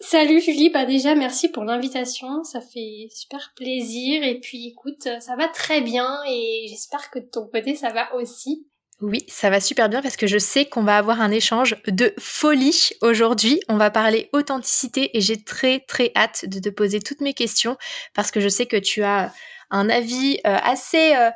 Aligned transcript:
Salut 0.00 0.40
Julie, 0.40 0.70
bah 0.70 0.84
déjà 0.84 1.14
merci 1.14 1.48
pour 1.48 1.64
l'invitation, 1.64 2.44
ça 2.44 2.60
fait 2.60 3.08
super 3.10 3.52
plaisir 3.56 4.22
et 4.22 4.40
puis 4.40 4.68
écoute, 4.68 5.08
ça 5.20 5.36
va 5.36 5.48
très 5.48 5.80
bien 5.80 6.18
et 6.28 6.66
j'espère 6.68 7.10
que 7.10 7.20
de 7.20 7.26
ton 7.26 7.46
côté 7.46 7.74
ça 7.74 7.90
va 7.90 8.14
aussi. 8.14 8.66
Oui, 9.00 9.24
ça 9.28 9.50
va 9.50 9.60
super 9.60 9.88
bien 9.88 10.02
parce 10.02 10.16
que 10.16 10.26
je 10.26 10.38
sais 10.38 10.66
qu'on 10.66 10.82
va 10.82 10.98
avoir 10.98 11.20
un 11.20 11.30
échange 11.30 11.76
de 11.88 12.14
folie 12.18 12.90
aujourd'hui. 13.02 13.60
On 13.68 13.76
va 13.76 13.90
parler 13.90 14.30
authenticité 14.32 15.16
et 15.16 15.20
j'ai 15.20 15.42
très 15.42 15.80
très 15.80 16.12
hâte 16.16 16.44
de 16.46 16.60
te 16.60 16.68
poser 16.68 17.00
toutes 17.00 17.20
mes 17.20 17.34
questions 17.34 17.76
parce 18.14 18.30
que 18.30 18.40
je 18.40 18.48
sais 18.48 18.66
que 18.66 18.76
tu 18.76 19.02
as 19.02 19.32
un 19.70 19.90
avis 19.90 20.38
euh, 20.46 20.56
assez 20.62 21.14
euh, 21.16 21.30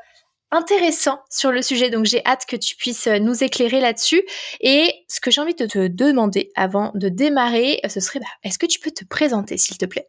intéressant 0.51 1.21
sur 1.31 1.53
le 1.53 1.63
sujet, 1.63 1.91
donc 1.91 2.05
j'ai 2.05 2.25
hâte 2.25 2.47
que 2.47 2.57
tu 2.57 2.77
puisses 2.77 3.07
euh, 3.07 3.19
nous 3.19 3.45
éclairer 3.45 3.81
là-dessus. 3.81 4.23
Et 4.61 4.93
ce 5.09 5.21
que 5.21 5.31
j'ai 5.31 5.41
envie 5.41 5.55
de 5.55 5.67
te 5.67 5.89
demander 5.89 6.51
avant 6.57 6.91
de 6.95 7.09
démarrer, 7.09 7.81
euh, 7.85 7.89
ce 7.89 8.01
serait, 8.01 8.21
bah, 8.21 8.27
est-ce 8.45 8.59
que 8.59 8.67
tu 8.67 8.81
peux 8.81 8.91
te 8.91 9.05
présenter, 9.05 9.59
s'il 9.59 9.79
te 9.79 9.87
plaît? 9.87 10.09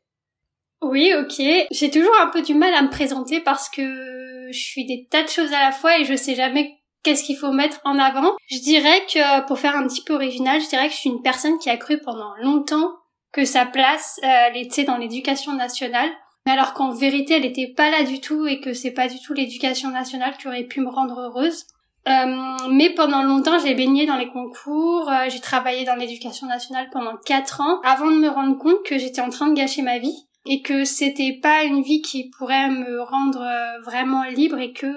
Oui, 0.82 1.14
ok. 1.14 1.42
J'ai 1.72 1.92
toujours 1.92 2.16
un 2.22 2.28
peu 2.28 2.42
du 2.42 2.54
mal 2.54 2.74
à 2.74 2.82
me 2.82 2.90
présenter 2.90 3.42
parce 3.42 3.70
que 3.70 4.48
je 4.52 4.60
suis 4.60 4.86
des 4.86 5.08
tas 5.10 5.24
de 5.24 5.30
choses 5.30 5.52
à 5.52 5.60
la 5.60 5.72
fois 5.72 6.00
et 6.00 6.06
je 6.06 6.16
sais 6.16 6.36
jamais 6.36 6.80
qu'est-ce 7.04 7.24
qu'il 7.24 7.38
faut 7.38 7.52
mettre 7.52 7.82
en 7.84 8.00
avant. 8.00 8.36
Je 8.48 8.60
dirais 8.60 9.06
que, 9.14 9.46
pour 9.48 9.60
faire 9.60 9.76
un 9.76 9.88
petit 9.88 10.04
peu 10.04 10.14
original, 10.14 10.62
je 10.62 10.70
dirais 10.70 10.88
que 10.88 10.94
je 10.94 11.00
suis 11.00 11.10
une 11.10 11.22
personne 11.22 11.60
qui 11.60 11.70
a 11.70 11.78
cru 11.78 12.00
pendant 12.00 12.34
longtemps 12.42 12.94
que 13.32 13.46
sa 13.46 13.66
place 13.66 14.20
euh, 14.24 14.54
était 14.56 14.84
dans 14.84 14.98
l'éducation 14.98 15.54
nationale 15.54 16.10
alors 16.46 16.74
qu'en 16.74 16.92
vérité 16.92 17.36
elle 17.36 17.44
n'était 17.44 17.74
pas 17.76 17.90
là 17.90 18.04
du 18.04 18.20
tout 18.20 18.48
et 18.48 18.60
que 18.60 18.74
c'est 18.74 18.92
pas 18.92 19.08
du 19.08 19.20
tout 19.20 19.34
l'éducation 19.34 19.90
nationale 19.92 20.36
qui 20.38 20.48
aurait 20.48 20.64
pu 20.64 20.82
me 20.82 20.90
rendre 20.90 21.20
heureuse. 21.20 21.66
Euh, 22.08 22.70
mais 22.72 22.90
pendant 22.92 23.22
longtemps, 23.24 23.60
j'ai 23.60 23.76
baigné 23.76 24.06
dans 24.06 24.16
les 24.16 24.30
concours, 24.30 25.10
euh, 25.10 25.26
j'ai 25.28 25.42
travaillé 25.42 25.84
dans 25.84 25.96
l'éducation 25.96 26.48
nationale 26.48 26.90
pendant 26.92 27.18
quatre 27.18 27.62
ans, 27.62 27.82
avant 27.84 28.10
de 28.10 28.18
me 28.18 28.30
rendre 28.30 28.58
compte 28.58 28.84
que 28.84 28.98
j'étais 28.98 29.22
en 29.22 29.30
train 29.30 29.48
de 29.48 29.54
gâcher 29.54 29.82
ma 29.82 30.00
vie 30.00 30.26
et 30.46 30.62
que 30.62 30.86
c'était 30.86 31.38
pas 31.42 31.64
une 31.64 31.84
vie 31.84 32.02
qui 32.02 32.30
pourrait 32.30 32.70
me 32.70 33.02
rendre 33.02 33.42
euh, 33.42 33.82
vraiment 33.84 34.24
libre 34.24 34.58
et 34.58 34.72
que 34.72 34.88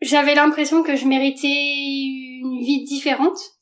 j'avais 0.00 0.34
l'impression 0.34 0.82
que 0.82 0.96
je 0.96 1.06
méritais 1.06 1.48
une 1.48 2.60
vie 2.60 2.84
différente 2.84 3.53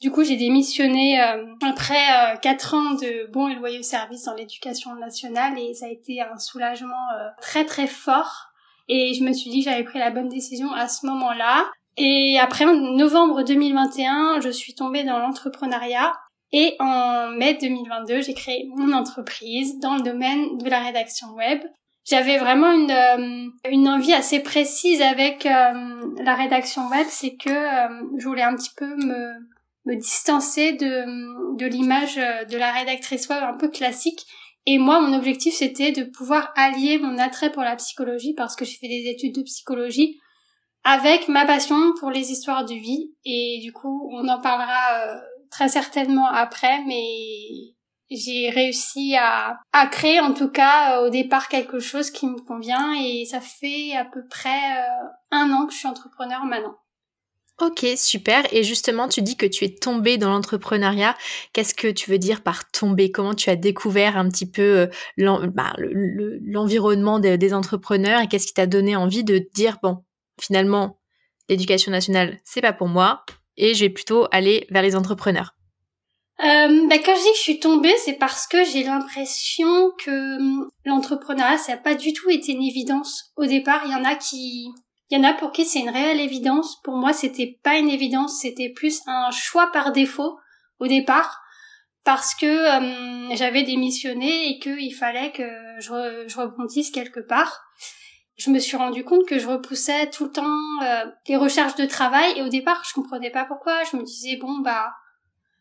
du 0.00 0.10
coup, 0.10 0.24
j'ai 0.24 0.36
démissionné 0.36 1.20
euh, 1.20 1.46
après 1.62 1.94
euh, 1.94 2.36
quatre 2.36 2.74
ans 2.74 2.92
de 2.94 3.30
bons 3.32 3.48
et 3.48 3.54
loyaux 3.54 3.82
services 3.82 4.24
dans 4.24 4.34
l'éducation 4.34 4.94
nationale 4.94 5.58
et 5.58 5.72
ça 5.72 5.86
a 5.86 5.88
été 5.88 6.20
un 6.20 6.38
soulagement 6.38 7.10
euh, 7.18 7.28
très 7.40 7.64
très 7.64 7.86
fort. 7.86 8.48
Et 8.88 9.14
je 9.14 9.24
me 9.24 9.32
suis 9.32 9.50
dit 9.50 9.64
que 9.64 9.70
j'avais 9.70 9.84
pris 9.84 9.98
la 9.98 10.10
bonne 10.10 10.28
décision 10.28 10.72
à 10.72 10.88
ce 10.88 11.06
moment-là. 11.06 11.70
Et 11.96 12.38
après, 12.38 12.66
en 12.66 12.74
novembre 12.74 13.42
2021, 13.42 14.40
je 14.40 14.50
suis 14.50 14.74
tombée 14.74 15.02
dans 15.02 15.18
l'entrepreneuriat. 15.18 16.12
Et 16.52 16.76
en 16.78 17.30
mai 17.30 17.54
2022, 17.60 18.20
j'ai 18.20 18.34
créé 18.34 18.68
mon 18.76 18.92
entreprise 18.92 19.80
dans 19.80 19.96
le 19.96 20.02
domaine 20.02 20.58
de 20.58 20.68
la 20.68 20.80
rédaction 20.80 21.28
web. 21.34 21.60
J'avais 22.04 22.38
vraiment 22.38 22.70
une, 22.70 23.50
une 23.68 23.88
envie 23.88 24.12
assez 24.12 24.40
précise 24.40 25.02
avec 25.02 25.42
la 25.42 26.34
rédaction 26.36 26.86
web, 26.88 27.06
c'est 27.08 27.34
que 27.34 27.50
je 28.16 28.28
voulais 28.28 28.44
un 28.44 28.54
petit 28.54 28.70
peu 28.76 28.86
me 28.86 29.34
me 29.86 29.94
distancer 29.94 30.72
de, 30.72 31.56
de 31.56 31.66
l'image 31.66 32.18
euh, 32.18 32.44
de 32.44 32.58
la 32.58 32.72
rédactrice 32.72 33.28
web 33.28 33.42
un 33.42 33.56
peu 33.56 33.68
classique. 33.68 34.26
Et 34.66 34.78
moi, 34.78 35.00
mon 35.00 35.16
objectif, 35.16 35.54
c'était 35.54 35.92
de 35.92 36.02
pouvoir 36.02 36.52
allier 36.56 36.98
mon 36.98 37.18
attrait 37.18 37.52
pour 37.52 37.62
la 37.62 37.76
psychologie, 37.76 38.34
parce 38.34 38.56
que 38.56 38.64
j'ai 38.64 38.76
fait 38.76 38.88
des 38.88 39.08
études 39.08 39.36
de 39.36 39.42
psychologie, 39.42 40.18
avec 40.82 41.28
ma 41.28 41.46
passion 41.46 41.94
pour 42.00 42.10
les 42.10 42.32
histoires 42.32 42.64
de 42.64 42.74
vie. 42.74 43.14
Et 43.24 43.60
du 43.62 43.72
coup, 43.72 44.10
on 44.12 44.26
en 44.28 44.40
parlera 44.40 44.98
euh, 45.04 45.20
très 45.50 45.68
certainement 45.68 46.26
après, 46.26 46.82
mais 46.84 47.04
j'ai 48.10 48.50
réussi 48.50 49.14
à, 49.16 49.60
à 49.72 49.86
créer 49.86 50.18
en 50.18 50.34
tout 50.34 50.50
cas 50.50 50.98
euh, 50.98 51.06
au 51.06 51.10
départ 51.10 51.48
quelque 51.48 51.78
chose 51.78 52.10
qui 52.10 52.26
me 52.26 52.40
convient 52.40 52.92
et 52.94 53.24
ça 53.24 53.40
fait 53.40 53.96
à 53.96 54.04
peu 54.04 54.20
près 54.28 54.60
un 55.32 55.52
an 55.52 55.66
que 55.66 55.72
je 55.72 55.78
suis 55.78 55.88
entrepreneur 55.88 56.44
maintenant. 56.44 56.76
Ok, 57.58 57.86
super. 57.96 58.46
Et 58.52 58.62
justement, 58.62 59.08
tu 59.08 59.22
dis 59.22 59.36
que 59.36 59.46
tu 59.46 59.64
es 59.64 59.70
tombée 59.74 60.18
dans 60.18 60.28
l'entrepreneuriat. 60.28 61.16
Qu'est-ce 61.54 61.74
que 61.74 61.88
tu 61.88 62.10
veux 62.10 62.18
dire 62.18 62.42
par 62.42 62.70
tomber 62.70 63.10
Comment 63.10 63.34
tu 63.34 63.48
as 63.48 63.56
découvert 63.56 64.18
un 64.18 64.28
petit 64.28 64.50
peu 64.50 64.88
euh, 65.18 65.46
bah, 65.54 65.72
l'environnement 65.78 67.18
des, 67.18 67.54
entrepreneurs? 67.54 68.20
Et 68.20 68.28
qu'est-ce 68.28 68.46
qui 68.46 68.52
t'a 68.52 68.66
donné 68.66 68.94
envie 68.94 69.24
de 69.24 69.48
dire 69.54 69.78
bon, 69.82 70.04
finalement, 70.38 70.98
l'éducation 71.48 71.90
nationale, 71.90 72.38
c'est 72.44 72.60
pas 72.60 72.74
pour 72.74 72.88
moi 72.88 73.24
et 73.56 73.72
je 73.72 73.84
vais 73.84 73.90
plutôt 73.90 74.26
aller 74.32 74.66
vers 74.70 74.82
les 74.82 74.94
entrepreneurs? 74.94 75.54
Euh, 76.40 76.86
bah, 76.88 76.98
quand 76.98 77.14
je 77.14 77.22
dis 77.22 77.30
que 77.30 77.36
je 77.36 77.42
suis 77.42 77.60
tombée, 77.60 77.94
c'est 78.04 78.18
parce 78.18 78.46
que 78.46 78.64
j'ai 78.64 78.82
l'impression 78.82 79.92
que 79.98 80.36
hum, 80.36 80.68
l'entrepreneuriat, 80.84 81.56
ça 81.56 81.72
n'a 81.72 81.78
pas 81.78 81.94
du 81.94 82.12
tout 82.12 82.28
été 82.28 82.52
une 82.52 82.62
évidence 82.62 83.32
au 83.36 83.46
départ. 83.46 83.80
Il 83.86 83.92
y 83.92 83.94
en 83.94 84.04
a 84.04 84.14
qui 84.14 84.68
il 85.10 85.18
y 85.18 85.20
en 85.20 85.28
a 85.28 85.34
pour 85.34 85.52
qui 85.52 85.64
c'est 85.64 85.80
une 85.80 85.90
réelle 85.90 86.20
évidence. 86.20 86.80
Pour 86.82 86.96
moi, 86.96 87.12
c'était 87.12 87.58
pas 87.62 87.76
une 87.76 87.88
évidence, 87.88 88.40
c'était 88.40 88.70
plus 88.70 89.02
un 89.06 89.30
choix 89.30 89.70
par 89.72 89.92
défaut 89.92 90.38
au 90.80 90.86
départ 90.86 91.42
parce 92.06 92.34
que 92.36 92.46
euh, 92.46 93.34
j'avais 93.34 93.64
démissionné 93.64 94.48
et 94.48 94.58
qu'il 94.60 94.94
fallait 94.94 95.32
que 95.32 95.42
je, 95.80 96.38
rebondisse 96.38 96.90
quelque 96.90 97.20
part. 97.20 97.62
Je 98.36 98.50
me 98.50 98.60
suis 98.60 98.76
rendu 98.76 99.02
compte 99.02 99.26
que 99.26 99.38
je 99.38 99.48
repoussais 99.48 100.08
tout 100.10 100.24
le 100.24 100.30
temps 100.30 100.60
euh, 100.82 101.04
les 101.26 101.36
recherches 101.36 101.74
de 101.74 101.84
travail 101.84 102.38
et 102.38 102.42
au 102.42 102.48
départ, 102.48 102.82
je 102.88 102.94
comprenais 102.94 103.30
pas 103.30 103.44
pourquoi. 103.44 103.82
Je 103.90 103.96
me 103.96 104.04
disais 104.04 104.36
bon 104.36 104.58
bah 104.58 104.92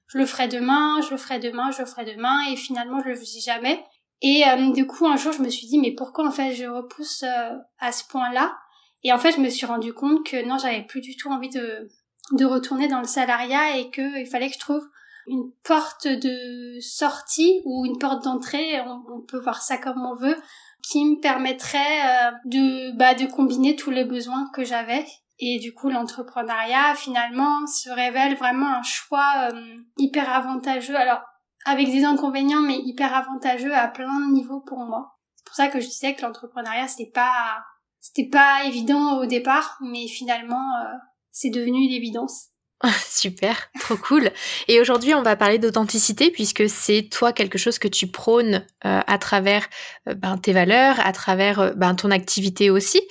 je 0.07 0.19
le 0.19 0.25
ferai 0.27 0.47
demain, 0.47 1.01
je 1.01 1.09
le 1.09 1.17
ferai 1.17 1.39
demain, 1.39 1.71
je 1.71 1.79
le 1.79 1.87
ferai 1.87 2.05
demain 2.05 2.39
et 2.51 2.55
finalement 2.55 2.99
je 3.03 3.09
le 3.09 3.15
faisais 3.15 3.39
jamais. 3.39 3.83
Et 4.21 4.47
euh, 4.47 4.71
du 4.71 4.85
coup 4.85 5.07
un 5.07 5.17
jour 5.17 5.33
je 5.33 5.41
me 5.41 5.49
suis 5.49 5.65
dit 5.65 5.79
mais 5.79 5.95
pourquoi 5.95 6.27
en 6.27 6.31
fait 6.31 6.53
je 6.53 6.65
repousse 6.65 7.23
à 7.79 7.91
ce 7.91 8.03
point-là? 8.07 8.55
Et 9.05 9.13
en 9.13 9.19
fait, 9.19 9.33
je 9.33 9.39
me 9.39 9.49
suis 9.49 9.67
rendu 9.67 9.93
compte 9.93 10.25
que 10.25 10.43
non, 10.47 10.57
j'avais 10.57 10.81
plus 10.81 10.99
du 10.99 11.15
tout 11.15 11.29
envie 11.29 11.51
de, 11.51 11.87
retourner 12.43 12.87
dans 12.87 13.01
le 13.01 13.07
salariat 13.07 13.77
et 13.77 13.91
qu'il 13.91 14.25
fallait 14.25 14.47
que 14.47 14.55
je 14.55 14.59
trouve 14.59 14.83
une 15.27 15.51
porte 15.63 16.07
de 16.07 16.79
sortie 16.81 17.61
ou 17.65 17.85
une 17.85 17.99
porte 17.99 18.23
d'entrée, 18.23 18.81
on, 18.81 19.21
peut 19.21 19.37
voir 19.37 19.61
ça 19.61 19.77
comme 19.77 20.03
on 20.03 20.15
veut, 20.15 20.35
qui 20.81 21.05
me 21.05 21.19
permettrait 21.19 21.77
euh, 21.77 22.31
de, 22.45 22.97
bah, 22.97 23.13
de 23.13 23.27
combiner 23.27 23.75
tous 23.75 23.91
les 23.91 24.05
besoins 24.05 24.49
que 24.55 24.63
j'avais. 24.63 25.05
Et 25.37 25.59
du 25.59 25.75
coup, 25.75 25.89
l'entrepreneuriat, 25.89 26.95
finalement, 26.95 27.67
se 27.67 27.91
révèle 27.91 28.35
vraiment 28.35 28.73
un 28.73 28.83
choix 28.83 29.51
euh, 29.51 29.75
hyper 29.99 30.31
avantageux. 30.31 30.95
Alors, 30.95 31.21
avec 31.65 31.91
des 31.91 32.05
inconvénients, 32.05 32.61
mais 32.61 32.79
hyper 32.79 33.13
avantageux 33.13 33.75
à 33.75 33.87
plein 33.87 34.19
de 34.21 34.33
niveaux 34.33 34.61
pour 34.61 34.79
moi. 34.79 35.19
C'est 35.35 35.45
pour 35.45 35.55
ça 35.55 35.67
que 35.67 35.79
je 35.79 35.85
disais 35.85 36.15
que 36.15 36.23
l'entrepreneuriat, 36.23 36.87
c'était 36.87 37.11
pas 37.11 37.59
c'était 38.05 38.29
pas 38.29 38.65
évident 38.65 39.19
au 39.19 39.25
départ, 39.25 39.79
mais 39.81 40.07
finalement, 40.07 40.61
euh, 40.79 40.93
c'est 41.31 41.49
devenu 41.49 41.87
l'évidence. 41.89 42.49
Super, 43.09 43.71
trop 43.79 43.97
cool. 43.97 44.29
Et 44.67 44.79
aujourd'hui, 44.79 45.15
on 45.15 45.23
va 45.23 45.35
parler 45.35 45.57
d'authenticité 45.57 46.29
puisque 46.29 46.69
c'est 46.69 47.09
toi 47.09 47.33
quelque 47.33 47.57
chose 47.57 47.79
que 47.79 47.87
tu 47.87 48.05
prônes 48.05 48.63
euh, 48.85 49.01
à 49.07 49.17
travers 49.17 49.67
euh, 50.07 50.13
ben, 50.13 50.37
tes 50.37 50.53
valeurs, 50.53 50.99
à 50.99 51.13
travers 51.13 51.73
ben, 51.75 51.95
ton 51.95 52.11
activité 52.11 52.69
aussi. 52.69 53.01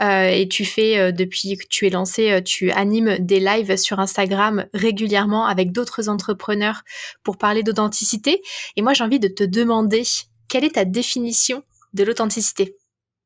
et 0.00 0.46
tu 0.48 0.64
fais, 0.64 1.12
depuis 1.12 1.56
que 1.56 1.66
tu 1.68 1.86
es 1.86 1.90
lancé, 1.90 2.40
tu 2.44 2.70
animes 2.70 3.16
des 3.18 3.40
lives 3.40 3.76
sur 3.76 3.98
Instagram 3.98 4.66
régulièrement 4.74 5.46
avec 5.46 5.72
d'autres 5.72 6.08
entrepreneurs 6.08 6.82
pour 7.24 7.36
parler 7.36 7.64
d'authenticité. 7.64 8.42
Et 8.76 8.82
moi, 8.82 8.92
j'ai 8.92 9.02
envie 9.02 9.18
de 9.18 9.28
te 9.28 9.42
demander, 9.42 10.04
quelle 10.48 10.64
est 10.64 10.74
ta 10.74 10.84
définition 10.84 11.64
de 11.94 12.04
l'authenticité? 12.04 12.76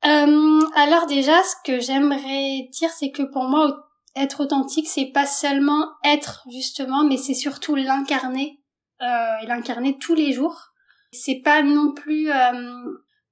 Euh, 0.07 0.61
alors 0.75 1.07
déjà, 1.07 1.43
ce 1.43 1.55
que 1.65 1.81
j'aimerais 1.81 2.69
dire, 2.73 2.91
c'est 2.91 3.11
que 3.11 3.23
pour 3.23 3.45
moi, 3.45 3.89
être 4.17 4.41
authentique, 4.41 4.89
c'est 4.89 5.13
pas 5.13 5.27
seulement 5.27 5.89
être 6.05 6.45
justement, 6.51 7.05
mais 7.05 7.17
c'est 7.17 7.35
surtout 7.35 7.75
l'incarner, 7.75 8.61
euh, 9.03 9.47
l'incarner 9.47 9.99
tous 9.99 10.15
les 10.15 10.33
jours. 10.33 10.73
C'est 11.13 11.43
pas 11.45 11.63
non 11.63 11.93
plus 11.93 12.31
euh, 12.31 12.71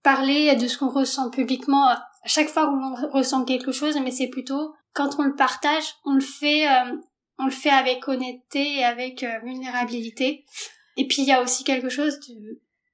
parler 0.02 0.54
de 0.56 0.66
ce 0.66 0.78
qu'on 0.78 0.90
ressent 0.90 1.30
publiquement 1.30 1.88
à 1.88 2.02
chaque 2.26 2.48
fois 2.48 2.70
où 2.70 2.76
on 2.76 3.10
ressent 3.10 3.44
quelque 3.44 3.72
chose, 3.72 3.98
mais 4.02 4.10
c'est 4.10 4.28
plutôt 4.28 4.74
quand 4.98 5.18
on 5.18 5.22
le 5.22 5.34
partage, 5.34 5.94
on 6.04 6.14
le 6.14 6.20
fait, 6.20 6.68
euh, 6.68 6.96
on 7.38 7.44
le 7.44 7.50
fait 7.52 7.70
avec 7.70 8.08
honnêteté 8.08 8.78
et 8.78 8.84
avec 8.84 9.22
euh, 9.22 9.38
vulnérabilité. 9.44 10.44
Et 10.96 11.06
puis 11.06 11.22
il 11.22 11.28
y 11.28 11.32
a 11.32 11.42
aussi 11.42 11.62
quelque 11.62 11.88
chose 11.88 12.18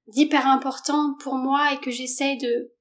d'hyper 0.08 0.46
important 0.46 1.14
pour 1.20 1.36
moi 1.36 1.72
et 1.72 1.78
que 1.78 1.90
j'essaye 1.90 2.36
de 2.36 2.73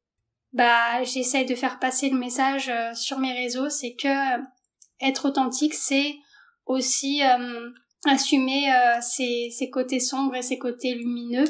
bah 0.54 1.04
j'essaye 1.04 1.46
de 1.46 1.56
faire 1.56 1.80
passer 1.80 2.10
le 2.10 2.18
message 2.18 2.72
sur 2.94 3.20
mes 3.20 3.34
réseaux, 3.34 3.70
c'est 3.70 3.96
que 3.96 4.40
être 5.02 5.28
authentique, 5.28 5.74
c'est 5.74 6.16
aussi 6.66 7.22
assumer 8.06 8.72
ses, 9.02 9.50
ses 9.52 9.70
côtés 9.70 10.00
sombres 10.00 10.36
et 10.36 10.42
ses 10.42 10.60
côtés 10.60 10.94
lumineux. 10.94 11.46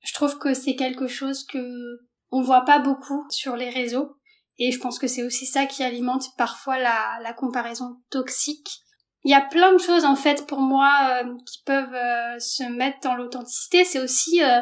Je 0.00 0.12
trouve 0.12 0.38
que 0.38 0.54
c'est 0.54 0.74
quelque 0.74 1.06
chose 1.06 1.44
que 1.46 2.00
on 2.30 2.42
voit 2.42 2.64
pas 2.64 2.80
beaucoup 2.80 3.24
sur 3.30 3.56
les 3.56 3.70
réseaux 3.70 4.16
et 4.58 4.70
je 4.70 4.78
pense 4.78 4.98
que 4.98 5.06
c'est 5.06 5.22
aussi 5.22 5.46
ça 5.46 5.66
qui 5.66 5.82
alimente 5.82 6.36
parfois 6.36 6.78
la, 6.78 7.18
la 7.22 7.32
comparaison 7.32 7.96
toxique. 8.10 8.82
Il 9.24 9.30
y 9.30 9.34
a 9.34 9.40
plein 9.40 9.72
de 9.72 9.78
choses 9.78 10.04
en 10.04 10.16
fait 10.16 10.46
pour 10.46 10.60
moi 10.60 11.22
euh, 11.22 11.34
qui 11.46 11.62
peuvent 11.64 11.94
euh, 11.94 12.38
se 12.38 12.64
mettre 12.64 12.98
dans 13.02 13.14
l'authenticité. 13.14 13.84
C'est 13.84 14.00
aussi 14.00 14.42
euh, 14.42 14.60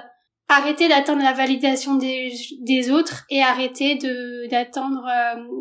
arrêter 0.51 0.89
d'attendre 0.89 1.23
la 1.23 1.33
validation 1.33 1.95
des, 1.95 2.91
autres 2.91 3.25
et 3.31 3.43
arrêter 3.43 3.97
de 3.97 4.49
d'attendre 4.51 5.07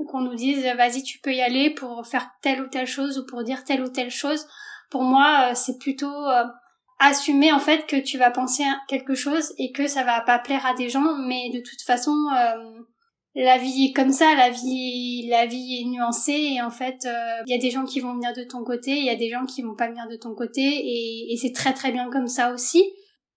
qu'on 0.08 0.22
nous 0.22 0.36
dise 0.36 0.64
vas-y 0.78 1.04
tu 1.04 1.20
peux 1.20 1.34
y 1.34 1.42
aller 1.42 1.70
pour 1.72 2.06
faire 2.08 2.30
telle 2.42 2.62
ou 2.62 2.68
telle 2.68 2.88
chose 2.88 3.20
ou 3.20 3.26
pour 3.26 3.44
dire 3.44 3.64
telle 3.64 3.82
ou 3.82 3.90
telle 3.90 4.12
chose. 4.12 4.46
Pour 4.90 5.04
moi 5.04 5.54
c'est 5.54 5.78
plutôt 5.78 6.26
assumer 7.00 7.52
en 7.52 7.60
fait 7.60 7.86
que 7.86 7.98
tu 7.98 8.18
vas 8.18 8.32
penser 8.32 8.64
quelque 8.88 9.16
chose 9.16 9.54
et 9.58 9.72
que 9.72 9.88
ça 9.88 10.04
va 10.04 10.22
pas 10.22 10.40
plaire 10.40 10.66
à 10.66 10.74
des 10.74 10.90
gens 10.90 11.16
mais 11.28 11.50
de 11.54 11.60
toute 11.60 11.82
façon 11.82 12.14
la 13.36 13.58
vie 13.58 13.86
est 13.86 13.94
comme 13.94 14.12
ça, 14.12 14.36
la 14.36 14.50
vie, 14.50 15.28
la 15.30 15.46
vie 15.46 15.82
est 15.82 15.86
nuancée 15.86 16.56
et 16.56 16.62
en 16.62 16.72
fait, 16.72 16.98
il 17.04 17.10
euh, 17.10 17.44
y 17.48 17.54
a 17.54 17.58
des 17.58 17.70
gens 17.70 17.86
qui 17.86 18.00
vont 18.00 18.14
venir 18.14 18.34
de 18.34 18.44
ton 18.44 18.64
côté, 18.64 18.92
il 18.92 19.06
y 19.06 19.10
a 19.10 19.16
des 19.16 19.30
gens 19.30 19.46
qui 19.46 19.62
vont 19.62 19.76
pas 19.76 19.88
venir 19.88 20.08
de 20.10 20.16
ton 20.16 20.34
côté 20.34 20.62
et, 20.62 21.38
c'est 21.38 21.54
très 21.54 21.74
très 21.74 21.92
bien 21.92 22.10
comme 22.10 22.28
ça 22.28 22.52
aussi. 22.52 22.84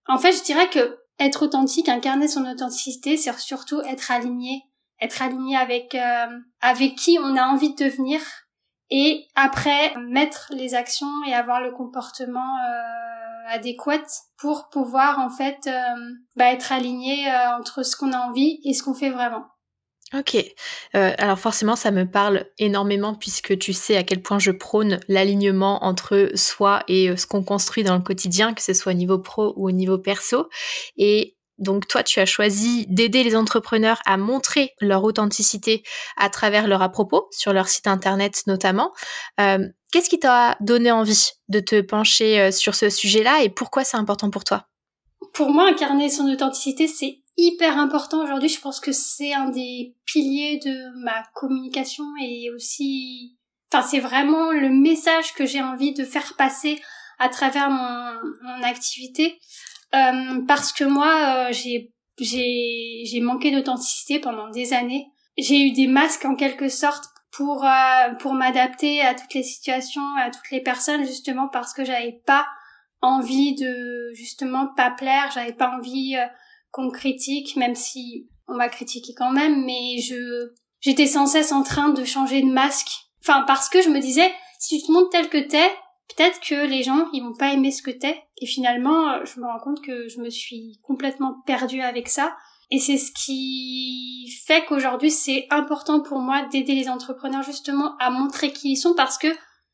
En 0.09 0.19
fait, 0.19 0.33
je 0.33 0.43
dirais 0.43 0.69
que 0.71 0.99
être 1.25 1.45
authentique, 1.47 1.89
incarner 1.89 2.29
son 2.29 2.45
authenticité, 2.45 3.17
c'est 3.17 3.37
surtout 3.39 3.81
être 3.83 4.11
aligné, 4.11 4.63
être 5.01 5.23
aligné 5.23 5.57
avec 5.57 5.95
euh, 5.95 6.27
avec 6.61 6.97
qui 6.97 7.19
on 7.21 7.37
a 7.37 7.45
envie 7.45 7.75
de 7.75 7.85
devenir 7.85 8.21
et 8.91 9.27
après 9.35 9.95
mettre 9.97 10.49
les 10.51 10.75
actions 10.75 11.25
et 11.27 11.35
avoir 11.35 11.61
le 11.61 11.73
comportement 11.73 12.41
euh, 12.41 13.55
adéquat 13.55 14.03
pour 14.39 14.69
pouvoir 14.71 15.19
en 15.19 15.31
fait 15.31 15.69
bah, 16.37 16.53
être 16.53 16.73
aligné 16.73 17.27
entre 17.59 17.83
ce 17.83 17.97
qu'on 17.97 18.13
a 18.13 18.19
envie 18.19 18.61
et 18.65 18.75
ce 18.75 18.83
qu'on 18.83 18.95
fait 18.95 19.11
vraiment. 19.11 19.45
Ok. 20.15 20.37
Euh, 20.95 21.13
alors 21.17 21.39
forcément, 21.39 21.75
ça 21.75 21.91
me 21.91 22.05
parle 22.05 22.45
énormément 22.59 23.15
puisque 23.15 23.59
tu 23.59 23.73
sais 23.73 23.97
à 23.97 24.03
quel 24.03 24.21
point 24.21 24.39
je 24.39 24.51
prône 24.51 25.01
l'alignement 25.09 25.85
entre 25.85 26.31
soi 26.35 26.83
et 26.87 27.09
euh, 27.09 27.17
ce 27.17 27.27
qu'on 27.27 27.43
construit 27.43 27.83
dans 27.83 27.97
le 27.97 28.03
quotidien, 28.03 28.53
que 28.53 28.63
ce 28.63 28.75
soit 28.75 28.93
au 28.93 28.95
niveau 28.95 29.19
pro 29.19 29.55
ou 29.57 29.69
au 29.69 29.71
niveau 29.71 29.97
perso. 29.97 30.49
Et 30.99 31.37
donc 31.57 31.89
toi, 31.89 32.03
tu 32.03 32.21
as 32.21 32.27
choisi 32.27 32.87
d'aider 32.89 33.25
les 33.25 33.37
entrepreneurs 33.37 34.01
à 34.05 34.19
montrer 34.19 34.73
leur 34.81 35.03
authenticité 35.05 35.83
à 36.19 36.29
travers 36.29 36.67
leur 36.67 36.83
à 36.83 36.91
propos, 36.91 37.29
sur 37.31 37.55
leur 37.55 37.69
site 37.69 37.87
internet 37.87 38.43
notamment. 38.47 38.93
Euh, 39.41 39.67
qu'est-ce 39.93 40.11
qui 40.11 40.19
t'a 40.19 40.57
donné 40.61 40.91
envie 40.91 41.31
de 41.49 41.61
te 41.61 41.81
pencher 41.81 42.53
sur 42.53 42.75
ce 42.75 42.91
sujet-là 42.91 43.43
et 43.45 43.49
pourquoi 43.49 43.85
c'est 43.85 43.97
important 43.97 44.29
pour 44.29 44.45
toi? 44.45 44.67
Pour 45.33 45.51
moi, 45.51 45.69
incarner 45.69 46.11
son 46.11 46.29
authenticité, 46.31 46.87
c'est 46.87 47.22
hyper 47.37 47.79
important 47.79 48.23
aujourd'hui. 48.23 48.49
Je 48.49 48.61
pense 48.61 48.81
que 48.81 48.93
c'est 48.93 49.33
un 49.33 49.49
des 49.49 49.95
piliers 50.05 50.61
de 50.65 51.03
ma 51.03 51.23
communication 51.35 52.05
et 52.21 52.51
aussi, 52.55 53.37
enfin, 53.73 53.87
c'est 53.87 54.01
vraiment 54.01 54.51
le 54.51 54.69
message 54.69 55.35
que 55.35 55.47
j'ai 55.47 55.63
envie 55.63 55.93
de 55.95 56.05
faire 56.05 56.35
passer 56.37 56.81
à 57.19 57.29
travers 57.29 57.71
mon, 57.71 58.15
mon 58.43 58.63
activité. 58.63 59.39
Euh, 59.95 60.41
parce 60.47 60.73
que 60.73 60.85
moi, 60.85 61.49
euh, 61.49 61.53
j'ai, 61.53 61.93
j'ai, 62.19 63.03
j'ai 63.05 63.21
manqué 63.21 63.51
d'authenticité 63.51 64.19
pendant 64.19 64.49
des 64.49 64.73
années. 64.73 65.07
J'ai 65.39 65.61
eu 65.61 65.73
des 65.73 65.87
masques 65.87 66.25
en 66.25 66.35
quelque 66.35 66.69
sorte 66.69 67.05
pour, 67.31 67.65
euh, 67.65 68.15
pour 68.19 68.35
m'adapter 68.35 69.01
à 69.03 69.15
toutes 69.15 69.35
les 69.35 69.43
situations, 69.43 70.03
à 70.19 70.31
toutes 70.31 70.51
les 70.51 70.63
personnes, 70.63 71.05
justement 71.05 71.49
parce 71.49 71.73
que 71.73 71.85
j'avais 71.85 72.21
pas 72.27 72.47
envie 73.01 73.55
de, 73.55 74.13
justement, 74.15 74.69
pas 74.77 74.91
plaire, 74.91 75.31
j'avais 75.35 75.55
pas 75.55 75.71
envie 75.77 76.17
qu'on 76.73 76.91
critique, 76.91 77.57
même 77.57 77.75
si 77.75 78.29
on 78.49 78.57
va 78.57 78.69
critiquer 78.69 79.13
quand 79.17 79.31
même, 79.31 79.65
mais 79.65 79.99
je 79.99 80.53
j'étais 80.81 81.07
sans 81.07 81.27
cesse 81.27 81.53
en 81.53 81.63
train 81.63 81.91
de 81.91 82.05
changer 82.05 82.43
de 82.43 82.51
masque. 82.51 82.91
Enfin, 83.23 83.45
parce 83.47 83.69
que 83.69 83.81
je 83.81 83.89
me 83.89 84.01
disais, 84.01 84.33
si 84.59 84.81
tu 84.81 84.87
te 84.87 84.93
montres 84.93 85.11
tel 85.11 85.29
que 85.29 85.39
t'es, 85.39 85.71
peut-être 86.09 86.41
que 86.41 86.67
les 86.67 86.83
gens 86.83 87.09
ils 87.13 87.23
vont 87.23 87.35
pas 87.35 87.53
aimer 87.53 87.71
ce 87.71 87.83
que 87.83 87.91
t'es. 87.91 88.23
Et 88.39 88.47
finalement, 88.47 89.25
je 89.25 89.39
me 89.39 89.47
rends 89.47 89.61
compte 89.61 89.81
que 89.81 90.09
je 90.09 90.21
me 90.21 90.31
suis 90.31 90.81
complètement 90.83 91.37
perdue 91.47 91.81
avec 91.81 92.09
ça. 92.09 92.37
Et 92.71 92.79
c'est 92.79 92.97
ce 92.97 93.13
qui 93.13 94.33
fait 94.47 94.65
qu'aujourd'hui 94.65 95.11
c'est 95.11 95.47
important 95.51 96.01
pour 96.01 96.21
moi 96.21 96.47
d'aider 96.51 96.75
les 96.75 96.89
entrepreneurs 96.89 97.43
justement 97.43 97.97
à 97.99 98.11
montrer 98.11 98.51
qui 98.51 98.73
ils 98.73 98.77
sont 98.77 98.95
parce 98.95 99.19
que 99.19 99.29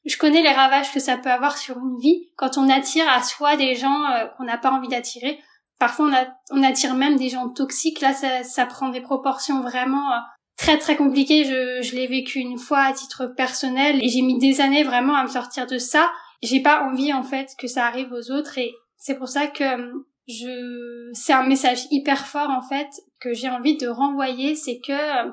je 0.04 0.16
connais 0.16 0.42
les 0.42 0.52
ravages 0.52 0.92
que 0.92 0.98
ça 0.98 1.16
peut 1.16 1.30
avoir 1.30 1.58
sur 1.58 1.78
une 1.78 1.98
vie 2.00 2.28
quand 2.36 2.58
on 2.58 2.68
attire 2.68 3.08
à 3.08 3.22
soi 3.22 3.56
des 3.56 3.74
gens 3.74 4.04
euh, 4.10 4.26
qu'on 4.26 4.44
n'a 4.44 4.58
pas 4.58 4.72
envie 4.72 4.88
d'attirer. 4.88 5.38
Parfois, 5.78 6.10
on, 6.50 6.62
attire 6.62 6.94
même 6.94 7.16
des 7.16 7.28
gens 7.28 7.48
toxiques. 7.48 8.00
Là, 8.00 8.12
ça, 8.12 8.66
prend 8.66 8.88
des 8.88 9.00
proportions 9.00 9.60
vraiment 9.60 10.12
euh, 10.12 10.18
très 10.56 10.78
très 10.78 10.96
compliquées. 10.96 11.44
Je, 11.44 11.94
l'ai 11.94 12.06
vécu 12.06 12.40
une 12.40 12.58
fois 12.58 12.80
à 12.80 12.92
titre 12.92 13.26
personnel 13.26 14.02
et 14.02 14.08
j'ai 14.08 14.22
mis 14.22 14.38
des 14.38 14.60
années 14.60 14.82
vraiment 14.82 15.14
à 15.14 15.22
me 15.22 15.28
sortir 15.28 15.66
de 15.66 15.78
ça. 15.78 16.10
J'ai 16.42 16.60
pas 16.60 16.82
envie 16.82 17.12
en 17.12 17.22
fait 17.22 17.54
que 17.58 17.66
ça 17.66 17.86
arrive 17.86 18.12
aux 18.12 18.30
autres 18.30 18.58
et 18.58 18.72
c'est 18.96 19.16
pour 19.16 19.28
ça 19.28 19.46
que 19.46 19.64
euh, 19.64 19.92
je, 20.26 21.10
c'est 21.12 21.32
un 21.32 21.46
message 21.46 21.86
hyper 21.90 22.26
fort 22.26 22.50
en 22.50 22.62
fait 22.62 22.88
que 23.20 23.32
j'ai 23.32 23.48
envie 23.48 23.76
de 23.76 23.88
renvoyer. 23.88 24.56
C'est 24.56 24.80
que 24.80 24.92
euh, 24.92 25.30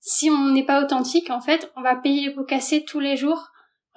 si 0.00 0.30
on 0.30 0.50
n'est 0.50 0.64
pas 0.64 0.82
authentique, 0.82 1.30
en 1.30 1.40
fait, 1.40 1.72
on 1.76 1.82
va 1.82 1.96
payer 1.96 2.28
les 2.28 2.34
pots 2.34 2.44
cassés 2.44 2.84
tous 2.84 3.00
les 3.00 3.16
jours 3.16 3.50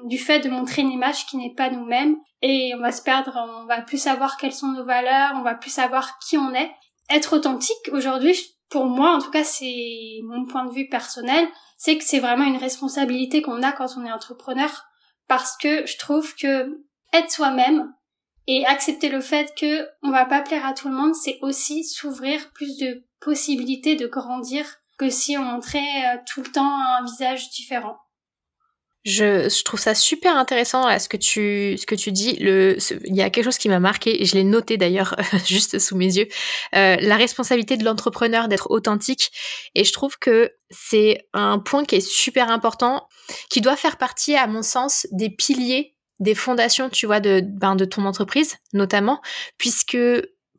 du 0.05 0.17
fait 0.17 0.39
de 0.39 0.49
montrer 0.49 0.81
une 0.81 0.91
image 0.91 1.25
qui 1.25 1.37
n'est 1.37 1.53
pas 1.53 1.69
nous-mêmes 1.69 2.15
et 2.41 2.73
on 2.75 2.79
va 2.79 2.91
se 2.91 3.01
perdre, 3.01 3.33
on 3.37 3.65
va 3.65 3.81
plus 3.81 4.01
savoir 4.01 4.37
quelles 4.37 4.53
sont 4.53 4.67
nos 4.67 4.83
valeurs, 4.83 5.33
on 5.35 5.43
va 5.43 5.55
plus 5.55 5.69
savoir 5.69 6.17
qui 6.19 6.37
on 6.37 6.53
est. 6.53 6.71
Être 7.09 7.37
authentique 7.37 7.89
aujourd'hui, 7.91 8.35
pour 8.69 8.85
moi, 8.85 9.15
en 9.15 9.19
tout 9.19 9.31
cas, 9.31 9.43
c'est 9.43 10.19
mon 10.23 10.45
point 10.45 10.65
de 10.65 10.73
vue 10.73 10.87
personnel, 10.87 11.47
c'est 11.77 11.97
que 11.97 12.03
c'est 12.03 12.19
vraiment 12.19 12.45
une 12.45 12.57
responsabilité 12.57 13.41
qu'on 13.41 13.63
a 13.63 13.71
quand 13.71 13.97
on 13.97 14.05
est 14.05 14.11
entrepreneur 14.11 14.85
parce 15.27 15.57
que 15.57 15.85
je 15.85 15.97
trouve 15.97 16.35
que 16.35 16.83
être 17.13 17.31
soi-même 17.31 17.93
et 18.47 18.65
accepter 18.65 19.09
le 19.09 19.21
fait 19.21 19.53
que 19.55 19.87
on 20.01 20.09
va 20.09 20.25
pas 20.25 20.41
plaire 20.41 20.65
à 20.65 20.73
tout 20.73 20.87
le 20.87 20.95
monde, 20.95 21.15
c'est 21.15 21.37
aussi 21.41 21.83
s'ouvrir 21.83 22.51
plus 22.53 22.77
de 22.77 23.05
possibilités 23.19 23.95
de 23.95 24.07
grandir 24.07 24.65
que 24.97 25.09
si 25.09 25.37
on 25.37 25.43
montrait 25.43 25.79
euh, 25.79 26.17
tout 26.27 26.41
le 26.41 26.51
temps 26.51 26.77
un 26.79 27.03
visage 27.03 27.49
différent. 27.49 27.97
Je, 29.03 29.49
je, 29.49 29.63
trouve 29.63 29.79
ça 29.79 29.95
super 29.95 30.37
intéressant 30.37 30.87
ce 30.99 31.09
que 31.09 31.17
tu 31.17 31.75
ce 31.77 31.87
que 31.87 31.95
tu 31.95 32.11
dis. 32.11 32.35
Le, 32.35 32.77
il 33.05 33.15
y 33.15 33.23
a 33.23 33.31
quelque 33.31 33.45
chose 33.45 33.57
qui 33.57 33.67
m'a 33.67 33.79
marqué 33.79 34.21
et 34.21 34.25
je 34.25 34.35
l'ai 34.35 34.43
noté 34.43 34.77
d'ailleurs 34.77 35.15
juste 35.45 35.79
sous 35.79 35.95
mes 35.95 36.17
yeux. 36.17 36.27
Euh, 36.75 36.97
la 36.99 37.15
responsabilité 37.15 37.77
de 37.77 37.83
l'entrepreneur 37.83 38.47
d'être 38.47 38.69
authentique 38.69 39.31
et 39.73 39.83
je 39.83 39.91
trouve 39.91 40.19
que 40.19 40.51
c'est 40.69 41.27
un 41.33 41.57
point 41.57 41.83
qui 41.83 41.95
est 41.95 42.07
super 42.07 42.51
important, 42.51 43.07
qui 43.49 43.59
doit 43.59 43.75
faire 43.75 43.97
partie 43.97 44.35
à 44.35 44.45
mon 44.45 44.61
sens 44.61 45.07
des 45.11 45.31
piliers, 45.31 45.95
des 46.19 46.35
fondations, 46.35 46.89
tu 46.89 47.07
vois, 47.07 47.19
de 47.19 47.41
ben, 47.43 47.75
de 47.75 47.85
ton 47.85 48.05
entreprise 48.05 48.57
notamment, 48.71 49.19
puisque 49.57 49.97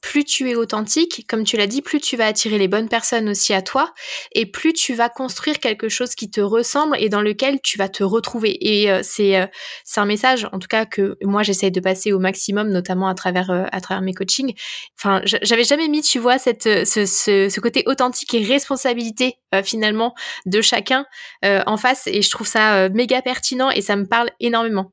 plus 0.03 0.25
tu 0.25 0.51
es 0.51 0.57
authentique, 0.57 1.25
comme 1.29 1.45
tu 1.45 1.57
l'as 1.57 1.69
dit, 1.69 1.81
plus 1.81 2.01
tu 2.01 2.17
vas 2.17 2.27
attirer 2.27 2.59
les 2.59 2.69
bonnes 2.69 2.89
personnes 2.89 3.29
aussi 3.29 3.55
à 3.55 3.63
toi 3.63 3.95
et 4.33 4.45
plus 4.45 4.73
tu 4.73 4.95
vas 4.95 5.09
construire 5.09 5.61
quelque 5.61 5.89
chose 5.89 6.15
qui 6.15 6.31
te 6.31 6.41
ressemble 6.41 6.97
et 6.99 7.09
dans 7.09 7.23
lequel 7.23 7.61
tu 7.63 7.79
vas 7.79 7.89
te 7.89 8.03
retrouver. 8.03 8.59
Et 8.61 8.91
euh, 8.91 9.01
c'est 9.03 9.41
euh, 9.41 9.47
c'est 9.85 10.01
un 10.01 10.05
message, 10.05 10.47
en 10.53 10.59
tout 10.59 10.69
cas 10.69 10.85
que 10.85 11.17
moi 11.23 11.43
j'essaye 11.43 11.71
de 11.71 11.81
passer 11.81 12.13
au 12.13 12.19
maximum, 12.19 12.69
notamment 12.71 13.09
à 13.09 13.15
travers 13.15 13.51
euh, 13.51 13.65
à 13.71 13.81
travers 13.81 14.03
mes 14.03 14.13
coachings. 14.13 14.55
Enfin, 14.99 15.23
j'avais 15.25 15.65
jamais 15.65 15.89
mis, 15.89 16.03
tu 16.03 16.19
vois, 16.19 16.39
cette 16.39 16.65
ce, 16.65 17.07
ce, 17.07 17.49
ce 17.49 17.61
côté 17.61 17.85
authentique 17.87 18.35
et 18.35 18.43
responsabilité 18.45 19.37
finalement 19.65 20.15
de 20.47 20.61
chacun 20.61 21.07
en 21.43 21.77
face 21.77 22.07
et 22.07 22.23
je 22.23 22.31
trouve 22.31 22.47
ça 22.47 22.89
méga 22.89 23.23
pertinent 23.23 23.71
et 23.71 23.83
ça 23.83 23.97
me 23.97 24.07
parle 24.07 24.31
énormément. 24.41 24.93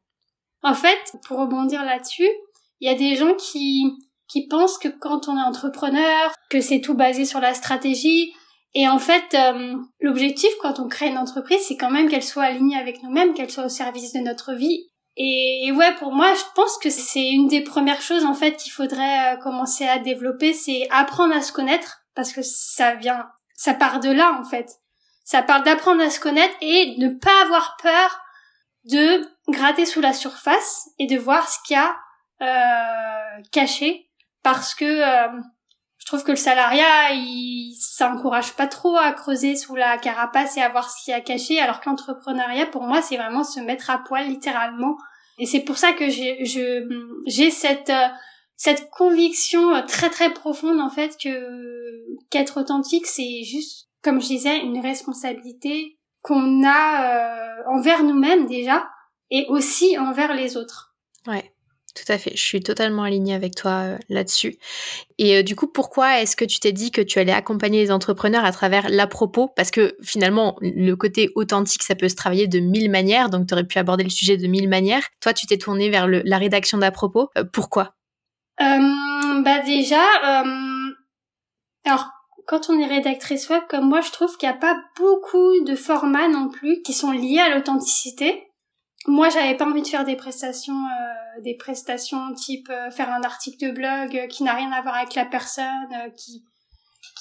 En 0.62 0.74
fait, 0.74 1.00
pour 1.26 1.40
rebondir 1.40 1.84
là-dessus, 1.84 2.28
il 2.82 2.90
y 2.90 2.94
a 2.94 2.96
des 2.96 3.16
gens 3.16 3.34
qui 3.36 3.86
qui 4.30 4.48
pensent 4.48 4.78
que 4.78 4.88
quand 4.88 5.28
on 5.28 5.38
est 5.38 5.42
entrepreneur, 5.42 6.32
que 6.50 6.62
c'est 6.62 6.82
tout 6.82 6.94
basé 6.94 7.26
sur 7.26 7.40
la 7.40 7.54
stratégie. 7.54 8.32
Et 8.76 8.88
en 8.88 9.00
fait, 9.00 9.34
euh, 9.34 9.76
l'objectif 10.00 10.50
quand 10.62 10.80
on 10.80 10.88
crée 10.88 11.08
une 11.08 11.18
entreprise, 11.18 11.62
c'est 11.68 11.78
quand 11.78 11.90
même 11.90 12.08
qu'elle 12.08 12.24
soit 12.24 12.44
alignée 12.44 12.78
avec 12.78 13.02
nous-mêmes, 13.02 13.34
qu'elle 13.34 13.50
soit 13.50 13.66
au 13.66 13.70
service 13.70 14.14
de 14.14 14.20
notre 14.20 14.54
vie. 14.54 14.86
Et 15.18 15.72
ouais, 15.76 15.94
pour 15.96 16.14
moi, 16.14 16.34
je 16.34 16.44
pense 16.56 16.78
que 16.78 16.90
c'est 16.90 17.30
une 17.30 17.48
des 17.48 17.62
premières 17.62 18.02
choses 18.02 18.24
en 18.24 18.34
fait 18.34 18.56
qu'il 18.56 18.72
faudrait 18.72 19.34
euh, 19.34 19.38
commencer 19.38 19.86
à 19.86 20.00
développer, 20.00 20.54
c'est 20.54 20.88
apprendre 20.92 21.36
à 21.36 21.42
se 21.42 21.52
connaître, 21.52 22.04
parce 22.16 22.32
que 22.32 22.42
ça 22.42 22.96
vient, 22.96 23.28
ça 23.54 23.74
part 23.74 24.00
de 24.00 24.10
là 24.10 24.40
en 24.40 24.46
fait. 24.46 24.70
Ça 25.26 25.42
part 25.42 25.64
d'apprendre 25.64 26.02
à 26.02 26.10
se 26.10 26.22
connaître 26.22 26.56
et 26.62 26.96
ne 27.00 27.10
pas 27.10 27.44
avoir 27.44 27.76
peur 27.82 28.22
de 28.86 29.28
gratter 29.50 29.86
sous 29.86 30.00
la 30.00 30.14
surface 30.14 30.88
et 31.00 31.08
de 31.08 31.18
voir 31.18 31.50
ce 31.50 31.58
qu'il 31.66 31.76
y 31.76 31.80
a 31.80 31.98
euh, 32.42 33.42
caché 33.52 34.09
parce 34.44 34.76
que 34.76 34.86
euh, 34.86 35.42
je 35.98 36.06
trouve 36.06 36.24
que 36.24 36.32
le 36.32 36.38
salariat, 36.38 37.12
il, 37.12 37.76
ça 37.80 38.12
encourage 38.12 38.54
pas 38.54 38.68
trop 38.68 38.96
à 38.96 39.12
creuser 39.12 39.56
sous 39.56 39.76
la 39.76 39.98
carapace 39.98 40.58
et 40.58 40.62
à 40.62 40.70
voir 40.70 40.90
ce 40.90 41.04
qu'il 41.04 41.12
y 41.12 41.16
a 41.16 41.22
caché, 41.22 41.60
alors 41.60 41.82
que 41.82 41.90
l'entrepreneuriat, 41.90 42.68
pour 42.68 42.84
moi, 42.84 43.02
c'est 43.02 43.18
vraiment 43.18 43.44
se 43.44 43.60
mettre 43.60 43.90
à 43.90 44.00
poil, 44.00 44.28
littéralement. 44.28 44.98
Et 45.38 45.46
c'est 45.46 45.62
pour 45.62 45.78
ça 45.78 45.94
que 45.94 46.10
j'ai, 46.10 46.44
j'ai 46.46 47.52
cette, 47.52 47.90
euh, 47.90 48.08
cette 48.56 48.90
conviction 48.90 49.86
très 49.88 50.10
très 50.10 50.34
profonde, 50.34 50.80
en 50.80 50.90
fait, 50.90 51.18
que, 51.22 52.18
qu'être 52.30 52.60
authentique, 52.62 53.06
c'est 53.06 53.44
juste, 53.44 53.90
comme 54.02 54.22
je 54.22 54.28
disais, 54.28 54.58
une 54.60 54.80
responsabilité 54.80 56.00
qu'on 56.22 56.64
a 56.66 57.04
euh, 57.04 57.64
envers 57.68 58.04
nous-mêmes 58.04 58.48
déjà, 58.48 58.90
et 59.30 59.46
aussi 59.50 59.98
envers 59.98 60.34
les 60.34 60.58
autres. 60.58 60.96
Ouais. 61.28 61.54
Tout 62.00 62.12
à 62.14 62.18
fait, 62.18 62.32
je 62.34 62.42
suis 62.42 62.62
totalement 62.62 63.04
alignée 63.04 63.34
avec 63.34 63.56
toi 63.56 63.72
euh, 63.72 63.98
là-dessus. 64.08 64.58
Et 65.18 65.38
euh, 65.38 65.44
du 65.44 65.56
coup, 65.56 65.68
pourquoi 65.68 66.22
est-ce 66.22 66.38
que 66.38 66.46
tu 66.46 66.60
t'es 66.60 66.72
dit 66.72 66.92
que 66.92 67.02
tu 67.02 67.20
allais 67.20 67.34
accompagner 67.34 67.82
les 67.82 67.92
entrepreneurs 67.92 68.46
à 68.46 68.54
travers 68.54 68.88
l'à-propos? 68.90 69.50
Parce 69.56 69.70
que 69.70 69.98
finalement, 70.02 70.56
le 70.62 70.94
côté 70.94 71.30
authentique, 71.36 71.84
ça 71.84 71.96
peut 71.96 72.08
se 72.08 72.16
travailler 72.16 72.48
de 72.48 72.60
mille 72.60 72.90
manières, 72.90 73.30
donc 73.30 73.48
tu 73.48 73.54
aurais 73.54 73.66
pu 73.66 73.80
aborder 73.80 74.06
le 74.06 74.10
sujet 74.10 74.38
de 74.38 74.48
mille 74.48 74.70
manières. 74.70 75.04
Toi, 75.20 75.34
tu 75.34 75.46
t'es 75.46 75.58
tournée 75.58 75.90
vers 75.90 76.08
la 76.08 76.38
rédaction 76.38 76.78
d'à-propos. 76.78 77.30
Euh, 77.38 77.44
pourquoi? 77.44 77.96
Bah 78.60 79.60
déjà, 79.66 80.02
alors 81.86 82.10
quand 82.46 82.70
on 82.70 82.80
est 82.80 82.88
rédactrice 82.88 83.48
web 83.50 83.64
comme 83.70 83.88
moi, 83.88 84.02
je 84.02 84.12
trouve 84.12 84.36
qu'il 84.36 84.50
n'y 84.50 84.56
a 84.56 84.58
pas 84.58 84.78
beaucoup 84.98 85.64
de 85.64 85.76
formats 85.76 86.28
non 86.28 86.50
plus 86.50 86.82
qui 86.82 86.92
sont 86.92 87.12
liés 87.12 87.40
à 87.40 87.56
l'authenticité 87.56 88.49
moi 89.10 89.30
j'avais 89.30 89.56
pas 89.56 89.66
envie 89.66 89.82
de 89.82 89.88
faire 89.88 90.06
des 90.06 90.16
prestations 90.16 90.74
euh, 90.86 91.42
des 91.42 91.56
prestations 91.56 92.34
type 92.34 92.70
euh, 92.70 92.92
faire 92.92 93.10
un 93.10 93.24
article 93.24 93.68
de 93.68 93.72
blog 93.72 94.16
euh, 94.16 94.28
qui 94.28 94.44
n'a 94.44 94.54
rien 94.54 94.72
à 94.72 94.82
voir 94.82 94.96
avec 94.96 95.16
la 95.16 95.26
personne 95.26 95.90
qui 96.16 96.44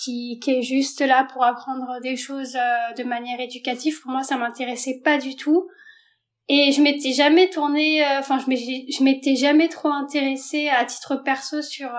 qui 0.02 0.38
qui 0.40 0.50
est 0.50 0.62
juste 0.62 1.00
là 1.00 1.24
pour 1.24 1.44
apprendre 1.44 2.00
des 2.02 2.16
choses 2.16 2.52
de 2.52 3.04
manière 3.04 3.40
éducative. 3.40 4.00
Pour 4.02 4.12
moi 4.12 4.22
ça 4.22 4.36
m'intéressait 4.36 5.00
pas 5.02 5.18
du 5.18 5.34
tout. 5.34 5.68
Et 6.48 6.72
je 6.72 6.80
m'étais 6.82 7.12
jamais 7.12 7.48
tournée 7.50 8.04
enfin 8.18 8.38
je 8.38 9.02
m'étais 9.02 9.36
jamais 9.36 9.68
trop 9.68 9.88
intéressée 9.88 10.68
à 10.68 10.84
titre 10.84 11.16
perso 11.16 11.62
sur 11.62 11.90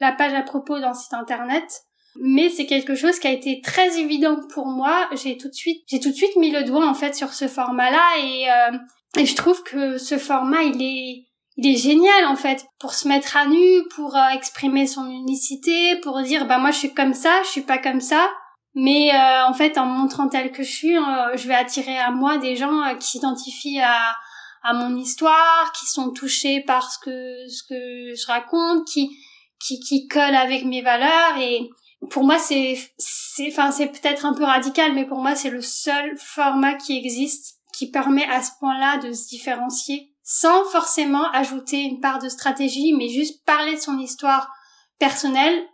la 0.00 0.12
page 0.12 0.34
à 0.34 0.42
propos 0.42 0.78
d'un 0.80 0.94
site 0.94 1.14
internet 1.14 1.82
mais 2.20 2.48
c'est 2.48 2.66
quelque 2.66 2.94
chose 2.94 3.18
qui 3.18 3.26
a 3.26 3.32
été 3.32 3.60
très 3.60 3.98
évident 3.98 4.38
pour 4.52 4.66
moi. 4.66 5.08
J'ai 5.12 5.36
tout 5.36 5.48
de 5.48 5.54
suite, 5.54 5.82
j'ai 5.86 6.00
tout 6.00 6.10
de 6.10 6.14
suite 6.14 6.36
mis 6.36 6.50
le 6.50 6.64
doigt 6.64 6.86
en 6.86 6.94
fait 6.94 7.14
sur 7.14 7.32
ce 7.32 7.48
format-là 7.48 8.04
et 8.22 8.50
euh, 8.50 8.78
et 9.16 9.26
je 9.26 9.34
trouve 9.34 9.62
que 9.62 9.98
ce 9.98 10.18
format 10.18 10.62
il 10.62 10.82
est 10.82 11.24
il 11.56 11.72
est 11.72 11.76
génial 11.76 12.26
en 12.26 12.36
fait 12.36 12.66
pour 12.78 12.94
se 12.94 13.08
mettre 13.08 13.36
à 13.36 13.46
nu, 13.46 13.82
pour 13.94 14.16
euh, 14.16 14.28
exprimer 14.34 14.86
son 14.86 15.08
unicité, 15.10 15.96
pour 16.02 16.20
dire 16.22 16.46
bah 16.46 16.58
moi 16.58 16.70
je 16.70 16.78
suis 16.78 16.94
comme 16.94 17.14
ça, 17.14 17.42
je 17.44 17.48
suis 17.48 17.62
pas 17.62 17.78
comme 17.78 18.00
ça. 18.00 18.28
Mais 18.74 19.12
euh, 19.12 19.46
en 19.46 19.54
fait, 19.54 19.76
en 19.76 19.86
montrant 19.86 20.28
tel 20.28 20.52
que 20.52 20.62
je 20.62 20.70
suis, 20.70 20.94
je 20.94 21.48
vais 21.48 21.54
attirer 21.54 21.98
à 21.98 22.12
moi 22.12 22.38
des 22.38 22.54
gens 22.54 22.94
qui 23.00 23.08
s'identifient 23.08 23.80
à, 23.80 24.14
à 24.62 24.72
mon 24.72 24.96
histoire, 24.96 25.72
qui 25.72 25.86
sont 25.86 26.12
touchés 26.12 26.60
par 26.60 26.92
ce 26.92 26.98
que 26.98 27.48
ce 27.48 27.62
que 27.64 28.14
je 28.14 28.26
raconte, 28.26 28.86
qui 28.86 29.10
qui 29.58 29.80
qui 29.80 30.06
collent 30.06 30.36
avec 30.36 30.64
mes 30.64 30.82
valeurs 30.82 31.38
et 31.40 31.68
pour 32.10 32.24
moi 32.24 32.38
c'est 32.38 32.78
c'est 32.96 33.48
enfin 33.50 33.70
c'est 33.70 33.88
peut-être 33.88 34.24
un 34.24 34.34
peu 34.34 34.44
radical 34.44 34.94
mais 34.94 35.06
pour 35.06 35.18
moi 35.18 35.34
c'est 35.34 35.50
le 35.50 35.62
seul 35.62 36.16
format 36.16 36.74
qui 36.74 36.96
existe 36.96 37.58
qui 37.72 37.90
permet 37.90 38.24
à 38.24 38.42
ce 38.42 38.50
point-là 38.60 38.98
de 38.98 39.12
se 39.12 39.28
différencier 39.28 40.14
sans 40.22 40.64
forcément 40.66 41.30
ajouter 41.30 41.80
une 41.82 42.00
part 42.00 42.18
de 42.18 42.28
stratégie 42.28 42.92
mais 42.92 43.08
juste 43.08 43.44
parler 43.44 43.74
de 43.74 43.80
son 43.80 43.98
histoire 43.98 44.52
personnelle. 44.98 45.64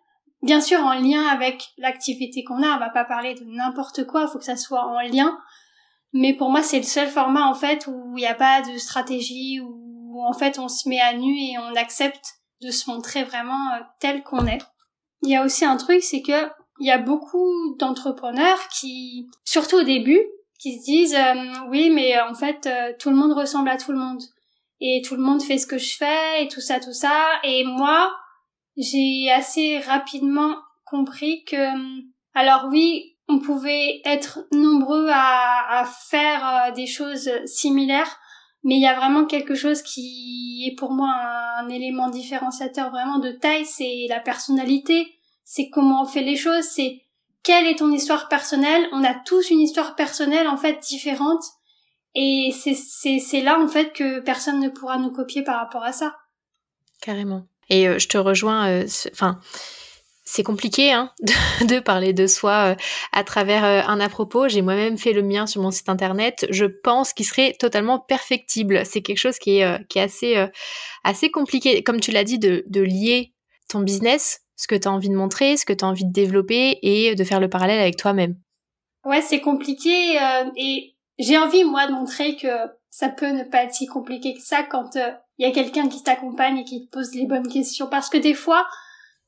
Bien 0.42 0.60
sûr 0.60 0.80
en 0.80 0.94
lien 0.94 1.26
avec 1.26 1.70
l'activité 1.78 2.44
qu'on 2.44 2.62
a 2.62 2.76
on 2.76 2.78
va 2.78 2.90
pas 2.90 3.04
parler 3.04 3.34
de 3.34 3.44
n'importe 3.44 4.06
quoi 4.06 4.26
il 4.26 4.28
faut 4.30 4.38
que 4.38 4.44
ça 4.44 4.56
soit 4.56 4.86
en 4.86 5.00
lien. 5.00 5.38
Mais 6.12 6.34
pour 6.34 6.50
moi 6.50 6.62
c'est 6.62 6.76
le 6.76 6.84
seul 6.84 7.08
format 7.08 7.46
en 7.46 7.54
fait 7.54 7.86
où 7.86 8.16
il 8.16 8.20
n'y 8.20 8.26
a 8.26 8.34
pas 8.34 8.62
de 8.62 8.78
stratégie 8.78 9.60
où 9.60 10.22
en 10.24 10.32
fait 10.32 10.58
on 10.58 10.68
se 10.68 10.88
met 10.88 11.00
à 11.00 11.14
nu 11.14 11.34
et 11.36 11.58
on 11.58 11.74
accepte 11.74 12.34
de 12.62 12.70
se 12.70 12.88
montrer 12.88 13.24
vraiment 13.24 13.72
euh, 13.74 13.80
tel 13.98 14.22
qu'on 14.22 14.46
est 14.46 14.62
il 15.24 15.30
y 15.30 15.36
a 15.36 15.44
aussi 15.44 15.64
un 15.64 15.76
truc, 15.76 16.02
c'est 16.02 16.22
que 16.22 16.48
il 16.80 16.86
y 16.86 16.90
a 16.90 16.98
beaucoup 16.98 17.76
d'entrepreneurs 17.78 18.68
qui, 18.68 19.28
surtout 19.44 19.76
au 19.76 19.82
début, 19.82 20.20
qui 20.58 20.78
se 20.78 20.84
disent 20.84 21.14
euh, 21.14 21.68
oui, 21.68 21.90
mais 21.90 22.16
euh, 22.16 22.28
en 22.28 22.34
fait, 22.34 22.66
euh, 22.66 22.92
tout 22.98 23.10
le 23.10 23.16
monde 23.16 23.32
ressemble 23.32 23.68
à 23.68 23.76
tout 23.76 23.92
le 23.92 23.98
monde 23.98 24.22
et 24.80 25.02
tout 25.06 25.14
le 25.14 25.22
monde 25.22 25.42
fait 25.42 25.58
ce 25.58 25.66
que 25.66 25.78
je 25.78 25.96
fais 25.96 26.42
et 26.42 26.48
tout 26.48 26.60
ça, 26.60 26.80
tout 26.80 26.92
ça. 26.92 27.26
Et 27.44 27.64
moi, 27.64 28.12
j'ai 28.76 29.30
assez 29.30 29.78
rapidement 29.78 30.56
compris 30.84 31.44
que, 31.44 31.56
alors 32.34 32.66
oui, 32.70 33.16
on 33.28 33.38
pouvait 33.38 34.02
être 34.04 34.46
nombreux 34.52 35.08
à 35.10 35.84
faire 36.08 36.72
des 36.74 36.86
choses 36.86 37.30
similaires, 37.46 38.18
mais 38.64 38.76
il 38.76 38.80
y 38.80 38.86
a 38.86 38.94
vraiment 38.94 39.26
quelque 39.26 39.54
chose 39.54 39.82
qui 39.82 40.66
est 40.66 40.74
pour 40.74 40.92
moi 40.92 41.14
un, 41.58 41.68
élément 41.68 42.08
différenciateur 42.08 42.90
vraiment 42.90 43.18
de 43.18 43.30
taille, 43.30 43.66
c'est 43.66 44.06
la 44.08 44.20
personnalité, 44.20 45.06
c'est 45.44 45.68
comment 45.68 46.02
on 46.02 46.06
fait 46.06 46.22
les 46.22 46.36
choses, 46.36 46.64
c'est 46.64 47.02
quelle 47.42 47.66
est 47.66 47.78
ton 47.78 47.92
histoire 47.92 48.28
personnelle. 48.28 48.88
On 48.92 49.04
a 49.04 49.14
tous 49.14 49.50
une 49.50 49.60
histoire 49.60 49.94
personnelle 49.94 50.48
en 50.48 50.56
fait 50.56 50.80
différente, 50.80 51.44
et 52.14 52.52
c'est 52.52 53.40
là 53.42 53.60
en 53.60 53.68
fait 53.68 53.92
que 53.92 54.20
personne 54.20 54.60
ne 54.60 54.68
pourra 54.68 54.98
nous 54.98 55.10
copier 55.10 55.42
par 55.42 55.58
rapport 55.58 55.84
à 55.84 55.92
ça. 55.92 56.16
Carrément. 57.02 57.46
Et 57.68 57.88
euh, 57.88 57.98
je 57.98 58.08
te 58.08 58.18
rejoins. 58.18 58.68
Euh, 58.68 58.86
enfin 59.12 59.38
c'est 60.24 60.42
compliqué 60.42 60.90
hein, 60.90 61.12
de, 61.60 61.80
parler 61.80 62.12
de 62.12 62.26
soi 62.26 62.72
euh, 62.72 62.74
à 63.12 63.24
travers 63.24 63.64
euh, 63.64 63.82
un 63.86 64.00
à 64.00 64.08
propos. 64.08 64.48
J'ai 64.48 64.62
moi-même 64.62 64.96
fait 64.96 65.12
le 65.12 65.22
mien 65.22 65.46
sur 65.46 65.62
mon 65.62 65.70
site 65.70 65.88
internet. 65.88 66.46
Je 66.50 66.64
pense 66.64 67.12
qu'il 67.12 67.26
serait 67.26 67.54
totalement 67.58 67.98
perfectible. 67.98 68.84
C'est 68.86 69.02
quelque 69.02 69.18
chose 69.18 69.38
qui 69.38 69.58
est, 69.58 69.64
euh, 69.64 69.78
qui 69.88 69.98
est 69.98 70.02
assez, 70.02 70.46
assez 71.04 71.30
compliqué, 71.30 71.82
comme 71.82 72.00
tu 72.00 72.10
l'as 72.10 72.24
dit, 72.24 72.38
de, 72.38 72.64
de 72.66 72.80
lier 72.80 73.34
ton 73.68 73.80
business, 73.80 74.40
ce 74.56 74.66
que 74.66 74.74
tu 74.74 74.88
as 74.88 74.92
envie 74.92 75.10
de 75.10 75.14
montrer, 75.14 75.56
ce 75.56 75.66
que 75.66 75.72
tu 75.72 75.84
as 75.84 75.88
envie 75.88 76.06
de 76.06 76.12
développer 76.12 76.78
et 76.82 77.14
de 77.14 77.24
faire 77.24 77.40
le 77.40 77.48
parallèle 77.48 77.80
avec 77.80 77.96
toi-même. 77.96 78.36
Ouais, 79.04 79.20
c'est 79.20 79.40
compliqué 79.40 80.18
et 80.56 80.94
j'ai 81.18 81.36
envie, 81.36 81.64
moi, 81.64 81.86
de 81.86 81.92
montrer 81.92 82.36
que 82.36 82.48
ça 82.88 83.08
peut 83.08 83.30
ne 83.30 83.44
pas 83.44 83.64
être 83.64 83.74
si 83.74 83.86
compliqué 83.86 84.34
que 84.34 84.40
ça 84.40 84.62
quand 84.62 84.96
il 85.38 85.46
y 85.46 85.48
a 85.48 85.52
quelqu'un 85.52 85.88
qui 85.88 86.02
t'accompagne 86.02 86.58
et 86.58 86.64
qui 86.64 86.86
te 86.86 86.90
pose 86.90 87.14
les 87.14 87.26
bonnes 87.26 87.48
questions. 87.48 87.88
Parce 87.88 88.08
que 88.08 88.18
des 88.18 88.34
fois, 88.34 88.66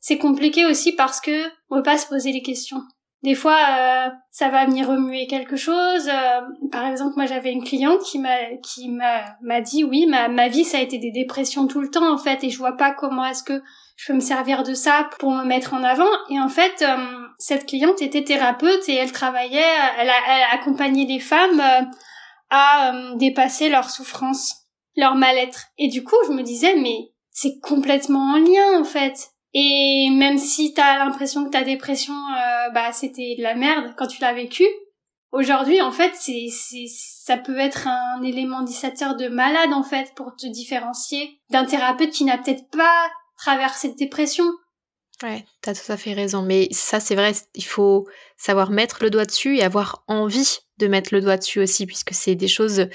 c'est 0.06 0.18
compliqué 0.18 0.64
aussi 0.64 0.92
parce 0.92 1.20
que 1.20 1.46
on 1.68 1.78
peut 1.78 1.82
pas 1.82 1.98
se 1.98 2.06
poser 2.06 2.30
les 2.30 2.40
questions. 2.40 2.80
Des 3.24 3.34
fois, 3.34 3.58
euh, 3.58 4.08
ça 4.30 4.50
va 4.50 4.64
venir 4.64 4.88
remuer 4.88 5.26
quelque 5.26 5.56
chose. 5.56 6.08
Euh, 6.08 6.40
par 6.70 6.86
exemple, 6.86 7.14
moi, 7.16 7.26
j'avais 7.26 7.50
une 7.50 7.64
cliente 7.64 8.00
qui 8.04 8.20
m'a 8.20 8.36
qui 8.62 8.88
m'a 8.88 9.60
dit 9.62 9.82
oui, 9.82 10.06
ma 10.06 10.28
ma 10.28 10.46
vie 10.46 10.62
ça 10.62 10.78
a 10.78 10.80
été 10.80 10.98
des 10.98 11.10
dépressions 11.10 11.66
tout 11.66 11.80
le 11.80 11.90
temps 11.90 12.08
en 12.08 12.18
fait, 12.18 12.44
et 12.44 12.50
je 12.50 12.58
vois 12.58 12.76
pas 12.76 12.92
comment 12.92 13.24
est-ce 13.26 13.42
que 13.42 13.60
je 13.96 14.06
peux 14.06 14.12
me 14.12 14.20
servir 14.20 14.62
de 14.62 14.74
ça 14.74 15.10
pour 15.18 15.32
me 15.32 15.42
mettre 15.42 15.74
en 15.74 15.82
avant. 15.82 16.12
Et 16.30 16.38
en 16.38 16.48
fait, 16.48 16.82
euh, 16.82 17.26
cette 17.38 17.66
cliente 17.66 18.00
était 18.00 18.22
thérapeute 18.22 18.88
et 18.88 18.94
elle 18.94 19.10
travaillait, 19.10 19.74
elle, 19.98 20.08
a, 20.08 20.18
elle 20.28 20.60
accompagnait 20.60 21.06
les 21.06 21.18
femmes 21.18 21.60
à 22.50 22.92
dépasser 23.16 23.68
leur 23.70 23.90
souffrance, 23.90 24.68
leur 24.94 25.16
mal-être. 25.16 25.64
Et 25.78 25.88
du 25.88 26.04
coup, 26.04 26.14
je 26.28 26.32
me 26.32 26.42
disais 26.42 26.76
mais 26.76 27.10
c'est 27.32 27.58
complètement 27.60 28.34
en 28.34 28.38
lien 28.38 28.78
en 28.78 28.84
fait. 28.84 29.32
Et 29.58 30.10
même 30.10 30.36
si 30.36 30.74
t'as 30.74 30.98
l'impression 30.98 31.46
que 31.46 31.48
ta 31.48 31.62
dépression, 31.62 32.12
euh, 32.12 32.70
bah, 32.74 32.92
c'était 32.92 33.36
de 33.38 33.42
la 33.42 33.54
merde 33.54 33.94
quand 33.96 34.06
tu 34.06 34.20
l'as 34.20 34.34
vécu, 34.34 34.64
aujourd'hui, 35.32 35.80
en 35.80 35.92
fait, 35.92 36.12
c'est, 36.14 36.48
c'est, 36.50 36.84
ça 36.88 37.38
peut 37.38 37.58
être 37.58 37.88
un 37.88 38.20
élément 38.20 38.60
dissateur 38.60 39.16
de 39.16 39.28
malade, 39.28 39.72
en 39.72 39.82
fait, 39.82 40.12
pour 40.14 40.36
te 40.36 40.46
différencier 40.46 41.40
d'un 41.48 41.64
thérapeute 41.64 42.10
qui 42.10 42.24
n'a 42.24 42.36
peut-être 42.36 42.68
pas 42.68 43.08
traversé 43.38 43.88
de 43.88 43.96
dépression. 43.96 44.44
Ouais, 45.22 45.46
t'as 45.62 45.74
tout 45.74 45.90
à 45.90 45.96
fait 45.96 46.12
raison. 46.12 46.42
Mais 46.42 46.68
ça, 46.72 47.00
c'est 47.00 47.14
vrai, 47.14 47.32
il 47.54 47.64
faut 47.64 48.06
savoir 48.36 48.70
mettre 48.70 49.02
le 49.02 49.08
doigt 49.08 49.24
dessus 49.24 49.56
et 49.56 49.62
avoir 49.62 50.04
envie 50.08 50.58
de 50.78 50.88
mettre 50.88 51.14
le 51.14 51.22
doigt 51.22 51.38
dessus 51.38 51.58
aussi, 51.60 51.86
puisque 51.86 52.12
c'est 52.12 52.34
des 52.34 52.48
choses, 52.48 52.86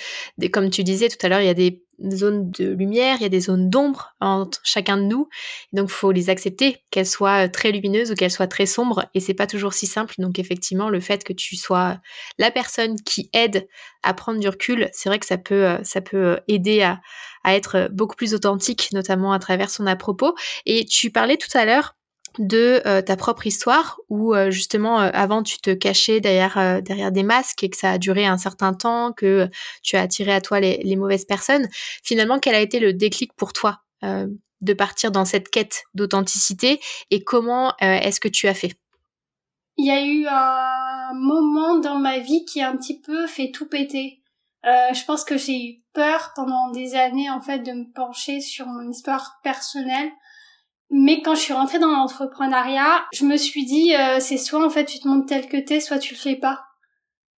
comme 0.51 0.69
tu 0.69 0.83
disais 0.83 1.09
tout 1.09 1.17
à 1.25 1.29
l'heure, 1.29 1.41
il 1.41 1.47
y 1.47 1.49
a 1.49 1.55
des 1.55 1.83
zones 2.11 2.51
de 2.51 2.69
lumière, 2.73 3.17
il 3.19 3.23
y 3.23 3.25
a 3.25 3.29
des 3.29 3.39
zones 3.39 3.71
d'ombre 3.71 4.13
entre 4.19 4.59
chacun 4.63 4.97
de 4.97 5.03
nous. 5.03 5.29
Donc, 5.73 5.89
faut 5.89 6.11
les 6.11 6.29
accepter, 6.29 6.83
qu'elles 6.91 7.07
soient 7.07 7.49
très 7.49 7.71
lumineuses 7.71 8.11
ou 8.11 8.15
qu'elles 8.15 8.29
soient 8.29 8.45
très 8.45 8.67
sombres. 8.67 9.05
Et 9.15 9.19
c'est 9.19 9.33
pas 9.33 9.47
toujours 9.47 9.73
si 9.73 9.87
simple. 9.87 10.13
Donc, 10.19 10.37
effectivement, 10.37 10.89
le 10.89 10.99
fait 10.99 11.23
que 11.23 11.33
tu 11.33 11.55
sois 11.55 11.99
la 12.37 12.51
personne 12.51 12.97
qui 13.01 13.31
aide 13.33 13.67
à 14.03 14.13
prendre 14.13 14.39
du 14.39 14.47
recul, 14.47 14.89
c'est 14.93 15.09
vrai 15.09 15.17
que 15.17 15.25
ça 15.25 15.39
peut, 15.39 15.65
euh, 15.65 15.83
ça 15.83 16.01
peut 16.01 16.17
euh, 16.17 16.37
aider 16.47 16.83
à, 16.83 17.01
à 17.43 17.55
être 17.55 17.89
beaucoup 17.91 18.15
plus 18.15 18.35
authentique, 18.35 18.89
notamment 18.93 19.33
à 19.33 19.39
travers 19.39 19.71
son 19.71 19.87
à 19.87 19.95
propos. 19.95 20.35
Et 20.67 20.85
tu 20.85 21.09
parlais 21.11 21.37
tout 21.37 21.55
à 21.57 21.65
l'heure 21.65 21.95
de 22.39 22.81
euh, 22.85 23.01
ta 23.01 23.15
propre 23.15 23.47
histoire 23.47 23.99
où 24.09 24.33
euh, 24.33 24.51
justement 24.51 25.01
euh, 25.01 25.09
avant 25.13 25.43
tu 25.43 25.59
te 25.59 25.71
cachais 25.71 26.19
derrière 26.19 26.81
derrière 26.81 27.11
des 27.11 27.23
masques 27.23 27.63
et 27.63 27.69
que 27.69 27.77
ça 27.77 27.91
a 27.91 27.97
duré 27.97 28.25
un 28.25 28.37
certain 28.37 28.73
temps 28.73 29.11
que 29.11 29.49
tu 29.83 29.97
as 29.97 30.01
attiré 30.01 30.33
à 30.33 30.41
toi 30.41 30.59
les, 30.59 30.77
les 30.83 30.95
mauvaises 30.95 31.25
personnes 31.25 31.67
finalement 32.03 32.39
quel 32.39 32.55
a 32.55 32.59
été 32.59 32.79
le 32.79 32.93
déclic 32.93 33.33
pour 33.33 33.53
toi 33.53 33.81
de 34.03 34.73
partir 34.73 35.11
dans 35.11 35.25
cette 35.25 35.49
quête 35.49 35.83
d'authenticité 35.93 36.79
et 37.11 37.23
comment 37.23 37.73
est-ce 37.79 38.19
que 38.19 38.27
tu 38.27 38.47
as 38.47 38.55
fait? 38.55 38.73
Il 39.77 39.85
y 39.85 39.91
a 39.91 40.03
eu 40.03 40.25
un 40.27 41.13
moment 41.13 41.77
dans 41.77 41.99
ma 41.99 42.17
vie 42.17 42.45
qui 42.45 42.61
a 42.61 42.69
un 42.69 42.77
petit 42.77 42.99
peu 42.99 43.27
fait 43.27 43.51
tout 43.51 43.67
péter. 43.67 44.21
Euh, 44.65 44.93
je 44.93 45.03
pense 45.05 45.23
que 45.23 45.37
j'ai 45.37 45.65
eu 45.65 45.83
peur 45.93 46.33
pendant 46.35 46.69
des 46.69 46.95
années 46.95 47.29
en 47.29 47.41
fait 47.41 47.59
de 47.59 47.71
me 47.71 47.91
pencher 47.91 48.41
sur 48.41 48.67
mon 48.67 48.87
histoire 48.89 49.39
personnelle. 49.43 50.11
Mais 50.91 51.21
quand 51.21 51.35
je 51.35 51.39
suis 51.39 51.53
rentrée 51.53 51.79
dans 51.79 51.91
l'entrepreneuriat, 51.91 53.05
je 53.13 53.25
me 53.25 53.37
suis 53.37 53.65
dit 53.65 53.95
euh, 53.95 54.19
c'est 54.19 54.37
soit 54.37 54.63
en 54.63 54.69
fait 54.69 54.85
tu 54.85 54.99
te 54.99 55.07
montres 55.07 55.25
tel 55.25 55.47
que 55.47 55.57
t'es, 55.57 55.79
soit 55.79 55.99
tu 55.99 56.13
le 56.13 56.19
fais 56.19 56.35
pas. 56.35 56.59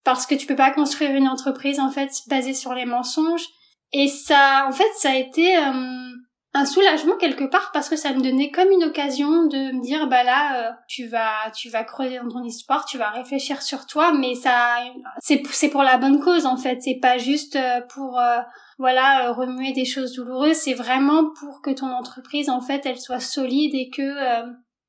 Parce 0.03 0.25
que 0.25 0.35
tu 0.35 0.47
peux 0.47 0.55
pas 0.55 0.71
construire 0.71 1.15
une 1.15 1.27
entreprise 1.27 1.79
en 1.79 1.89
fait 1.89 2.11
basée 2.27 2.55
sur 2.55 2.73
les 2.73 2.85
mensonges. 2.85 3.45
Et 3.93 4.07
ça, 4.07 4.65
en 4.67 4.71
fait, 4.71 4.89
ça 4.97 5.11
a 5.11 5.15
été 5.15 5.55
euh, 5.55 6.09
un 6.55 6.65
soulagement 6.65 7.17
quelque 7.17 7.45
part 7.45 7.71
parce 7.73 7.89
que 7.89 7.95
ça 7.95 8.13
me 8.13 8.21
donnait 8.21 8.51
comme 8.51 8.69
une 8.69 8.83
occasion 8.83 9.45
de 9.47 9.71
me 9.71 9.81
dire 9.81 10.07
bah 10.07 10.23
là 10.23 10.69
euh, 10.69 10.71
tu 10.87 11.07
vas 11.07 11.49
tu 11.55 11.69
vas 11.69 11.83
creuser 11.83 12.19
dans 12.19 12.29
ton 12.29 12.43
histoire 12.43 12.85
tu 12.85 12.99
vas 12.99 13.09
réfléchir 13.09 13.63
sur 13.63 13.87
toi 13.87 14.13
mais 14.13 14.35
ça 14.35 14.77
c'est 15.19 15.41
c'est 15.51 15.69
pour 15.69 15.81
la 15.81 15.97
bonne 15.97 16.19
cause 16.19 16.45
en 16.45 16.57
fait. 16.57 16.79
C'est 16.81 16.99
pas 17.01 17.17
juste 17.17 17.55
euh, 17.55 17.81
pour 17.89 18.19
euh, 18.19 18.39
voilà 18.77 19.31
remuer 19.31 19.73
des 19.73 19.85
choses 19.85 20.13
douloureuses. 20.13 20.57
C'est 20.57 20.73
vraiment 20.75 21.31
pour 21.39 21.61
que 21.61 21.71
ton 21.71 21.91
entreprise 21.91 22.49
en 22.49 22.61
fait 22.61 22.85
elle 22.85 22.99
soit 22.99 23.19
solide 23.19 23.73
et 23.73 23.89
que 23.89 24.13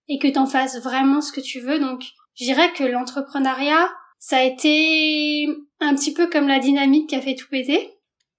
et 0.09 0.19
que 0.19 0.29
t'en 0.29 0.47
fasses 0.47 0.83
vraiment 0.83 1.23
ce 1.23 1.33
que 1.33 1.41
tu 1.41 1.61
veux. 1.61 1.79
Donc 1.79 2.03
je 2.35 2.45
dirais 2.45 2.73
que 2.73 2.85
l'entrepreneuriat 2.85 3.89
ça 4.19 4.39
a 4.39 4.43
été 4.43 5.49
un 5.81 5.95
petit 5.95 6.13
peu 6.13 6.29
comme 6.29 6.49
la 6.49 6.59
dynamique 6.59 7.09
qui 7.09 7.17
a 7.17 7.23
fait 7.23 7.35
tout 7.35 7.49
péter 7.51 7.91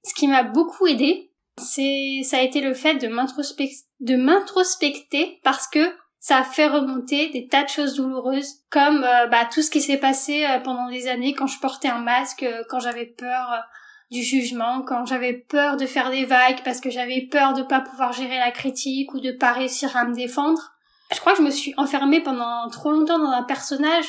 ce 0.04 0.14
qui 0.14 0.28
m'a 0.28 0.44
beaucoup 0.44 0.86
aidé 0.88 1.25
c'est 1.58 2.22
ça 2.24 2.38
a 2.38 2.42
été 2.42 2.62
le 2.62 2.74
fait 2.74 2.96
de 2.96 4.16
m'introspecter 4.16 5.40
parce 5.44 5.68
que 5.68 5.94
ça 6.20 6.38
a 6.38 6.44
fait 6.44 6.68
remonter 6.68 7.30
des 7.30 7.48
tas 7.48 7.64
de 7.64 7.70
choses 7.70 7.94
douloureuses 7.96 8.62
comme 8.72 9.04
euh, 9.04 9.28
bah, 9.28 9.46
tout 9.46 9.62
ce 9.62 9.70
qui 9.70 9.80
s'est 9.80 10.00
passé 10.00 10.44
euh, 10.44 10.60
pendant 10.60 10.90
des 10.90 11.08
années 11.08 11.34
quand 11.34 11.46
je 11.46 11.60
portais 11.60 11.88
un 11.88 12.00
masque 12.00 12.42
euh, 12.42 12.64
quand 12.68 12.80
j'avais 12.80 13.06
peur 13.06 13.64
du 14.10 14.24
jugement 14.24 14.82
quand 14.82 15.06
j'avais 15.06 15.34
peur 15.34 15.78
de 15.78 15.86
faire 15.86 16.10
des 16.10 16.26
vagues 16.26 16.64
parce 16.66 16.82
que 16.82 16.90
j'avais 16.90 17.22
peur 17.22 17.54
de 17.54 17.62
pas 17.62 17.80
pouvoir 17.80 18.12
gérer 18.12 18.40
la 18.40 18.50
critique 18.50 19.14
ou 19.14 19.20
de 19.20 19.32
pas 19.32 19.52
réussir 19.52 19.96
à 19.96 20.06
me 20.06 20.16
défendre. 20.16 20.74
Je 21.14 21.20
crois 21.20 21.34
que 21.34 21.38
je 21.38 21.44
me 21.44 21.52
suis 21.52 21.76
enfermée 21.78 22.22
pendant 22.22 22.68
trop 22.70 22.92
longtemps 22.92 23.20
dans 23.20 23.30
un 23.30 23.44
personnage 23.44 24.06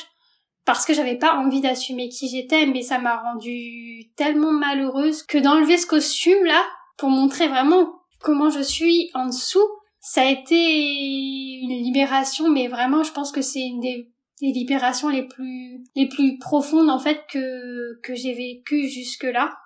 parce 0.65 0.87
que 0.87 0.95
j'avais 0.95 1.17
pas 1.17 1.35
envie 1.35 1.61
d'assumer 1.61 2.09
qui 2.09 2.29
j'étais 2.29 2.65
mais 2.65 2.81
ça 2.81 2.97
m'a 2.97 3.17
rendue 3.17 4.09
tellement 4.15 4.51
malheureuse 4.51 5.21
que 5.21 5.37
d'enlever 5.37 5.77
ce 5.77 5.85
costume 5.85 6.43
là 6.45 6.63
pour 6.97 7.09
montrer 7.09 7.47
vraiment 7.47 7.93
comment 8.21 8.49
je 8.49 8.61
suis 8.61 9.09
en 9.13 9.27
dessous. 9.27 9.67
Ça 9.99 10.21
a 10.21 10.25
été 10.25 10.55
une 10.55 11.83
libération, 11.83 12.49
mais 12.49 12.67
vraiment, 12.67 13.03
je 13.03 13.11
pense 13.11 13.31
que 13.31 13.41
c'est 13.41 13.61
une 13.61 13.79
des, 13.79 14.09
libérations 14.39 15.09
les 15.09 15.23
plus 15.23 15.83
les 15.95 16.07
plus 16.07 16.37
profondes 16.37 16.91
en 16.91 16.99
fait 16.99 17.25
que 17.27 17.99
que 18.03 18.13
j'ai 18.13 18.33
vécu 18.33 18.87
jusque 18.87 19.23
là. 19.23 19.57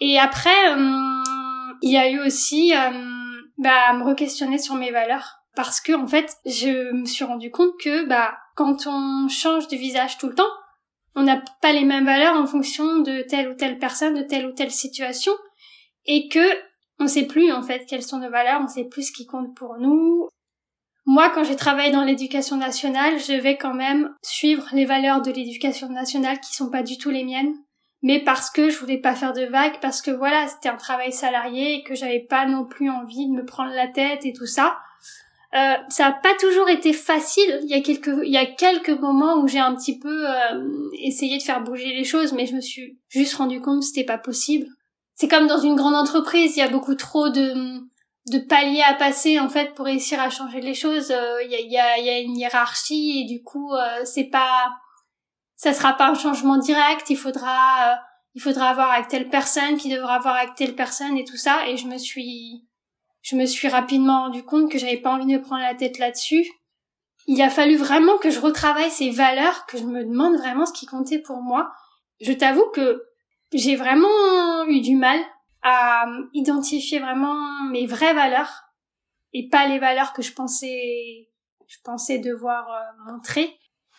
Et 0.00 0.18
après, 0.18 0.72
euh, 0.72 1.22
il 1.82 1.92
y 1.92 1.96
a 1.96 2.10
eu 2.10 2.18
aussi 2.20 2.74
euh, 2.74 2.90
bah 3.58 3.92
me 3.94 4.02
re-questionner 4.02 4.58
sur 4.58 4.74
mes 4.74 4.90
valeurs 4.90 5.38
parce 5.54 5.80
que 5.80 5.92
en 5.92 6.06
fait, 6.06 6.36
je 6.44 6.92
me 6.92 7.04
suis 7.04 7.24
rendu 7.24 7.50
compte 7.52 7.72
que 7.80 8.06
bah 8.06 8.36
quand 8.56 8.86
on 8.86 9.28
change 9.28 9.68
de 9.68 9.76
visage 9.76 10.18
tout 10.18 10.28
le 10.28 10.34
temps, 10.34 10.50
on 11.14 11.22
n'a 11.22 11.42
pas 11.62 11.72
les 11.72 11.84
mêmes 11.84 12.04
valeurs 12.04 12.36
en 12.36 12.46
fonction 12.46 12.98
de 12.98 13.22
telle 13.22 13.48
ou 13.48 13.54
telle 13.54 13.78
personne, 13.78 14.14
de 14.14 14.22
telle 14.22 14.46
ou 14.46 14.52
telle 14.52 14.70
situation, 14.70 15.32
et 16.06 16.28
que 16.28 16.67
on 16.98 17.06
sait 17.06 17.26
plus 17.26 17.52
en 17.52 17.62
fait 17.62 17.86
quelles 17.86 18.02
sont 18.02 18.18
nos 18.18 18.30
valeurs, 18.30 18.60
on 18.62 18.68
sait 18.68 18.84
plus 18.84 19.08
ce 19.08 19.12
qui 19.12 19.26
compte 19.26 19.54
pour 19.54 19.76
nous. 19.78 20.28
Moi, 21.06 21.30
quand 21.30 21.44
j'ai 21.44 21.56
travaillé 21.56 21.90
dans 21.90 22.04
l'éducation 22.04 22.56
nationale, 22.56 23.18
je 23.18 23.32
vais 23.32 23.56
quand 23.56 23.72
même 23.72 24.14
suivre 24.22 24.68
les 24.72 24.84
valeurs 24.84 25.22
de 25.22 25.30
l'éducation 25.30 25.88
nationale 25.88 26.38
qui 26.40 26.54
sont 26.54 26.70
pas 26.70 26.82
du 26.82 26.98
tout 26.98 27.08
les 27.08 27.24
miennes, 27.24 27.54
mais 28.02 28.22
parce 28.22 28.50
que 28.50 28.68
je 28.68 28.78
voulais 28.78 28.98
pas 29.00 29.14
faire 29.14 29.32
de 29.32 29.44
vagues, 29.44 29.80
parce 29.80 30.02
que 30.02 30.10
voilà, 30.10 30.46
c'était 30.48 30.68
un 30.68 30.76
travail 30.76 31.12
salarié 31.12 31.76
et 31.76 31.82
que 31.82 31.94
j'avais 31.94 32.26
pas 32.28 32.44
non 32.46 32.66
plus 32.66 32.90
envie 32.90 33.26
de 33.26 33.32
me 33.32 33.46
prendre 33.46 33.72
la 33.72 33.88
tête 33.88 34.26
et 34.26 34.34
tout 34.34 34.46
ça. 34.46 34.78
Euh, 35.54 35.76
ça 35.88 36.08
a 36.08 36.12
pas 36.12 36.34
toujours 36.38 36.68
été 36.68 36.92
facile. 36.92 37.60
Il 37.62 37.70
y 37.70 37.74
a 37.74 37.80
quelques, 37.80 38.20
il 38.22 38.30
y 38.30 38.36
a 38.36 38.44
quelques 38.44 38.90
moments 38.90 39.40
où 39.40 39.48
j'ai 39.48 39.60
un 39.60 39.74
petit 39.74 39.98
peu 39.98 40.28
euh, 40.28 40.90
essayé 41.02 41.38
de 41.38 41.42
faire 41.42 41.62
bouger 41.62 41.94
les 41.94 42.04
choses, 42.04 42.34
mais 42.34 42.44
je 42.44 42.54
me 42.54 42.60
suis 42.60 42.98
juste 43.08 43.34
rendu 43.34 43.62
compte 43.62 43.80
que 43.80 43.86
c'était 43.86 44.04
pas 44.04 44.18
possible 44.18 44.66
c'est 45.18 45.26
comme 45.26 45.48
dans 45.48 45.58
une 45.58 45.74
grande 45.74 45.96
entreprise, 45.96 46.56
il 46.56 46.60
y 46.60 46.62
a 46.62 46.68
beaucoup 46.68 46.94
trop 46.94 47.28
de 47.28 47.80
de 48.30 48.38
paliers 48.38 48.82
à 48.82 48.94
passer 48.94 49.40
en 49.40 49.48
fait 49.48 49.74
pour 49.74 49.86
réussir 49.86 50.20
à 50.20 50.30
changer 50.30 50.60
les 50.60 50.74
choses. 50.74 51.10
Euh, 51.10 51.42
il 51.42 51.50
y, 51.50 51.56
a, 51.56 51.60
y, 51.60 51.78
a, 51.78 51.98
y, 51.98 52.10
a, 52.10 52.18
une 52.20 52.36
hiérarchie 52.36 53.22
et 53.22 53.24
du 53.24 53.42
coup 53.42 53.72
euh, 53.72 54.04
c'est 54.04 54.28
pas 54.30 54.70
ça 55.56 55.72
sera 55.72 55.94
pas 55.94 56.08
un 56.08 56.14
changement 56.14 56.56
direct. 56.58 57.10
Il 57.10 57.16
faudra 57.16 57.92
euh, 57.92 57.96
il 58.34 58.42
faudra 58.42 58.68
avoir 58.68 58.92
avec 58.92 59.08
telle 59.08 59.28
personne 59.28 59.76
qui 59.76 59.88
devra 59.88 60.16
avoir 60.16 60.36
avec 60.36 60.54
telle 60.54 60.76
personne 60.76 61.16
et 61.16 61.24
tout 61.24 61.38
ça. 61.38 61.66
Et 61.68 61.76
je 61.76 61.88
me 61.88 61.98
suis 61.98 62.68
je 63.22 63.34
me 63.34 63.46
suis 63.46 63.66
rapidement 63.66 64.24
rendu 64.24 64.44
compte 64.44 64.70
que 64.70 64.78
j'avais 64.78 64.98
pas 64.98 65.10
envie 65.10 65.32
de 65.32 65.38
prendre 65.38 65.62
la 65.62 65.74
tête 65.74 65.98
là-dessus. 65.98 66.46
Il 67.26 67.42
a 67.42 67.50
fallu 67.50 67.76
vraiment 67.76 68.18
que 68.18 68.30
je 68.30 68.38
retravaille 68.38 68.90
ces 68.90 69.10
valeurs, 69.10 69.66
que 69.66 69.78
je 69.78 69.84
me 69.84 70.04
demande 70.04 70.36
vraiment 70.36 70.64
ce 70.64 70.72
qui 70.72 70.86
comptait 70.86 71.18
pour 71.18 71.42
moi. 71.42 71.72
Je 72.20 72.32
t'avoue 72.32 72.70
que 72.72 73.07
j'ai 73.52 73.76
vraiment 73.76 74.64
eu 74.66 74.80
du 74.80 74.96
mal 74.96 75.20
à 75.62 76.06
identifier 76.34 76.98
vraiment 76.98 77.64
mes 77.70 77.86
vraies 77.86 78.14
valeurs 78.14 78.64
et 79.32 79.48
pas 79.48 79.66
les 79.66 79.78
valeurs 79.78 80.12
que 80.12 80.22
je 80.22 80.32
pensais 80.32 81.28
je 81.66 81.76
pensais 81.84 82.18
devoir 82.18 82.66
euh, 82.70 83.12
montrer. 83.12 83.58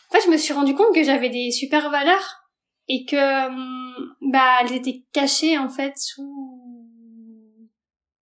En 0.09 0.15
fait, 0.15 0.25
je 0.25 0.31
me 0.31 0.37
suis 0.37 0.53
rendu 0.53 0.73
compte 0.73 0.93
que 0.93 1.03
j'avais 1.03 1.29
des 1.29 1.51
super 1.51 1.91
valeurs 1.91 2.43
et 2.87 3.05
que 3.05 3.47
hum, 3.47 4.15
bah 4.21 4.57
elles 4.61 4.73
étaient 4.73 5.05
cachées 5.13 5.57
en 5.57 5.69
fait 5.69 5.93
sous 5.97 6.89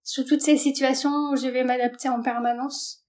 sous 0.04 0.24
toutes 0.24 0.42
ces 0.42 0.58
situations 0.58 1.32
où 1.32 1.36
je 1.36 1.48
vais 1.48 1.64
m'adapter 1.64 2.08
en 2.10 2.22
permanence. 2.22 3.04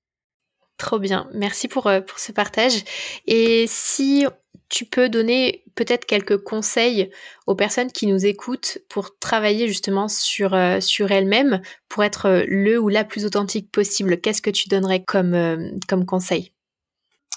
Trop 0.79 0.99
bien, 0.99 1.29
merci 1.33 1.67
pour, 1.69 1.87
euh, 1.89 2.01
pour 2.01 2.19
ce 2.19 2.33
partage. 2.33 2.85
Et 3.27 3.67
si 3.69 4.27
tu 4.69 4.85
peux 4.85 5.09
donner 5.09 5.65
peut-être 5.75 6.05
quelques 6.05 6.39
conseils 6.39 7.11
aux 7.47 7.55
personnes 7.55 7.91
qui 7.91 8.07
nous 8.07 8.27
écoutent 8.27 8.79
pour 8.89 9.19
travailler 9.19 9.69
justement 9.69 10.09
sur, 10.09 10.55
euh, 10.55 10.81
sur 10.81 11.11
elles-mêmes, 11.11 11.63
pour 11.89 12.05
être 12.05 12.27
euh, 12.27 12.45
le 12.47 12.79
ou 12.79 12.89
la 12.89 13.05
plus 13.05 13.25
authentique 13.25 13.71
possible, 13.71 14.21
qu'est-ce 14.21 14.43
que 14.43 14.51
tu 14.51 14.69
donnerais 14.69 15.03
comme, 15.05 15.79
comme 15.89 16.05
conseil? 16.05 16.53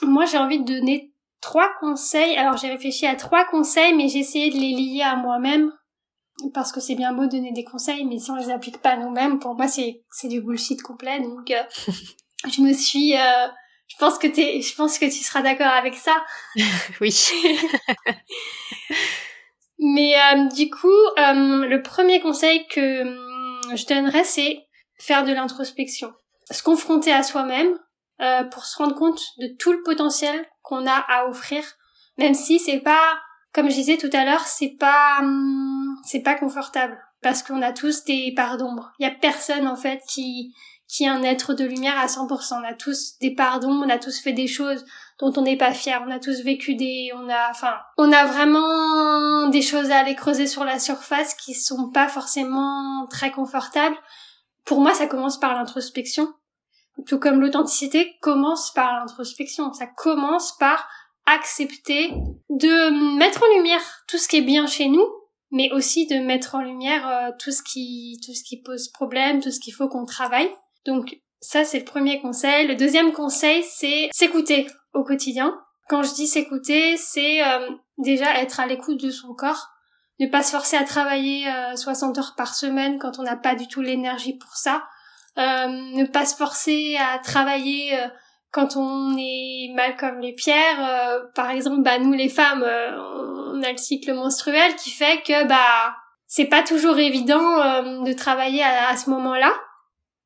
Moi, 0.01 0.25
j'ai 0.25 0.37
envie 0.37 0.59
de 0.59 0.65
donner 0.65 1.13
trois 1.41 1.69
conseils. 1.79 2.35
Alors, 2.37 2.57
j'ai 2.57 2.69
réfléchi 2.69 3.05
à 3.05 3.15
trois 3.15 3.45
conseils, 3.45 3.93
mais 3.95 4.07
j'ai 4.07 4.19
essayé 4.19 4.49
de 4.49 4.57
les 4.57 4.71
lier 4.71 5.01
à 5.03 5.15
moi-même. 5.15 5.71
Parce 6.53 6.71
que 6.71 6.79
c'est 6.79 6.95
bien 6.95 7.13
beau 7.13 7.25
de 7.25 7.31
donner 7.31 7.51
des 7.51 7.63
conseils, 7.63 8.03
mais 8.05 8.17
si 8.17 8.31
on 8.31 8.35
les 8.35 8.49
applique 8.49 8.79
pas 8.79 8.97
nous-mêmes, 8.97 9.37
pour 9.39 9.55
moi, 9.55 9.67
c'est, 9.67 10.01
du 10.23 10.41
bullshit 10.41 10.81
complet. 10.81 11.19
Donc, 11.19 11.53
je 12.51 12.61
me 12.61 12.73
suis 12.73 13.15
euh, 13.15 13.47
je 13.91 13.97
pense 13.97 14.17
que 14.17 14.27
t'es 14.27 14.61
je 14.61 14.73
pense 14.75 14.97
que 14.97 15.05
tu 15.05 15.23
seras 15.23 15.41
d'accord 15.41 15.67
avec 15.67 15.95
ça. 15.95 16.15
Oui. 17.01 17.13
Mais 19.79 20.15
euh, 20.15 20.45
du 20.49 20.69
coup 20.69 20.87
euh, 20.87 21.65
le 21.65 21.81
premier 21.81 22.21
conseil 22.21 22.67
que 22.67 23.03
je 23.75 23.85
donnerais 23.85 24.23
c'est 24.23 24.59
faire 24.99 25.25
de 25.25 25.33
l'introspection. 25.33 26.13
Se 26.49 26.63
confronter 26.63 27.11
à 27.11 27.23
soi-même 27.23 27.77
pour 28.51 28.65
se 28.65 28.77
rendre 28.77 28.93
compte 28.93 29.19
de 29.39 29.47
tout 29.57 29.71
le 29.71 29.81
potentiel 29.81 30.45
qu'on 30.61 30.85
a 30.85 30.93
à 30.93 31.25
offrir 31.25 31.63
même 32.17 32.35
si 32.35 32.59
c'est 32.59 32.79
pas 32.79 33.19
comme 33.51 33.69
je 33.69 33.75
disais 33.75 33.97
tout 33.97 34.09
à 34.13 34.25
l'heure 34.25 34.45
c'est 34.45 34.75
pas 34.79 35.19
hum, 35.21 35.97
c'est 36.03 36.21
pas 36.21 36.35
confortable. 36.35 36.99
Parce 37.21 37.43
qu'on 37.43 37.61
a 37.61 37.71
tous 37.71 38.03
des 38.03 38.33
parts 38.35 38.57
d'ombre. 38.57 38.91
Il 38.99 39.03
y 39.03 39.09
a 39.09 39.13
personne 39.13 39.67
en 39.67 39.75
fait 39.75 40.01
qui 40.07 40.53
qui 40.91 41.05
est 41.05 41.07
un 41.07 41.23
être 41.23 41.53
de 41.53 41.63
lumière 41.63 41.97
à 41.97 42.07
100%. 42.07 42.59
On 42.59 42.67
a 42.67 42.73
tous 42.73 43.17
des 43.21 43.33
pardons, 43.33 43.81
on 43.81 43.89
a 43.89 43.97
tous 43.97 44.19
fait 44.19 44.33
des 44.33 44.47
choses 44.47 44.85
dont 45.19 45.31
on 45.37 45.41
n'est 45.41 45.57
pas 45.57 45.73
fier, 45.73 46.03
on 46.05 46.11
a 46.11 46.19
tous 46.19 46.41
vécu 46.41 46.75
des, 46.75 47.11
on 47.15 47.29
a, 47.29 47.49
enfin, 47.49 47.75
on 47.97 48.11
a 48.11 48.25
vraiment 48.25 49.47
des 49.47 49.61
choses 49.61 49.89
à 49.89 49.99
aller 49.99 50.15
creuser 50.15 50.47
sur 50.47 50.65
la 50.65 50.79
surface 50.79 51.33
qui 51.35 51.53
sont 51.53 51.89
pas 51.91 52.09
forcément 52.09 53.07
très 53.09 53.31
confortables. 53.31 53.95
Pour 54.65 54.81
moi, 54.81 54.93
ça 54.93 55.07
commence 55.07 55.39
par 55.39 55.53
l'introspection. 55.55 56.27
Tout 57.07 57.19
comme 57.19 57.39
l'authenticité 57.39 58.17
commence 58.21 58.73
par 58.73 58.93
l'introspection. 58.99 59.71
Ça 59.71 59.87
commence 59.87 60.57
par 60.57 60.89
accepter 61.25 62.11
de 62.49 63.17
mettre 63.17 63.41
en 63.41 63.57
lumière 63.57 64.03
tout 64.09 64.17
ce 64.17 64.27
qui 64.27 64.37
est 64.37 64.41
bien 64.41 64.67
chez 64.67 64.89
nous, 64.89 65.07
mais 65.51 65.71
aussi 65.71 66.05
de 66.07 66.15
mettre 66.15 66.55
en 66.55 66.61
lumière 66.61 67.07
euh, 67.07 67.31
tout 67.39 67.51
ce 67.51 67.63
qui 67.63 68.19
tout 68.25 68.33
ce 68.33 68.43
qui 68.43 68.61
pose 68.61 68.89
problème, 68.89 69.41
tout 69.41 69.51
ce 69.51 69.61
qu'il 69.61 69.73
faut 69.73 69.87
qu'on 69.87 70.05
travaille. 70.05 70.51
Donc 70.85 71.17
ça 71.39 71.63
c'est 71.63 71.79
le 71.79 71.85
premier 71.85 72.21
conseil. 72.21 72.67
Le 72.67 72.75
deuxième 72.75 73.13
conseil 73.13 73.63
c'est 73.63 74.09
s'écouter 74.11 74.67
au 74.93 75.03
quotidien. 75.03 75.59
Quand 75.87 76.03
je 76.03 76.13
dis 76.13 76.27
s'écouter, 76.27 76.95
c'est 76.95 77.43
euh, 77.45 77.69
déjà 77.97 78.39
être 78.39 78.59
à 78.59 78.65
l'écoute 78.65 79.01
de 79.01 79.11
son 79.11 79.33
corps, 79.33 79.69
ne 80.19 80.27
pas 80.27 80.43
se 80.43 80.51
forcer 80.51 80.77
à 80.77 80.83
travailler 80.83 81.45
60 81.75 82.17
euh, 82.17 82.21
heures 82.21 82.33
par 82.37 82.55
semaine 82.55 82.97
quand 82.97 83.19
on 83.19 83.23
n'a 83.23 83.35
pas 83.35 83.55
du 83.55 83.67
tout 83.67 83.81
l'énergie 83.81 84.37
pour 84.37 84.55
ça. 84.55 84.83
ne 85.35 86.05
pas 86.05 86.25
se 86.25 86.35
forcer 86.35 86.97
à 86.97 87.19
travailler 87.19 87.97
quand 88.51 88.77
on 88.77 89.17
est 89.17 89.73
mal 89.75 89.97
comme 89.97 90.19
les 90.19 90.33
pierres. 90.33 91.23
par 91.35 91.49
exemple, 91.49 91.81
bah 91.81 91.99
nous 91.99 92.13
les 92.13 92.29
femmes, 92.29 92.63
on 92.63 93.61
a 93.61 93.71
le 93.71 93.77
cycle 93.77 94.13
menstruel 94.13 94.75
qui 94.75 94.91
fait 94.91 95.21
que 95.23 95.45
bah 95.45 95.95
c'est 96.27 96.45
pas 96.45 96.63
toujours 96.63 96.99
évident 96.99 98.03
de 98.03 98.13
travailler 98.13 98.63
à 98.63 98.95
ce 98.95 99.09
moment-là. 99.09 99.51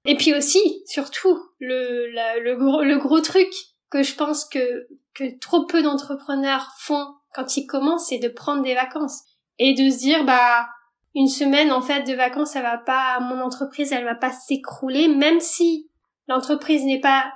Et 0.05 0.15
puis 0.15 0.33
aussi, 0.33 0.83
surtout, 0.85 1.39
le, 1.59 2.07
le, 2.41 2.55
gros, 2.55 2.83
le 2.83 2.97
gros 2.97 3.21
truc 3.21 3.49
que 3.89 4.03
je 4.03 4.15
pense 4.15 4.45
que, 4.45 4.87
que 5.13 5.37
trop 5.39 5.65
peu 5.65 5.81
d'entrepreneurs 5.81 6.73
font 6.79 7.05
quand 7.33 7.57
ils 7.57 7.65
commencent, 7.65 8.07
c'est 8.09 8.19
de 8.19 8.29
prendre 8.29 8.63
des 8.63 8.75
vacances. 8.75 9.21
Et 9.57 9.73
de 9.73 9.89
se 9.89 9.97
dire, 9.99 10.25
bah, 10.25 10.67
une 11.15 11.27
semaine, 11.27 11.71
en 11.71 11.81
fait, 11.81 12.03
de 12.03 12.13
vacances, 12.13 12.51
ça 12.51 12.61
va 12.61 12.77
pas, 12.77 13.19
mon 13.19 13.41
entreprise, 13.41 13.91
elle 13.91 14.05
va 14.05 14.15
pas 14.15 14.31
s'écrouler, 14.31 15.07
même 15.07 15.39
si 15.39 15.89
l'entreprise 16.27 16.83
n'est 16.83 16.99
pas 16.99 17.31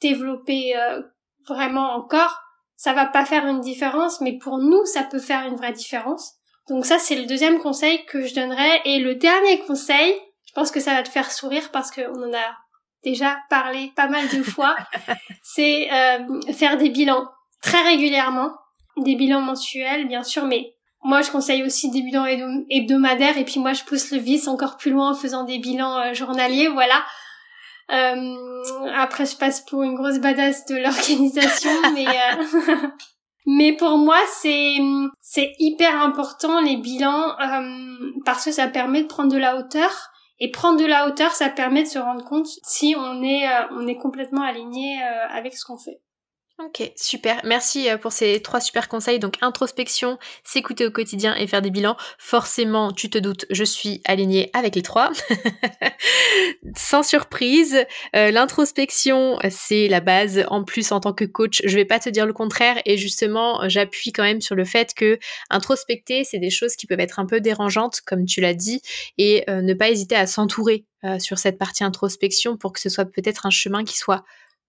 développée 0.00 0.76
euh, 0.76 1.02
vraiment 1.48 1.94
encore, 1.94 2.40
ça 2.76 2.92
va 2.92 3.06
pas 3.06 3.24
faire 3.24 3.46
une 3.46 3.60
différence, 3.60 4.20
mais 4.20 4.38
pour 4.38 4.58
nous, 4.58 4.84
ça 4.84 5.02
peut 5.02 5.18
faire 5.18 5.46
une 5.46 5.56
vraie 5.56 5.72
différence. 5.72 6.34
Donc 6.68 6.86
ça, 6.86 6.98
c'est 6.98 7.16
le 7.16 7.26
deuxième 7.26 7.58
conseil 7.58 8.04
que 8.06 8.26
je 8.26 8.34
donnerais. 8.34 8.80
Et 8.84 8.98
le 8.98 9.14
dernier 9.14 9.60
conseil, 9.60 10.14
pense 10.54 10.70
que 10.70 10.80
ça 10.80 10.94
va 10.94 11.02
te 11.02 11.08
faire 11.08 11.30
sourire 11.30 11.70
parce 11.72 11.90
qu'on 11.90 12.22
en 12.22 12.32
a 12.32 12.56
déjà 13.02 13.38
parlé 13.50 13.92
pas 13.94 14.08
mal 14.08 14.26
de 14.28 14.42
fois. 14.42 14.76
c'est 15.42 15.88
euh, 15.92 16.40
faire 16.52 16.78
des 16.78 16.88
bilans 16.88 17.28
très 17.62 17.82
régulièrement, 17.82 18.52
des 18.96 19.14
bilans 19.14 19.40
mensuels 19.40 20.08
bien 20.08 20.22
sûr, 20.22 20.44
mais 20.46 20.74
moi 21.02 21.22
je 21.22 21.30
conseille 21.30 21.62
aussi 21.62 21.90
des 21.90 22.02
bilans 22.02 22.26
hebdomadaires 22.70 23.36
et 23.36 23.44
puis 23.44 23.60
moi 23.60 23.74
je 23.74 23.84
pousse 23.84 24.10
le 24.10 24.18
vice 24.18 24.48
encore 24.48 24.76
plus 24.76 24.90
loin 24.90 25.10
en 25.10 25.14
faisant 25.14 25.44
des 25.44 25.58
bilans 25.58 25.98
euh, 25.98 26.14
journaliers, 26.14 26.68
voilà. 26.68 27.04
Euh, 27.90 28.62
après 28.94 29.26
je 29.26 29.36
passe 29.36 29.60
pour 29.60 29.82
une 29.82 29.94
grosse 29.94 30.18
badass 30.18 30.64
de 30.66 30.76
l'organisation, 30.76 31.70
mais 31.94 32.06
mais 33.46 33.76
pour 33.76 33.98
moi 33.98 34.18
c'est 34.40 34.78
c'est 35.20 35.52
hyper 35.58 36.00
important 36.00 36.60
les 36.62 36.78
bilans 36.78 37.36
parce 38.24 38.46
que 38.46 38.52
ça 38.52 38.68
permet 38.68 39.02
de 39.02 39.06
prendre 39.06 39.30
de 39.30 39.36
la 39.36 39.56
hauteur 39.56 40.13
et 40.40 40.50
prendre 40.50 40.80
de 40.80 40.86
la 40.86 41.06
hauteur, 41.06 41.32
ça 41.32 41.48
permet 41.48 41.82
de 41.82 41.88
se 41.88 41.98
rendre 41.98 42.24
compte 42.24 42.48
si 42.64 42.94
on 42.98 43.22
est, 43.22 43.46
euh, 43.46 43.66
on 43.72 43.86
est 43.86 43.96
complètement 43.96 44.42
aligné 44.42 45.00
euh, 45.02 45.28
avec 45.28 45.54
ce 45.54 45.64
qu'on 45.64 45.78
fait. 45.78 46.00
Ok, 46.60 46.92
super. 46.94 47.40
Merci 47.42 47.90
euh, 47.90 47.98
pour 47.98 48.12
ces 48.12 48.40
trois 48.40 48.60
super 48.60 48.88
conseils. 48.88 49.18
Donc 49.18 49.38
introspection, 49.40 50.18
s'écouter 50.44 50.86
au 50.86 50.92
quotidien 50.92 51.34
et 51.34 51.48
faire 51.48 51.62
des 51.62 51.70
bilans. 51.70 51.96
Forcément, 52.16 52.92
tu 52.92 53.10
te 53.10 53.18
doutes, 53.18 53.44
je 53.50 53.64
suis 53.64 54.00
alignée 54.04 54.50
avec 54.52 54.76
les 54.76 54.82
trois. 54.82 55.10
Sans 56.76 57.02
surprise, 57.02 57.84
euh, 58.14 58.30
l'introspection, 58.30 59.36
c'est 59.50 59.88
la 59.88 59.98
base. 59.98 60.44
En 60.46 60.62
plus, 60.62 60.92
en 60.92 61.00
tant 61.00 61.12
que 61.12 61.24
coach, 61.24 61.60
je 61.64 61.74
vais 61.74 61.84
pas 61.84 61.98
te 61.98 62.08
dire 62.08 62.24
le 62.24 62.32
contraire. 62.32 62.80
Et 62.84 62.96
justement, 62.96 63.68
j'appuie 63.68 64.12
quand 64.12 64.22
même 64.22 64.40
sur 64.40 64.54
le 64.54 64.64
fait 64.64 64.94
que 64.94 65.18
introspecter, 65.50 66.22
c'est 66.22 66.38
des 66.38 66.50
choses 66.50 66.76
qui 66.76 66.86
peuvent 66.86 67.00
être 67.00 67.18
un 67.18 67.26
peu 67.26 67.40
dérangeantes, 67.40 68.00
comme 68.06 68.26
tu 68.26 68.40
l'as 68.40 68.54
dit, 68.54 68.80
et 69.18 69.42
euh, 69.50 69.60
ne 69.60 69.74
pas 69.74 69.90
hésiter 69.90 70.14
à 70.14 70.28
s'entourer 70.28 70.84
sur 71.18 71.38
cette 71.38 71.58
partie 71.58 71.84
introspection 71.84 72.56
pour 72.56 72.72
que 72.72 72.80
ce 72.80 72.88
soit 72.88 73.04
peut-être 73.04 73.44
un 73.44 73.50
chemin 73.50 73.84
qui 73.84 73.98
soit 73.98 74.24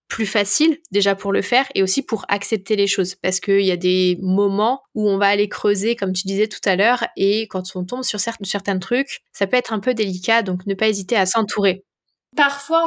plus 0.07 0.25
facile 0.25 0.77
déjà 0.91 1.15
pour 1.15 1.31
le 1.31 1.41
faire 1.41 1.65
et 1.73 1.81
aussi 1.81 2.01
pour 2.01 2.25
accepter 2.29 2.75
les 2.75 2.87
choses 2.87 3.15
parce 3.15 3.39
qu'il 3.39 3.61
y 3.61 3.71
a 3.71 3.77
des 3.77 4.17
moments 4.21 4.81
où 4.93 5.09
on 5.09 5.17
va 5.17 5.27
aller 5.27 5.49
creuser 5.49 5.95
comme 5.95 6.13
tu 6.13 6.27
disais 6.27 6.47
tout 6.47 6.59
à 6.65 6.75
l'heure 6.75 7.05
et 7.17 7.47
quand 7.47 7.63
on 7.75 7.83
tombe 7.85 8.03
sur 8.03 8.19
certains, 8.19 8.79
trucs 8.79 9.21
ça 9.33 9.47
peut 9.47 9.57
être 9.57 9.73
un 9.73 9.79
peu 9.79 9.93
délicat 9.93 10.43
donc 10.43 10.65
ne 10.67 10.73
pas 10.73 10.87
hésiter 10.87 11.15
à 11.15 11.25
s'entourer. 11.25 11.83
Parfois 12.35 12.83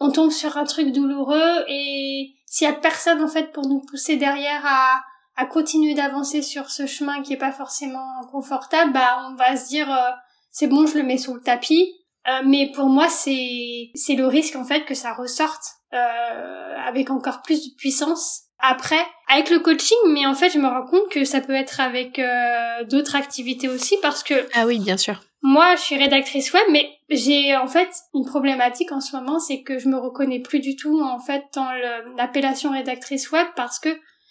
on, 0.00 0.06
on, 0.06 0.12
tombe 0.12 0.30
sur 0.30 0.56
un 0.56 0.64
truc 0.64 0.92
douloureux 0.92 1.64
et 1.68 2.34
s'il 2.46 2.66
y 2.66 2.70
a 2.70 2.74
personne 2.74 3.22
en 3.22 3.28
fait 3.28 3.52
pour 3.52 3.66
nous 3.66 3.80
pousser 3.80 4.16
derrière 4.16 4.62
à, 4.64 5.00
à 5.36 5.46
continuer 5.46 5.94
d'avancer 5.94 6.42
sur 6.42 6.70
ce 6.70 6.86
chemin 6.86 7.22
qui 7.22 7.32
est 7.32 7.38
pas 7.38 7.52
forcément 7.52 8.24
confortable 8.30 8.92
bah 8.92 9.26
on 9.30 9.36
va 9.36 9.56
se 9.56 9.68
dire 9.68 9.90
euh, 9.90 10.10
c'est 10.50 10.66
bon 10.66 10.86
je 10.86 10.98
le 10.98 11.04
mets 11.04 11.18
sous 11.18 11.34
le 11.34 11.40
tapis 11.40 11.94
euh, 12.28 12.42
mais 12.44 12.70
pour 12.74 12.86
moi 12.86 13.08
c'est 13.08 13.90
c'est 13.94 14.14
le 14.14 14.26
risque 14.26 14.56
en 14.56 14.64
fait 14.64 14.84
que 14.84 14.94
ça 14.94 15.12
ressorte 15.12 15.62
euh, 15.92 16.76
avec 16.86 17.10
encore 17.10 17.42
plus 17.42 17.68
de 17.68 17.74
puissance. 17.76 18.42
Après 18.58 19.04
avec 19.28 19.50
le 19.50 19.58
coaching 19.58 19.98
mais 20.08 20.26
en 20.26 20.34
fait 20.34 20.50
je 20.50 20.58
me 20.58 20.66
rends 20.66 20.86
compte 20.86 21.08
que 21.10 21.24
ça 21.24 21.40
peut 21.40 21.54
être 21.54 21.78
avec 21.80 22.18
euh, 22.18 22.84
d'autres 22.84 23.14
activités 23.14 23.68
aussi 23.68 23.96
parce 24.00 24.22
que 24.22 24.34
ah 24.54 24.66
oui 24.66 24.78
bien 24.78 24.96
sûr. 24.96 25.20
moi 25.42 25.76
je 25.76 25.82
suis 25.82 25.96
rédactrice 25.96 26.54
web 26.54 26.62
mais 26.70 26.88
j'ai 27.10 27.54
en 27.54 27.66
fait 27.66 27.90
une 28.14 28.24
problématique 28.24 28.92
en 28.92 29.02
ce 29.02 29.14
moment 29.14 29.38
c'est 29.40 29.62
que 29.62 29.78
je 29.78 29.88
me 29.88 29.98
reconnais 29.98 30.40
plus 30.40 30.60
du 30.60 30.74
tout 30.74 31.02
en 31.02 31.18
fait 31.18 31.44
dans 31.54 31.68
l'appellation 32.16 32.72
rédactrice 32.72 33.30
web 33.30 33.46
parce 33.56 33.78
que 33.78 33.90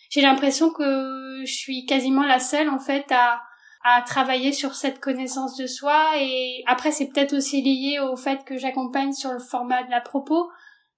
j'ai 0.09 0.21
l'impression 0.21 0.71
que 0.71 1.43
je 1.45 1.53
suis 1.53 1.85
quasiment 1.85 2.23
la 2.23 2.39
seule 2.39 2.69
en 2.69 2.79
fait 2.79 3.05
à 3.11 3.41
à 3.87 4.01
travailler 4.01 4.51
sur 4.51 4.73
cette 4.75 4.99
connaissance 4.99 5.55
de 5.57 5.67
soi 5.67 6.17
et 6.19 6.63
après 6.65 6.91
c'est 6.91 7.07
peut-être 7.07 7.33
aussi 7.33 7.61
lié 7.61 7.99
au 7.99 8.15
fait 8.15 8.43
que 8.43 8.57
j'accompagne 8.57 9.13
sur 9.13 9.31
le 9.31 9.39
format 9.39 9.83
de 9.83 9.91
la 9.91 10.01
propos 10.01 10.49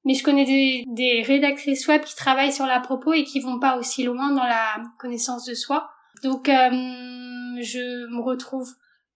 mais 0.08 0.14
je 0.14 0.24
connais 0.24 0.46
des, 0.46 0.86
des 0.88 1.22
rédactrices 1.22 1.86
web 1.88 2.02
qui 2.02 2.16
travaillent 2.16 2.54
sur 2.54 2.66
la 2.66 2.80
propos 2.80 3.12
et 3.12 3.26
qui 3.26 3.42
vont 3.42 3.60
pas 3.60 3.78
aussi 3.78 4.04
loin 4.04 4.32
dans 4.32 4.46
la 4.46 4.82
connaissance 5.00 5.44
de 5.44 5.54
soi. 5.54 5.90
Donc 6.24 6.48
euh, 6.48 6.70
je 7.62 8.08
me 8.08 8.22
retrouve 8.22 8.74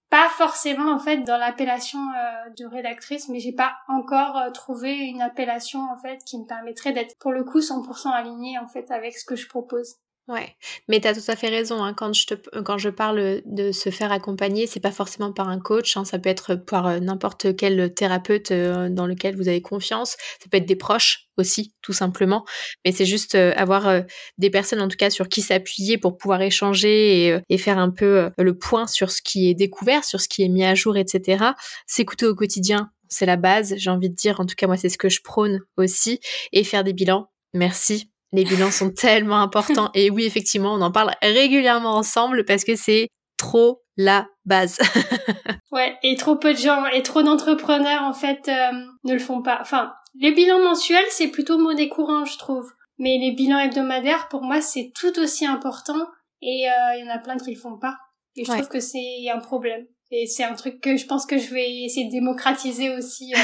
pas 0.10 0.28
forcément 0.28 0.92
en 0.92 1.00
fait 1.00 1.20
dans 1.20 1.38
l'appellation 1.38 2.00
euh, 2.00 2.50
de 2.60 2.66
rédactrice, 2.66 3.30
mais 3.30 3.40
j'ai 3.40 3.54
pas 3.54 3.74
encore 3.88 4.38
euh, 4.38 4.52
trouvé 4.52 4.94
une 4.94 5.22
appellation 5.22 5.80
en 5.90 5.96
fait 5.96 6.20
qui 6.26 6.38
me 6.38 6.46
permettrait 6.46 6.92
d'être 6.92 7.18
pour 7.20 7.32
le 7.32 7.46
coup 7.46 7.60
100% 7.60 8.12
alignée 8.12 8.60
en 8.60 8.68
fait 8.68 8.92
avec 8.92 9.18
ce 9.18 9.24
que 9.24 9.38
je 9.38 9.48
propose. 9.48 9.96
Ouais, 10.32 10.56
mais 10.88 11.02
tu 11.02 11.10
as 11.10 11.14
tout 11.14 11.30
à 11.30 11.36
fait 11.36 11.50
raison. 11.50 11.84
Hein. 11.84 11.94
Quand, 11.94 12.14
je 12.14 12.26
te, 12.26 12.60
quand 12.62 12.78
je 12.78 12.88
parle 12.88 13.42
de 13.46 13.74
se 13.74 13.90
faire 13.90 14.14
accompagner, 14.14 14.66
c'est 14.66 14.80
pas 14.80 14.94
forcément 14.94 15.34
par 15.34 15.50
un 15.50 15.60
coach, 15.60 15.98
hein. 15.98 16.06
ça 16.06 16.20
peut 16.20 16.30
être 16.30 16.56
par 16.56 16.88
euh, 16.88 17.00
n'importe 17.00 17.54
quel 17.58 17.94
thérapeute 17.94 18.52
euh, 18.52 18.88
dans 18.88 19.08
lequel 19.08 19.36
vous 19.36 19.50
avez 19.50 19.62
confiance. 19.62 20.12
Ça 20.42 20.48
peut 20.50 20.56
être 20.56 20.66
des 20.66 20.78
proches 20.78 21.28
aussi, 21.38 21.74
tout 21.82 21.92
simplement. 21.92 22.46
Mais 22.86 22.94
c'est 22.94 23.06
juste 23.06 23.36
euh, 23.36 23.52
avoir 23.58 24.04
des 24.38 24.50
personnes, 24.50 24.82
en 24.82 24.88
tout 24.88 24.96
cas, 24.96 25.10
sur 25.10 25.28
qui 25.28 25.42
s'appuyer 25.42 25.98
pour 25.98 26.16
pouvoir 26.16 26.42
échanger 26.42 27.28
et, 27.28 27.40
et, 27.50 27.58
faire 27.58 27.78
un 27.78 27.90
peu 27.90 28.30
le 28.38 28.58
point 28.58 28.88
sur 28.88 29.12
ce 29.12 29.22
qui 29.22 29.50
est 29.50 29.54
découvert, 29.54 30.06
sur 30.06 30.22
ce 30.22 30.30
qui 30.30 30.44
est 30.44 30.50
mis 30.50 30.64
à 30.64 30.76
jour, 30.76 30.96
etc. 30.96 31.44
S'écouter 31.88 32.26
au 32.26 32.36
quotidien, 32.36 32.90
c'est 33.10 33.26
la 33.26 33.36
base, 33.36 33.74
j'ai 33.76 33.90
envie 33.90 34.10
de 34.10 34.16
dire. 34.16 34.40
En 34.40 34.46
tout 34.46 34.56
cas, 34.56 34.68
moi, 34.68 34.78
c'est 34.78 34.90
ce 34.90 34.98
que 34.98 35.10
je 35.10 35.20
prône 35.22 35.60
aussi. 35.76 36.22
Et 36.54 36.64
faire 36.64 36.86
des 36.86 36.94
bilans. 36.94 37.28
Merci 37.54 38.11
les 38.34 38.44
bilans 38.44 38.72
sont 38.72 38.92
tellement 38.92 39.42
importants. 39.42 39.90
Et 39.94 40.10
oui, 40.10 40.26
effectivement, 40.26 40.74
on 40.74 40.82
en 40.82 40.92
parle 40.92 41.12
régulièrement 41.22 41.96
ensemble 41.96 42.46
parce 42.46 42.64
que 42.64 42.76
c'est 42.76 43.10
trop 43.38 43.82
la 43.98 44.28
base. 44.46 44.80
ouais, 45.72 45.98
et 46.04 46.16
trop 46.16 46.36
peu 46.36 46.54
de 46.54 46.60
gens 46.60 46.86
et 46.86 47.04
trop 47.04 47.24
d'entrepreneurs 47.24 48.04
en 48.04 48.14
fait 48.14 48.48
euh, 48.48 48.72
ne 49.04 49.14
le 49.14 49.20
font 49.20 49.42
pas. 49.42 49.58
Enfin, 49.62 49.92
les 50.20 50.32
bilans 50.32 50.64
mensuels 50.64 51.04
c'est 51.10 51.28
plutôt 51.28 51.58
monnaie 51.58 51.90
courante, 51.90 52.30
je 52.32 52.38
trouve. 52.38 52.72
Mais 52.98 53.18
les 53.18 53.32
bilans 53.32 53.58
hebdomadaires, 53.58 54.28
pour 54.30 54.44
moi, 54.44 54.62
c'est 54.62 54.92
tout 54.94 55.20
aussi 55.20 55.46
important. 55.46 56.08
Et 56.44 56.68
euh, 56.70 56.96
il 56.98 57.06
y 57.06 57.10
en 57.10 57.14
a 57.14 57.18
plein 57.18 57.38
qui 57.38 57.54
le 57.54 57.60
font 57.60 57.78
pas. 57.78 57.98
Et 58.36 58.46
je 58.46 58.52
trouve 58.52 58.68
que 58.68 58.80
c'est 58.80 59.28
un 59.34 59.40
problème. 59.40 59.86
Et 60.12 60.28
c'est 60.28 60.44
un 60.44 60.54
truc 60.54 60.82
que 60.82 60.98
je 60.98 61.06
pense 61.06 61.26
que 61.26 61.38
je 61.38 61.52
vais 61.52 61.84
essayer 61.84 62.06
de 62.06 62.12
démocratiser 62.12 62.96
aussi. 62.96 63.34
Euh. 63.36 63.40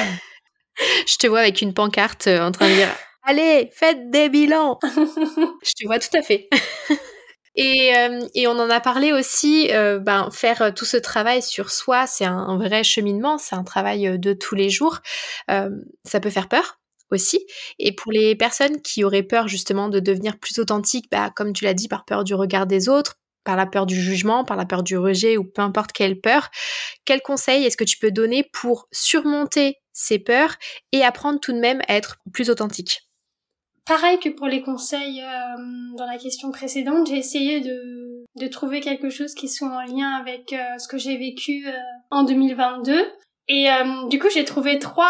je 1.08 1.17
te 1.17 1.26
vois 1.26 1.39
avec 1.39 1.62
une 1.62 1.73
pancarte 1.73 2.28
en 2.28 2.52
train 2.52 2.69
de 2.69 2.76
dire 2.76 2.89
Allez, 3.29 3.69
faites 3.73 4.09
des 4.09 4.29
bilans. 4.29 4.79
je 4.83 5.71
te 5.77 5.85
vois 5.85 5.99
tout 5.99 6.15
à 6.17 6.21
fait. 6.21 6.47
Et, 7.59 7.91
euh, 7.97 8.21
et, 8.35 8.47
on 8.47 8.51
en 8.51 8.69
a 8.69 8.79
parlé 8.79 9.11
aussi, 9.13 9.71
euh, 9.71 9.97
ben, 9.97 10.29
faire 10.31 10.61
euh, 10.61 10.69
tout 10.69 10.85
ce 10.85 10.95
travail 10.95 11.41
sur 11.41 11.71
soi, 11.71 12.05
c'est 12.05 12.23
un, 12.23 12.55
vrai 12.59 12.83
cheminement, 12.83 13.39
c'est 13.39 13.55
un 13.55 13.63
travail 13.63 14.19
de 14.19 14.33
tous 14.33 14.53
les 14.53 14.69
jours. 14.69 14.99
ça 15.49 16.19
peut 16.21 16.29
faire 16.29 16.49
peur 16.49 16.79
aussi. 17.09 17.47
Et 17.79 17.93
pour 17.93 18.11
les 18.11 18.35
personnes 18.35 18.79
qui 18.83 19.03
auraient 19.03 19.23
peur 19.23 19.47
justement 19.47 19.89
de 19.89 19.99
devenir 19.99 20.37
plus 20.37 20.59
authentiques, 20.59 21.07
bah, 21.11 21.31
comme 21.35 21.51
tu 21.51 21.65
l'as 21.65 21.73
dit, 21.73 21.87
par 21.87 22.05
peur 22.05 22.23
du 22.23 22.35
regard 22.35 22.67
des 22.67 22.89
autres, 22.89 23.15
par 23.43 23.55
la 23.55 23.65
peur 23.65 23.87
du 23.87 23.99
jugement, 23.99 24.45
par 24.45 24.55
la 24.55 24.65
peur 24.67 24.83
du 24.83 24.95
rejet 24.95 25.35
ou 25.35 25.43
peu 25.43 25.63
importe 25.63 25.93
quelle 25.93 26.21
peur, 26.21 26.51
quel 27.05 27.23
conseil 27.23 27.65
est-ce 27.65 27.77
que 27.77 27.83
tu 27.83 27.97
peux 27.97 28.11
donner 28.11 28.47
pour 28.53 28.87
surmonter 28.91 29.77
ces 29.93 30.19
peurs 30.19 30.57
et 30.91 31.03
apprendre 31.03 31.39
tout 31.39 31.53
de 31.53 31.59
même 31.59 31.81
à 31.87 31.95
être 31.95 32.17
plus 32.31 32.51
authentique? 32.51 33.07
Pareil 33.88 34.19
que 34.19 34.28
pour 34.28 34.47
les 34.47 34.62
conseils 34.62 35.21
euh, 35.21 35.95
dans 35.95 36.06
la 36.06 36.17
question 36.17 36.52
précédente, 36.52 37.08
j'ai 37.08 37.15
essayé 37.15 37.62
de, 37.62 38.26
de 38.36 38.47
trouver 38.47 38.82
quelque 38.82 39.10
chose 39.10 39.34
qui 39.34 39.47
soit 39.47 39.69
en 39.69 39.82
lien 39.86 40.10
avec 40.19 40.52
euh, 40.52 40.78
ce 40.78 40.89
que 40.89 40.97
j'ai 40.97 41.15
vécu 41.15 41.65
euh, 41.65 41.71
en 42.12 42.23
2022. 42.23 42.93
Et 43.50 43.69
du 44.10 44.19
coup, 44.19 44.28
j'ai 44.30 44.43
trouvé 44.43 44.78
trois, 44.78 45.08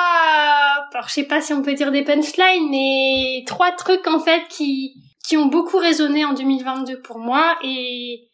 alors 0.94 1.08
je 1.08 1.13
sais 1.13 1.24
pas 1.24 1.42
si 1.42 1.54
on 1.54 1.63
peut 1.63 1.74
dire 1.74 1.92
des 1.92 2.04
punchlines, 2.04 2.70
mais 2.70 3.44
trois 3.48 3.72
trucs 3.72 4.06
en 4.06 4.20
fait 4.20 4.44
qui 4.48 4.94
qui 5.28 5.38
ont 5.38 5.48
beaucoup 5.48 5.78
résonné 5.78 6.24
en 6.24 6.36
2022 6.36 7.02
pour 7.02 7.18
moi 7.18 7.58
et 7.63 8.28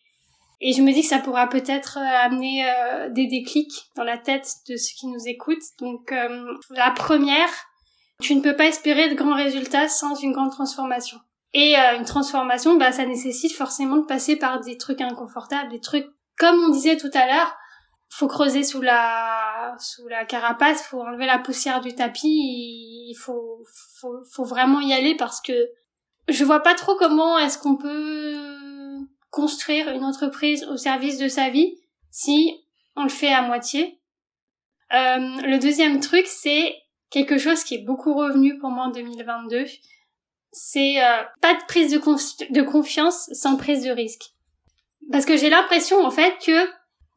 Et 0.60 0.74
je 0.74 0.82
me 0.82 0.92
dis 0.92 1.04
que 1.04 1.08
ça 1.08 1.20
pourra 1.20 1.48
peut-être 1.48 1.98
amener 2.00 2.66
des 3.12 3.28
déclics 3.28 3.86
dans 3.96 4.04
la 4.04 4.18
tête 4.18 4.46
de 4.68 4.76
ceux 4.76 4.94
qui 5.00 5.08
nous 5.08 5.26
écoutent. 5.26 5.72
Donc 5.80 6.14
la 6.72 6.92
première, 6.92 7.50
tu 8.22 8.36
ne 8.36 8.42
peux 8.42 8.56
pas 8.56 8.66
espérer 8.66 9.10
de 9.10 9.16
grands 9.16 9.36
résultats 9.36 9.88
sans 9.88 10.16
une 10.16 10.32
grande 10.32 10.52
transformation. 10.52 11.20
Et 11.54 11.76
une 11.76 12.06
transformation, 12.06 12.78
bah, 12.78 12.92
ça 12.92 13.06
nécessite 13.06 13.54
forcément 13.54 13.98
de 13.98 14.06
passer 14.06 14.36
par 14.36 14.60
des 14.62 14.78
trucs 14.78 15.02
inconfortables, 15.02 15.70
des 15.70 15.80
trucs, 15.80 16.08
comme 16.38 16.60
on 16.64 16.70
disait 16.70 16.98
tout 16.98 17.12
à 17.14 17.28
l'heure, 17.28 17.56
faut 18.10 18.28
creuser 18.28 18.64
sous 18.64 18.82
la 18.82 19.76
sous 19.80 20.08
la 20.08 20.26
carapace, 20.26 20.84
faut 20.84 21.02
enlever 21.02 21.26
la 21.26 21.40
poussière 21.40 21.82
du 21.82 21.96
tapis, 21.96 22.28
il 23.10 23.16
faut 23.16 23.64
faut 24.00 24.24
faut 24.32 24.44
vraiment 24.44 24.80
y 24.80 24.94
aller 24.94 25.16
parce 25.16 25.42
que 25.42 25.54
je 26.28 26.44
vois 26.44 26.62
pas 26.62 26.76
trop 26.76 26.96
comment 26.96 27.38
est-ce 27.40 27.58
qu'on 27.58 27.76
peut 27.76 28.38
construire 29.32 29.90
une 29.90 30.04
entreprise 30.04 30.64
au 30.66 30.78
service 30.78 31.18
de 31.18 31.28
sa 31.28 31.50
vie 31.50 31.76
si 32.12 32.64
on 32.96 33.04
le 33.04 33.10
fait 33.10 33.34
à 33.34 33.42
moitié. 33.42 34.00
Euh, 34.94 35.42
le 35.42 35.58
deuxième 35.58 36.00
truc, 36.00 36.28
c'est 36.28 36.76
quelque 37.14 37.38
chose 37.38 37.64
qui 37.64 37.76
est 37.76 37.86
beaucoup 37.86 38.16
revenu 38.16 38.58
pour 38.58 38.72
moi 38.72 38.86
en 38.86 38.90
2022. 38.90 39.66
C'est 40.52 41.02
euh, 41.02 41.24
pas 41.42 41.54
de 41.54 41.64
prise 41.68 41.92
de, 41.92 42.62
confiance 42.64 43.30
sans 43.34 43.56
prise 43.56 43.84
de 43.84 43.92
risque. 43.92 44.32
Parce 45.12 45.26
que 45.26 45.38
j'ai 45.38 45.50
l'impression 45.50 46.04
en 46.04 46.12
fait 46.12 46.34
que 46.44 46.68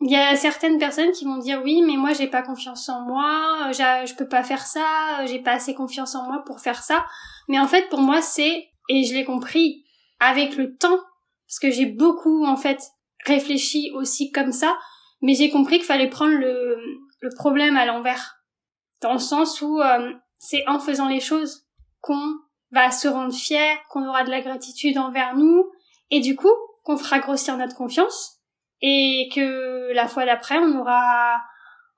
il 0.02 0.10
y 0.10 0.16
a 0.16 0.36
certaines 0.36 0.78
personnes 0.78 1.12
qui 1.12 1.24
vont 1.24 1.38
dire 1.38 1.62
oui, 1.64 1.80
mais 1.80 1.96
moi 1.96 2.12
j'ai 2.12 2.26
pas 2.26 2.42
confiance 2.42 2.86
en 2.90 3.00
moi, 3.00 3.70
je 3.72 4.14
peux 4.14 4.28
pas 4.28 4.44
faire 4.44 4.66
ça, 4.66 5.24
j'ai 5.24 5.38
pas 5.38 5.52
assez 5.52 5.74
confiance 5.74 6.14
en 6.14 6.24
moi 6.24 6.42
pour 6.44 6.60
faire 6.60 6.82
ça. 6.82 7.06
Mais 7.48 7.58
en 7.58 7.66
fait, 7.66 7.88
pour 7.88 8.00
moi, 8.00 8.20
c'est 8.20 8.68
et 8.90 9.04
je 9.04 9.14
l'ai 9.14 9.24
compris 9.24 9.84
avec 10.20 10.56
le 10.56 10.76
temps, 10.76 11.00
parce 11.48 11.58
que 11.60 11.70
j'ai 11.70 11.86
beaucoup 11.86 12.44
en 12.44 12.56
fait 12.56 12.78
réfléchi 13.24 13.90
aussi 13.94 14.30
comme 14.30 14.52
ça, 14.52 14.76
mais 15.22 15.32
j'ai 15.32 15.48
compris 15.48 15.76
qu'il 15.76 15.86
fallait 15.86 16.10
prendre 16.10 16.36
le 16.36 17.30
problème 17.36 17.78
à 17.78 17.86
l'envers, 17.86 18.35
dans 19.00 19.12
le 19.12 19.18
sens 19.18 19.60
où 19.60 19.80
euh, 19.80 20.12
c'est 20.38 20.66
en 20.66 20.78
faisant 20.78 21.08
les 21.08 21.20
choses 21.20 21.66
qu'on 22.00 22.34
va 22.70 22.90
se 22.90 23.08
rendre 23.08 23.34
fier, 23.34 23.76
qu'on 23.90 24.06
aura 24.06 24.24
de 24.24 24.30
la 24.30 24.40
gratitude 24.40 24.98
envers 24.98 25.36
nous, 25.36 25.70
et 26.10 26.20
du 26.20 26.36
coup 26.36 26.52
qu'on 26.84 26.96
fera 26.96 27.18
grossir 27.18 27.56
notre 27.56 27.76
confiance 27.76 28.40
et 28.80 29.28
que 29.34 29.92
la 29.92 30.06
fois 30.06 30.24
d'après 30.24 30.58
on 30.58 30.78
aura 30.78 31.40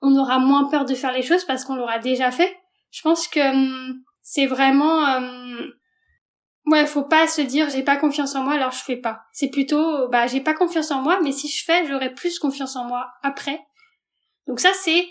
on 0.01 0.15
aura 0.17 0.39
moins 0.39 0.65
peur 0.69 0.85
de 0.85 0.95
faire 0.95 1.11
les 1.11 1.21
choses 1.21 1.43
parce 1.45 1.65
qu'on 1.65 1.75
l'aura 1.75 1.99
déjà 1.99 2.31
fait. 2.31 2.57
Je 2.91 3.01
pense 3.01 3.27
que 3.27 3.39
hum, 3.39 4.01
c'est 4.21 4.45
vraiment 4.45 5.05
euh, 5.07 5.67
ouais, 6.67 6.85
faut 6.85 7.03
pas 7.03 7.27
se 7.27 7.41
dire 7.41 7.69
j'ai 7.69 7.83
pas 7.83 7.97
confiance 7.97 8.35
en 8.35 8.43
moi 8.43 8.53
alors 8.53 8.71
je 8.71 8.83
fais 8.83 8.97
pas. 8.97 9.21
C'est 9.33 9.49
plutôt 9.49 10.07
bah 10.09 10.27
j'ai 10.27 10.41
pas 10.41 10.53
confiance 10.53 10.91
en 10.91 11.01
moi 11.01 11.19
mais 11.21 11.31
si 11.31 11.47
je 11.47 11.63
fais, 11.63 11.85
j'aurai 11.87 12.13
plus 12.13 12.39
confiance 12.39 12.75
en 12.75 12.85
moi 12.85 13.11
après. 13.21 13.59
Donc 14.47 14.59
ça 14.59 14.71
c'est 14.73 15.07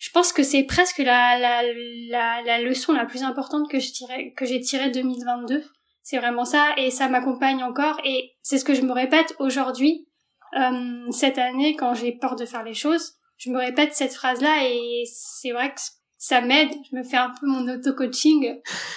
je 0.00 0.10
pense 0.10 0.32
que 0.32 0.42
c'est 0.42 0.64
presque 0.64 0.98
la, 0.98 1.38
la, 1.38 1.62
la, 2.08 2.42
la, 2.42 2.60
leçon 2.60 2.94
la 2.94 3.04
plus 3.04 3.22
importante 3.22 3.70
que 3.70 3.78
je 3.78 3.92
tirais, 3.92 4.32
que 4.34 4.46
j'ai 4.46 4.58
tirée 4.58 4.90
2022. 4.90 5.62
C'est 6.02 6.16
vraiment 6.16 6.46
ça 6.46 6.72
et 6.78 6.90
ça 6.90 7.08
m'accompagne 7.08 7.62
encore 7.62 8.00
et 8.02 8.32
c'est 8.42 8.58
ce 8.58 8.64
que 8.64 8.74
je 8.74 8.80
me 8.80 8.92
répète 8.92 9.36
aujourd'hui 9.38 10.08
euh, 10.58 11.10
cette 11.10 11.38
année, 11.38 11.76
quand 11.76 11.94
j'ai 11.94 12.12
peur 12.12 12.34
de 12.34 12.46
faire 12.46 12.64
les 12.64 12.74
choses, 12.74 13.12
je 13.36 13.50
me 13.50 13.58
répète 13.58 13.94
cette 13.94 14.14
phrase-là 14.14 14.68
et 14.68 15.04
c'est 15.06 15.52
vrai 15.52 15.72
que 15.72 15.80
ça 16.18 16.40
m'aide. 16.40 16.70
Je 16.90 16.96
me 16.96 17.02
fais 17.02 17.18
un 17.18 17.30
peu 17.30 17.46
mon 17.46 17.68
auto-coaching. 17.68 18.60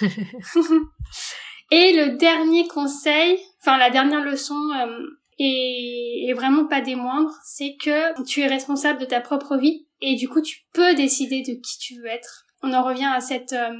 et 1.70 1.92
le 1.92 2.16
dernier 2.16 2.66
conseil, 2.66 3.38
enfin 3.60 3.76
la 3.78 3.90
dernière 3.90 4.24
leçon, 4.24 4.58
euh, 4.80 4.98
et, 5.38 6.32
vraiment 6.34 6.66
pas 6.66 6.80
des 6.80 6.96
moindres, 6.96 7.34
c'est 7.44 7.76
que 7.80 8.22
tu 8.24 8.40
es 8.40 8.46
responsable 8.46 9.00
de 9.00 9.04
ta 9.04 9.20
propre 9.20 9.56
vie 9.56 9.86
et 10.06 10.16
du 10.16 10.28
coup 10.28 10.40
tu 10.40 10.58
peux 10.72 10.94
décider 10.94 11.42
de 11.42 11.54
qui 11.54 11.78
tu 11.78 12.00
veux 12.00 12.06
être. 12.06 12.46
On 12.62 12.72
en 12.72 12.82
revient 12.82 13.10
à 13.12 13.20
cette 13.20 13.52
euh, 13.52 13.72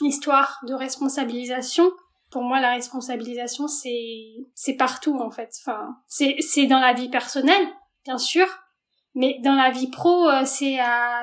histoire 0.00 0.58
de 0.66 0.74
responsabilisation 0.74 1.90
pour 2.30 2.42
moi, 2.42 2.60
la 2.60 2.72
responsabilisation, 2.72 3.68
c'est 3.68 4.34
c'est 4.54 4.74
partout 4.74 5.18
en 5.18 5.30
fait. 5.30 5.50
Enfin, 5.62 5.96
c'est 6.08 6.36
c'est 6.40 6.66
dans 6.66 6.80
la 6.80 6.92
vie 6.92 7.08
personnelle, 7.08 7.68
bien 8.04 8.18
sûr, 8.18 8.46
mais 9.14 9.38
dans 9.42 9.54
la 9.54 9.70
vie 9.70 9.90
pro, 9.90 10.28
euh, 10.28 10.44
c'est 10.44 10.78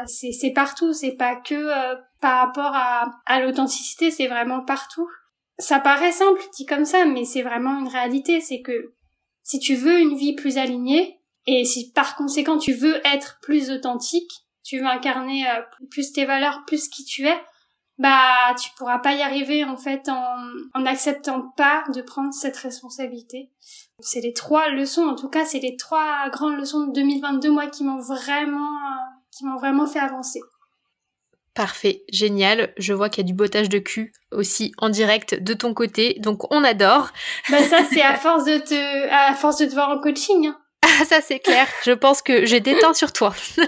c'est 0.08 0.32
c'est 0.32 0.52
partout. 0.52 0.94
C'est 0.94 1.16
pas 1.16 1.36
que 1.36 1.56
euh, 1.56 1.96
par 2.22 2.40
rapport 2.46 2.72
à 2.74 3.12
à 3.26 3.42
l'authenticité, 3.42 4.12
c'est 4.12 4.28
vraiment 4.28 4.62
partout. 4.62 5.08
Ça 5.60 5.80
paraît 5.80 6.12
simple 6.12 6.42
dit 6.56 6.66
comme 6.66 6.86
ça, 6.86 7.06
mais 7.06 7.26
c'est 7.26 7.44
vraiment 7.44 7.80
une 7.80 7.90
réalité. 7.90 8.42
C'est 8.42 8.62
que 8.62 8.94
si 9.44 9.60
tu 9.60 9.76
veux 9.76 10.00
une 10.00 10.16
vie 10.16 10.34
plus 10.34 10.58
alignée 10.58 11.20
et 11.46 11.66
si 11.66 11.92
par 11.92 12.16
conséquent 12.16 12.58
tu 12.58 12.74
veux 12.74 12.96
être 13.06 13.40
plus 13.42 13.72
authentique, 13.72 14.32
tu 14.64 14.80
veux 14.80 14.86
incarner 14.86 15.48
euh, 15.48 15.62
plus 15.92 16.14
tes 16.14 16.26
valeurs, 16.26 16.64
plus 16.66 16.88
qui 16.88 17.04
tu 17.04 17.28
es, 17.28 17.38
bah 17.98 18.56
tu 18.62 18.70
pourras 18.78 19.00
pas 19.00 19.14
y 19.14 19.22
arriver 19.22 19.64
en 19.64 19.78
fait 19.78 20.10
en 20.10 20.36
en 20.74 20.82
n'acceptant 20.82 21.54
pas 21.58 21.84
de 21.94 22.02
prendre 22.02 22.34
cette 22.34 22.58
responsabilité. 22.58 23.52
C'est 24.00 24.22
les 24.22 24.34
trois 24.34 24.70
leçons, 24.70 25.06
en 25.06 25.16
tout 25.16 25.30
cas, 25.30 25.46
c'est 25.46 25.60
les 25.60 25.78
trois 25.78 26.30
grandes 26.30 26.58
leçons 26.58 26.88
de 26.88 26.94
2022 26.94 27.52
moi 27.52 27.68
qui 27.68 27.84
m'ont 27.84 28.00
vraiment 28.00 28.80
qui 29.32 29.46
m'ont 29.46 29.58
vraiment 29.58 29.88
fait 29.88 30.00
avancer. 30.00 30.42
Parfait, 31.54 32.04
génial. 32.12 32.74
Je 32.78 32.94
vois 32.94 33.10
qu'il 33.10 33.24
y 33.24 33.28
a 33.28 33.28
du 33.28 33.36
bottage 33.36 33.70
de 33.70 33.78
cul 33.78 34.12
aussi 34.32 34.72
en 34.80 34.90
direct 34.90 35.36
de 35.36 35.54
ton 35.54 35.76
côté, 35.76 36.16
donc 36.20 36.52
on 36.52 36.64
adore. 36.64 37.12
Bah 37.50 37.62
ça 37.64 37.84
c'est 37.84 38.02
à 38.02 38.16
force 38.18 38.46
de 38.46 38.58
te 38.58 39.10
à 39.10 39.36
force 39.36 39.58
de 39.58 39.66
te 39.66 39.74
voir 39.74 39.92
en 39.92 40.00
coaching. 40.00 40.48
Hein. 40.48 40.58
Ah, 40.86 41.06
ça 41.06 41.22
c'est 41.22 41.40
clair. 41.40 41.68
Je 41.86 41.92
pense 41.92 42.22
que 42.22 42.46
j'ai 42.46 42.60
des 42.60 42.78
temps 42.78 42.94
sur 42.94 43.14
toi. 43.14 43.34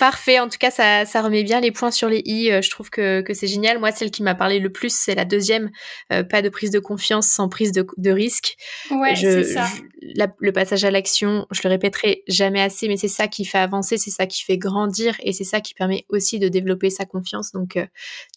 Parfait. 0.00 0.40
En 0.40 0.48
tout 0.48 0.58
cas, 0.58 0.70
ça, 0.70 1.04
ça 1.04 1.22
remet 1.22 1.44
bien 1.44 1.60
les 1.60 1.70
points 1.70 1.92
sur 1.92 2.08
les 2.08 2.22
i. 2.24 2.50
Euh, 2.50 2.60
je 2.60 2.70
trouve 2.70 2.90
que, 2.90 3.20
que 3.20 3.32
c'est 3.32 3.46
génial. 3.46 3.78
Moi, 3.78 3.92
celle 3.92 4.10
qui 4.10 4.22
m'a 4.22 4.34
parlé 4.34 4.58
le 4.58 4.70
plus, 4.70 4.94
c'est 4.94 5.14
la 5.14 5.24
deuxième. 5.24 5.70
Euh, 6.12 6.24
pas 6.24 6.42
de 6.42 6.48
prise 6.48 6.70
de 6.70 6.80
confiance 6.80 7.28
sans 7.28 7.48
prise 7.48 7.70
de, 7.72 7.86
de 7.96 8.10
risque. 8.10 8.56
Ouais, 8.90 9.14
c'est 9.14 9.44
ça. 9.44 9.68
le 10.00 10.50
passage 10.52 10.84
à 10.84 10.90
l'action, 10.90 11.46
je 11.52 11.60
le 11.62 11.68
répéterai 11.68 12.24
jamais 12.26 12.60
assez, 12.60 12.88
mais 12.88 12.96
c'est 12.96 13.08
ça 13.08 13.28
qui 13.28 13.44
fait 13.44 13.58
avancer, 13.58 13.98
c'est 13.98 14.10
ça 14.10 14.26
qui 14.26 14.42
fait 14.42 14.58
grandir 14.58 15.14
et 15.20 15.32
c'est 15.32 15.44
ça 15.44 15.60
qui 15.60 15.74
permet 15.74 16.04
aussi 16.08 16.38
de 16.38 16.48
développer 16.48 16.90
sa 16.90 17.04
confiance. 17.04 17.52
Donc, 17.52 17.76
euh, 17.76 17.86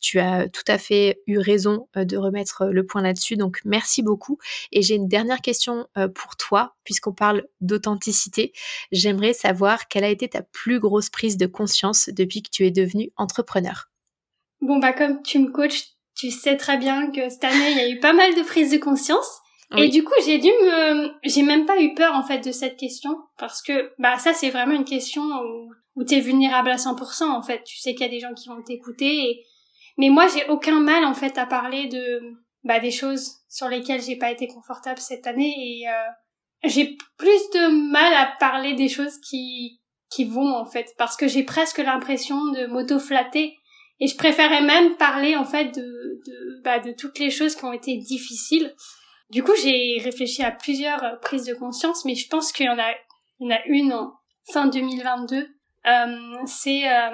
tu 0.01 0.19
as 0.19 0.47
tout 0.49 0.63
à 0.67 0.77
fait 0.77 1.21
eu 1.25 1.39
raison 1.39 1.87
de 1.95 2.17
remettre 2.17 2.65
le 2.65 2.85
point 2.85 3.01
là-dessus. 3.01 3.37
Donc, 3.37 3.59
merci 3.65 4.03
beaucoup. 4.03 4.37
Et 4.71 4.81
j'ai 4.81 4.95
une 4.95 5.07
dernière 5.07 5.41
question 5.41 5.87
pour 6.13 6.35
toi 6.35 6.58
puisqu'on 6.83 7.13
parle 7.13 7.43
d'authenticité, 7.61 8.53
j'aimerais 8.91 9.33
savoir 9.33 9.87
quelle 9.87 10.03
a 10.03 10.09
été 10.09 10.27
ta 10.29 10.41
plus 10.41 10.79
grosse 10.79 11.09
prise 11.09 11.37
de 11.37 11.45
conscience 11.45 12.09
depuis 12.09 12.41
que 12.41 12.49
tu 12.51 12.65
es 12.65 12.71
devenue 12.71 13.11
entrepreneur. 13.17 13.89
Bon, 14.61 14.79
bah, 14.79 14.93
comme 14.93 15.21
tu 15.21 15.39
me 15.39 15.51
coaches, 15.51 15.83
tu 16.15 16.31
sais 16.31 16.57
très 16.57 16.77
bien 16.77 17.11
que 17.11 17.29
cette 17.29 17.43
année, 17.43 17.71
il 17.71 17.77
y 17.77 17.81
a 17.81 17.89
eu 17.89 17.99
pas 17.99 18.13
mal 18.13 18.35
de 18.35 18.41
prises 18.41 18.71
de 18.71 18.77
conscience. 18.77 19.39
Et 19.77 19.87
du 19.87 20.03
coup, 20.03 20.15
j'ai 20.25 20.39
dû 20.39 20.47
me, 20.47 21.11
j'ai 21.23 21.43
même 21.43 21.67
pas 21.67 21.79
eu 21.79 21.93
peur, 21.93 22.15
en 22.15 22.23
fait, 22.23 22.39
de 22.39 22.51
cette 22.51 22.75
question. 22.75 23.15
Parce 23.37 23.61
que, 23.61 23.93
bah, 23.99 24.17
ça, 24.17 24.33
c'est 24.33 24.49
vraiment 24.49 24.73
une 24.73 24.83
question 24.83 25.21
où, 25.21 25.71
où 25.95 26.03
t'es 26.03 26.19
vulnérable 26.19 26.71
à 26.71 26.77
100%, 26.77 27.25
en 27.25 27.43
fait. 27.43 27.63
Tu 27.65 27.77
sais 27.77 27.93
qu'il 27.93 28.01
y 28.01 28.09
a 28.09 28.11
des 28.11 28.19
gens 28.19 28.33
qui 28.33 28.49
vont 28.49 28.63
t'écouter 28.63 29.45
mais 29.99 30.09
moi, 30.09 30.27
j'ai 30.27 30.47
aucun 30.47 30.79
mal, 30.79 31.03
en 31.03 31.13
fait, 31.13 31.37
à 31.37 31.45
parler 31.45 31.87
de, 31.87 32.21
bah, 32.63 32.79
des 32.79 32.89
choses 32.89 33.41
sur 33.49 33.67
lesquelles 33.67 34.01
j'ai 34.01 34.15
pas 34.15 34.31
été 34.31 34.47
confortable 34.47 34.97
cette 34.97 35.27
année 35.27 35.53
et, 35.57 35.89
euh, 35.89 35.91
j'ai 36.63 36.97
plus 37.17 37.49
de 37.53 37.89
mal 37.91 38.13
à 38.13 38.33
parler 38.39 38.73
des 38.73 38.89
choses 38.89 39.17
qui 39.19 39.79
qui 40.09 40.25
vont 40.25 40.55
en 40.55 40.65
fait 40.65 40.93
parce 40.97 41.15
que 41.15 41.27
j'ai 41.27 41.43
presque 41.43 41.77
l'impression 41.77 42.51
de 42.51 42.65
m'auto-flatter 42.65 43.55
et 43.99 44.07
je 44.07 44.15
préférais 44.15 44.61
même 44.61 44.95
parler 44.97 45.35
en 45.35 45.45
fait 45.45 45.65
de 45.75 45.81
de 46.25 46.61
bah, 46.63 46.79
de 46.79 46.91
toutes 46.91 47.19
les 47.19 47.29
choses 47.29 47.55
qui 47.55 47.65
ont 47.65 47.73
été 47.73 47.97
difficiles. 47.97 48.73
Du 49.29 49.43
coup, 49.43 49.51
j'ai 49.61 49.99
réfléchi 50.03 50.41
à 50.41 50.49
plusieurs 50.51 51.19
prises 51.21 51.45
de 51.45 51.53
conscience, 51.53 52.03
mais 52.03 52.15
je 52.15 52.27
pense 52.27 52.51
qu'il 52.51 52.65
y 52.65 52.69
en 52.69 52.79
a 52.79 52.91
il 53.39 53.47
y 53.47 53.53
en 53.53 53.55
a 53.55 53.59
une 53.65 53.93
en 53.93 54.13
fin 54.51 54.67
2022. 54.67 55.37
Euh, 55.37 56.35
c'est 56.45 56.89
euh, 56.89 57.09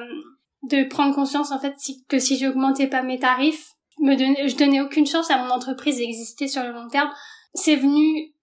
de 0.63 0.83
prendre 0.85 1.13
conscience 1.13 1.51
en 1.51 1.59
fait 1.59 1.75
que 2.07 2.17
si 2.17 2.37
j'augmentais 2.37 2.87
pas 2.87 3.03
mes 3.03 3.19
tarifs, 3.19 3.73
me 3.99 4.15
donnais, 4.15 4.47
je 4.47 4.55
donnais 4.55 4.81
aucune 4.81 5.05
chance 5.05 5.29
à 5.29 5.37
mon 5.37 5.49
entreprise 5.49 5.97
d'exister 5.97 6.47
sur 6.47 6.63
le 6.63 6.71
long 6.71 6.87
terme. 6.87 7.11
C'est 7.53 7.75
venu 7.75 8.33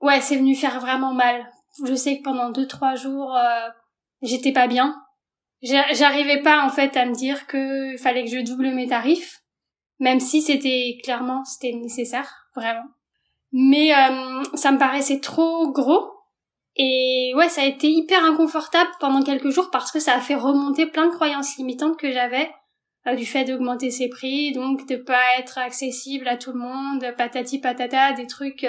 ouais, 0.00 0.20
c'est 0.20 0.36
venu 0.36 0.54
faire 0.54 0.80
vraiment 0.80 1.12
mal. 1.12 1.50
Je 1.86 1.94
sais 1.94 2.18
que 2.18 2.22
pendant 2.22 2.50
deux 2.50 2.66
trois 2.66 2.94
jours, 2.94 3.36
euh, 3.36 3.68
j'étais 4.22 4.52
pas 4.52 4.66
bien. 4.66 4.96
J'arrivais 5.62 6.40
pas 6.40 6.64
en 6.64 6.70
fait 6.70 6.96
à 6.96 7.04
me 7.04 7.14
dire 7.14 7.46
que 7.46 7.96
fallait 7.98 8.24
que 8.24 8.30
je 8.30 8.40
double 8.44 8.70
mes 8.70 8.88
tarifs, 8.88 9.42
même 9.98 10.20
si 10.20 10.40
c'était 10.40 10.96
clairement 11.02 11.44
c'était 11.44 11.72
nécessaire, 11.72 12.46
vraiment. 12.56 12.86
Mais 13.52 13.92
euh, 13.92 14.42
ça 14.54 14.72
me 14.72 14.78
paraissait 14.78 15.20
trop 15.20 15.70
gros. 15.70 16.10
Et 16.76 17.32
ouais, 17.36 17.48
ça 17.48 17.62
a 17.62 17.66
été 17.66 17.90
hyper 17.90 18.24
inconfortable 18.24 18.90
pendant 19.00 19.22
quelques 19.22 19.50
jours 19.50 19.70
parce 19.70 19.92
que 19.92 19.98
ça 19.98 20.14
a 20.14 20.20
fait 20.20 20.36
remonter 20.36 20.86
plein 20.86 21.06
de 21.06 21.12
croyances 21.12 21.56
limitantes 21.58 21.98
que 21.98 22.10
j'avais 22.10 22.50
euh, 23.06 23.16
du 23.16 23.26
fait 23.26 23.44
d'augmenter 23.44 23.90
ses 23.90 24.08
prix, 24.08 24.52
donc 24.52 24.86
de 24.86 24.96
pas 24.96 25.38
être 25.38 25.58
accessible 25.58 26.28
à 26.28 26.36
tout 26.36 26.52
le 26.52 26.60
monde, 26.60 27.04
patati 27.18 27.58
patata, 27.58 28.12
des 28.12 28.26
trucs 28.26 28.66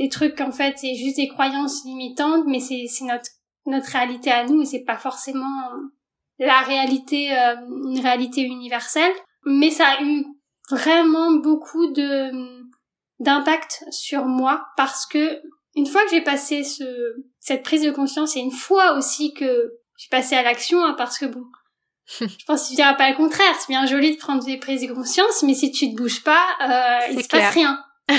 des 0.00 0.08
trucs 0.08 0.40
en 0.40 0.50
fait 0.50 0.74
c'est 0.78 0.94
juste 0.96 1.16
des 1.16 1.28
croyances 1.28 1.84
limitantes 1.84 2.44
mais 2.46 2.58
c'est 2.58 2.86
c'est 2.88 3.04
notre 3.04 3.30
notre 3.66 3.90
réalité 3.90 4.32
à 4.32 4.44
nous 4.44 4.62
et 4.62 4.64
c'est 4.64 4.84
pas 4.84 4.96
forcément 4.96 5.70
la 6.40 6.60
réalité 6.62 7.32
euh, 7.32 7.54
une 7.86 8.00
réalité 8.00 8.42
universelle. 8.42 9.12
Mais 9.44 9.70
ça 9.70 9.86
a 9.86 10.02
eu 10.02 10.24
vraiment 10.70 11.32
beaucoup 11.32 11.92
de 11.92 12.30
d'impact 13.20 13.84
sur 13.90 14.24
moi 14.24 14.66
parce 14.76 15.06
que 15.06 15.40
une 15.76 15.86
fois 15.86 16.02
que 16.04 16.10
j'ai 16.10 16.22
passé 16.22 16.64
ce 16.64 17.14
cette 17.38 17.62
prise 17.62 17.82
de 17.82 17.90
conscience 17.90 18.36
et 18.36 18.40
une 18.40 18.52
fois 18.52 18.96
aussi 18.96 19.34
que 19.34 19.70
j'ai 19.98 20.08
passé 20.10 20.34
à 20.36 20.42
l'action 20.42 20.82
hein, 20.82 20.94
parce 20.96 21.18
que 21.18 21.26
bon 21.26 21.44
je 22.20 22.44
pense 22.46 22.64
que 22.64 22.68
tu 22.70 22.74
diras 22.76 22.94
pas 22.94 23.10
le 23.10 23.16
contraire 23.16 23.54
c'est 23.58 23.68
bien 23.68 23.84
joli 23.84 24.12
de 24.12 24.18
prendre 24.18 24.42
des 24.44 24.56
prises 24.56 24.86
de 24.86 24.92
conscience 24.92 25.42
mais 25.42 25.54
si 25.54 25.70
tu 25.70 25.90
te 25.90 25.96
bouges 25.96 26.22
pas 26.22 26.44
euh, 26.62 27.12
il 27.12 27.22
se 27.22 27.28
passe 27.28 27.54
rien 27.54 27.78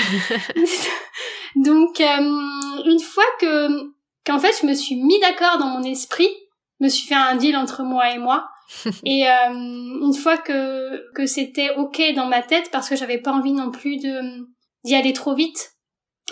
Donc 1.56 2.00
euh, 2.00 2.82
une 2.86 3.00
fois 3.00 3.24
que 3.40 3.92
qu'en 4.24 4.38
fait 4.38 4.52
je 4.60 4.66
me 4.66 4.74
suis 4.74 4.96
mis 4.96 5.18
d'accord 5.20 5.58
dans 5.58 5.66
mon 5.66 5.82
esprit, 5.82 6.28
je 6.80 6.84
me 6.84 6.88
suis 6.88 7.06
fait 7.06 7.14
un 7.14 7.36
deal 7.36 7.56
entre 7.56 7.82
moi 7.82 8.10
et 8.10 8.18
moi. 8.18 8.48
et 9.04 9.28
euh, 9.28 9.50
une 9.50 10.14
fois 10.14 10.38
que 10.38 11.12
que 11.12 11.26
c'était 11.26 11.70
ok 11.76 12.00
dans 12.14 12.26
ma 12.26 12.42
tête 12.42 12.70
parce 12.70 12.88
que 12.88 12.96
j'avais 12.96 13.18
pas 13.18 13.32
envie 13.32 13.52
non 13.52 13.70
plus 13.70 13.98
de 13.98 14.46
d'y 14.84 14.94
aller 14.94 15.12
trop 15.12 15.34
vite 15.34 15.72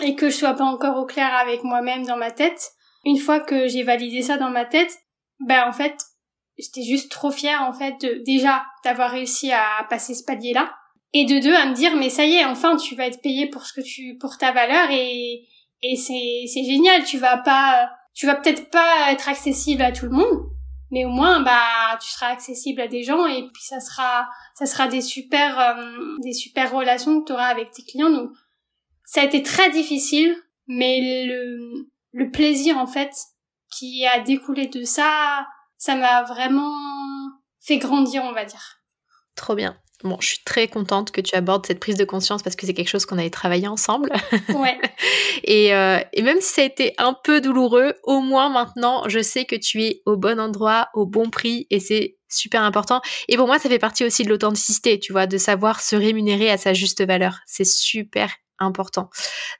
et 0.01 0.15
que 0.15 0.29
je 0.29 0.35
sois 0.35 0.53
pas 0.53 0.63
encore 0.63 0.97
au 0.97 1.05
clair 1.05 1.33
avec 1.35 1.63
moi-même 1.63 2.05
dans 2.05 2.17
ma 2.17 2.31
tête. 2.31 2.71
Une 3.05 3.17
fois 3.17 3.39
que 3.39 3.67
j'ai 3.67 3.83
validé 3.83 4.21
ça 4.21 4.37
dans 4.37 4.49
ma 4.49 4.65
tête, 4.65 4.91
ben 5.39 5.67
en 5.67 5.73
fait 5.73 5.97
j'étais 6.57 6.83
juste 6.83 7.11
trop 7.11 7.31
fière 7.31 7.63
en 7.63 7.73
fait 7.73 7.99
de 8.01 8.23
déjà 8.23 8.63
d'avoir 8.83 9.11
réussi 9.11 9.51
à 9.51 9.85
passer 9.89 10.13
ce 10.13 10.23
palier 10.23 10.53
là 10.53 10.71
et 11.13 11.25
de 11.25 11.39
deux 11.39 11.53
à 11.53 11.65
me 11.65 11.73
dire 11.73 11.95
mais 11.95 12.09
ça 12.09 12.25
y 12.25 12.35
est 12.35 12.45
enfin 12.45 12.77
tu 12.77 12.95
vas 12.95 13.05
être 13.05 13.21
payé 13.21 13.47
pour 13.47 13.65
ce 13.65 13.73
que 13.73 13.81
tu 13.81 14.17
pour 14.19 14.37
ta 14.37 14.51
valeur 14.51 14.89
et 14.91 15.45
et 15.83 15.95
c'est 15.95 16.45
c'est 16.47 16.63
génial. 16.63 17.03
Tu 17.03 17.17
vas 17.17 17.37
pas 17.37 17.89
tu 18.13 18.25
vas 18.25 18.35
peut-être 18.35 18.69
pas 18.69 19.11
être 19.11 19.29
accessible 19.29 19.81
à 19.81 19.91
tout 19.91 20.05
le 20.05 20.11
monde 20.11 20.49
mais 20.91 21.05
au 21.05 21.09
moins 21.09 21.41
bah 21.41 21.97
tu 22.01 22.09
seras 22.09 22.27
accessible 22.27 22.81
à 22.81 22.87
des 22.87 23.03
gens 23.03 23.25
et 23.25 23.43
puis 23.53 23.63
ça 23.63 23.79
sera 23.79 24.27
ça 24.55 24.65
sera 24.65 24.87
des 24.87 25.01
super 25.01 25.59
euh, 25.59 26.17
des 26.23 26.33
super 26.33 26.71
relations 26.71 27.21
que 27.21 27.27
tu 27.27 27.33
auras 27.33 27.47
avec 27.47 27.71
tes 27.71 27.83
clients. 27.83 28.09
Donc 28.09 28.31
ça 29.05 29.21
a 29.21 29.25
été 29.25 29.43
très 29.43 29.69
difficile 29.71 30.35
mais 30.67 31.25
le 31.25 31.89
le 32.13 32.31
plaisir 32.31 32.77
en 32.77 32.87
fait 32.87 33.11
qui 33.71 34.05
a 34.05 34.19
découlé 34.19 34.67
de 34.67 34.83
ça 34.83 35.47
ça 35.77 35.95
m'a 35.95 36.23
vraiment 36.23 36.75
fait 37.59 37.77
grandir 37.77 38.23
on 38.23 38.33
va 38.33 38.45
dire. 38.45 38.77
Trop 39.35 39.55
bien 39.55 39.77
Bon, 40.03 40.17
je 40.19 40.27
suis 40.27 40.43
très 40.43 40.67
contente 40.67 41.11
que 41.11 41.21
tu 41.21 41.35
abordes 41.35 41.65
cette 41.65 41.79
prise 41.79 41.95
de 41.95 42.05
conscience 42.05 42.41
parce 42.41 42.55
que 42.55 42.65
c'est 42.65 42.73
quelque 42.73 42.89
chose 42.89 43.05
qu'on 43.05 43.17
avait 43.17 43.29
travaillé 43.29 43.67
ensemble. 43.67 44.11
Ouais. 44.49 44.79
et, 45.43 45.73
euh, 45.73 45.99
et, 46.13 46.21
même 46.21 46.41
si 46.41 46.53
ça 46.53 46.61
a 46.61 46.65
été 46.65 46.93
un 46.97 47.13
peu 47.13 47.41
douloureux, 47.41 47.93
au 48.03 48.19
moins 48.21 48.49
maintenant, 48.49 49.07
je 49.07 49.21
sais 49.21 49.45
que 49.45 49.55
tu 49.55 49.83
es 49.83 50.01
au 50.05 50.17
bon 50.17 50.39
endroit, 50.39 50.89
au 50.93 51.05
bon 51.05 51.29
prix 51.29 51.67
et 51.69 51.79
c'est 51.79 52.17
super 52.29 52.63
important. 52.63 53.01
Et 53.27 53.37
pour 53.37 53.47
moi, 53.47 53.59
ça 53.59 53.69
fait 53.69 53.79
partie 53.79 54.03
aussi 54.03 54.23
de 54.23 54.29
l'authenticité, 54.29 54.99
tu 54.99 55.11
vois, 55.11 55.27
de 55.27 55.37
savoir 55.37 55.81
se 55.81 55.95
rémunérer 55.95 56.49
à 56.49 56.57
sa 56.57 56.73
juste 56.73 57.05
valeur. 57.05 57.39
C'est 57.45 57.65
super 57.65 58.31
important. 58.59 59.09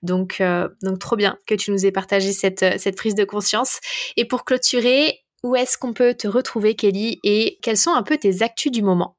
Donc, 0.02 0.42
euh, 0.42 0.70
donc 0.82 1.00
trop 1.00 1.16
bien 1.16 1.38
que 1.48 1.56
tu 1.56 1.72
nous 1.72 1.86
aies 1.86 1.92
partagé 1.92 2.32
cette, 2.32 2.80
cette 2.80 2.96
prise 2.96 3.16
de 3.16 3.26
conscience. 3.26 3.80
Et 4.18 4.26
pour 4.26 4.46
clôturer, 4.46 5.20
où 5.44 5.56
est-ce 5.56 5.78
qu'on 5.78 5.94
peut 5.94 6.14
te 6.14 6.28
retrouver, 6.28 6.76
Kelly, 6.76 7.20
et 7.24 7.58
quelles 7.62 7.78
sont 7.78 7.94
un 7.94 8.04
peu 8.04 8.18
tes 8.18 8.44
actus 8.44 8.72
du 8.72 8.82
moment? 8.84 9.18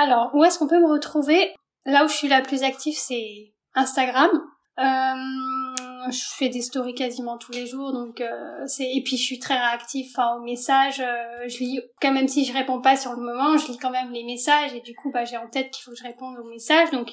Alors, 0.00 0.30
où 0.34 0.44
est-ce 0.44 0.58
qu'on 0.58 0.66
peut 0.66 0.80
me 0.80 0.90
retrouver? 0.90 1.54
Là 1.84 2.04
où 2.04 2.08
je 2.08 2.14
suis 2.14 2.28
la 2.28 2.40
plus 2.40 2.62
active, 2.62 2.96
c'est 2.96 3.52
Instagram. 3.74 4.30
Euh, 4.78 6.10
je 6.10 6.22
fais 6.38 6.48
des 6.48 6.62
stories 6.62 6.94
quasiment 6.94 7.36
tous 7.36 7.52
les 7.52 7.66
jours, 7.66 7.92
donc 7.92 8.22
euh, 8.22 8.62
c'est 8.66 8.90
et 8.90 9.02
puis 9.02 9.18
je 9.18 9.22
suis 9.22 9.38
très 9.38 9.58
réactive 9.58 10.06
enfin 10.10 10.36
aux 10.36 10.42
messages. 10.42 11.00
Euh, 11.00 11.48
je 11.48 11.58
lis 11.58 11.80
quand 12.00 12.12
même 12.12 12.28
si 12.28 12.46
je 12.46 12.54
réponds 12.54 12.80
pas 12.80 12.96
sur 12.96 13.12
le 13.12 13.20
moment, 13.20 13.58
je 13.58 13.66
lis 13.66 13.76
quand 13.76 13.90
même 13.90 14.10
les 14.10 14.24
messages 14.24 14.72
et 14.72 14.80
du 14.80 14.94
coup 14.94 15.10
bah 15.10 15.26
j'ai 15.26 15.36
en 15.36 15.48
tête 15.48 15.70
qu'il 15.70 15.84
faut 15.84 15.90
que 15.90 15.98
je 15.98 16.04
réponde 16.04 16.38
aux 16.38 16.48
messages. 16.48 16.90
Donc 16.92 17.10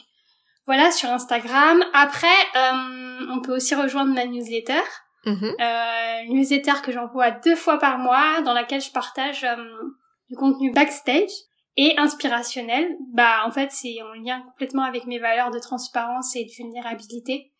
voilà 0.66 0.92
sur 0.92 1.10
Instagram. 1.10 1.84
Après, 1.94 2.28
euh, 2.56 3.28
on 3.32 3.42
peut 3.42 3.56
aussi 3.56 3.76
rejoindre 3.76 4.14
ma 4.14 4.26
newsletter. 4.26 4.84
Mm-hmm. 5.26 6.28
newsletter 6.30 6.82
que 6.82 6.94
j'envoie 6.94 7.32
deux 7.32 7.56
fois 7.58 7.80
par 7.80 7.98
mois, 7.98 8.40
dans 8.46 8.54
laquelle 8.54 8.80
je 8.80 8.92
partage 8.92 9.46
du 10.30 10.38
contenu 10.38 10.72
backstage 10.72 11.32
et 11.78 11.98
inspirationnel, 11.98 12.98
bah 13.14 13.44
en 13.46 13.52
fait 13.52 13.72
c'est 13.72 14.02
en 14.02 14.14
lien 14.14 14.42
complètement 14.42 14.84
avec 14.84 15.06
mes 15.06 15.20
valeurs 15.20 15.52
de 15.52 15.60
transparence 15.60 16.36
et 16.36 16.44
de 16.44 16.52
vulnérabilité. 16.52 17.52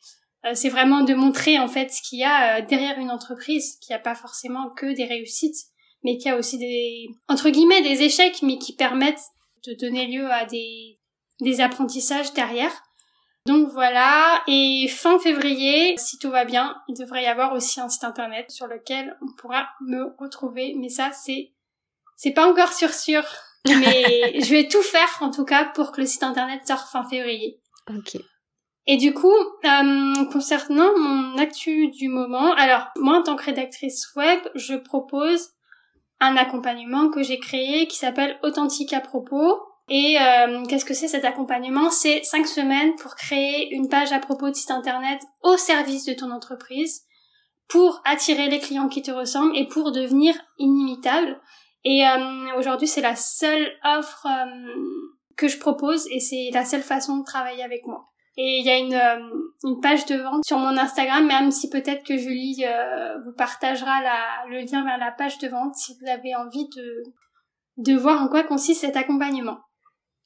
Euh, 0.46 0.52
c'est 0.56 0.70
vraiment 0.70 1.02
de 1.02 1.14
montrer 1.14 1.60
en 1.60 1.68
fait 1.68 1.92
ce 1.92 2.02
qu'il 2.02 2.20
y 2.20 2.24
a 2.24 2.58
euh, 2.58 2.66
derrière 2.66 2.98
une 3.00 3.12
entreprise, 3.12 3.78
qu'il 3.80 3.94
n'y 3.94 4.00
a 4.00 4.04
pas 4.04 4.16
forcément 4.16 4.72
que 4.72 4.96
des 4.96 5.06
réussites, 5.06 5.68
mais 6.04 6.18
qu'il 6.18 6.32
y 6.32 6.34
a 6.34 6.38
aussi 6.38 6.58
des 6.58 7.08
entre 7.28 7.50
guillemets 7.50 7.82
des 7.82 8.02
échecs, 8.02 8.42
mais 8.42 8.58
qui 8.58 8.76
permettent 8.76 9.24
de 9.68 9.74
donner 9.74 10.08
lieu 10.08 10.30
à 10.32 10.46
des 10.46 11.00
des 11.40 11.62
apprentissages 11.62 12.34
derrière. 12.34 12.72
Donc 13.46 13.70
voilà, 13.70 14.44
et 14.48 14.88
fin 14.90 15.20
février, 15.20 15.96
si 15.98 16.18
tout 16.18 16.30
va 16.30 16.44
bien, 16.44 16.76
il 16.90 16.98
devrait 16.98 17.24
y 17.24 17.28
avoir 17.28 17.54
aussi 17.54 17.80
un 17.80 17.88
site 17.88 18.04
internet 18.04 18.52
sur 18.52 18.68
lequel 18.68 19.16
on 19.22 19.32
pourra 19.38 19.70
me 19.82 20.14
retrouver, 20.20 20.74
mais 20.76 20.90
ça 20.90 21.12
c'est 21.14 21.54
c'est 22.16 22.32
pas 22.32 22.50
encore 22.50 22.74
sûr 22.74 22.94
sûr. 22.94 23.24
Mais 23.66 24.40
je 24.42 24.50
vais 24.50 24.68
tout 24.68 24.82
faire, 24.82 25.18
en 25.22 25.32
tout 25.32 25.46
cas, 25.46 25.66
pour 25.66 25.92
que 25.92 26.02
le 26.02 26.08
site 26.08 26.24
internet 26.24 26.68
sorte 26.68 26.90
fin 26.90 27.04
février. 27.08 27.60
Ok. 27.90 28.18
Et 28.90 28.96
du 28.96 29.14
coup, 29.14 29.28
euh, 29.28 30.26
concernant 30.32 30.98
mon 30.98 31.38
actu 31.38 31.90
du 31.90 32.08
moment, 32.08 32.54
alors 32.54 32.88
moi 32.96 33.18
en 33.18 33.22
tant 33.22 33.36
que 33.36 33.44
rédactrice 33.44 34.16
web, 34.16 34.40
je 34.56 34.76
propose 34.76 35.50
un 36.22 36.38
accompagnement 36.38 37.10
que 37.10 37.22
j'ai 37.22 37.38
créé 37.38 37.88
qui 37.88 37.98
s'appelle 37.98 38.40
Authentique 38.44 38.94
à 38.94 39.02
propos. 39.02 39.60
Et 39.90 40.18
euh, 40.20 40.66
qu'est-ce 40.66 40.86
que 40.86 40.94
c'est 40.94 41.10
cet 41.10 41.26
accompagnement? 41.26 41.90
C'est 41.90 42.24
cinq 42.24 42.48
semaines 42.48 42.96
pour 42.96 43.16
créer 43.16 43.74
une 43.74 43.90
page 43.90 44.14
à 44.14 44.20
propos 44.20 44.50
de 44.50 44.56
site 44.56 44.72
internet 44.72 45.22
au 45.44 45.58
service 45.58 46.06
de 46.06 46.14
ton 46.14 46.32
entreprise, 46.32 47.04
pour 47.68 48.02
attirer 48.06 48.48
les 48.50 48.60
clients 48.60 48.90
qui 48.90 49.02
te 49.02 49.12
ressemblent 49.12 49.56
et 49.56 49.68
pour 49.68 49.92
devenir 49.92 50.34
inimitable. 50.58 51.40
Et 51.84 52.06
euh, 52.06 52.58
aujourd'hui, 52.58 52.88
c'est 52.88 53.02
la 53.02 53.16
seule 53.16 53.72
offre 53.84 54.26
euh, 54.26 55.06
que 55.36 55.48
je 55.48 55.58
propose 55.58 56.08
et 56.12 56.20
c'est 56.20 56.50
la 56.54 56.66
seule 56.66 56.82
façon 56.82 57.18
de 57.18 57.24
travailler 57.24 57.64
avec 57.64 57.86
moi. 57.86 58.08
Et 58.38 58.60
il 58.60 58.66
y 58.66 58.70
a 58.70 58.78
une, 58.78 58.94
euh, 58.94 59.48
une 59.64 59.80
page 59.80 60.06
de 60.06 60.16
vente 60.16 60.46
sur 60.46 60.58
mon 60.60 60.78
Instagram, 60.78 61.26
même 61.26 61.50
si 61.50 61.70
peut-être 61.70 62.04
que 62.04 62.18
Julie 62.18 62.64
vous 63.26 63.34
partagera 63.34 64.00
le 64.48 64.60
lien 64.60 64.84
vers 64.84 64.98
la 64.98 65.12
page 65.12 65.40
de 65.40 65.48
vente 65.48 65.76
si 65.76 65.96
vous 66.00 66.08
avez 66.08 66.36
envie 66.36 66.68
de, 66.76 67.04
de 67.78 67.96
voir 67.96 68.22
en 68.22 68.28
quoi 68.28 68.44
consiste 68.44 68.82
cet 68.82 68.96
accompagnement. 68.96 69.58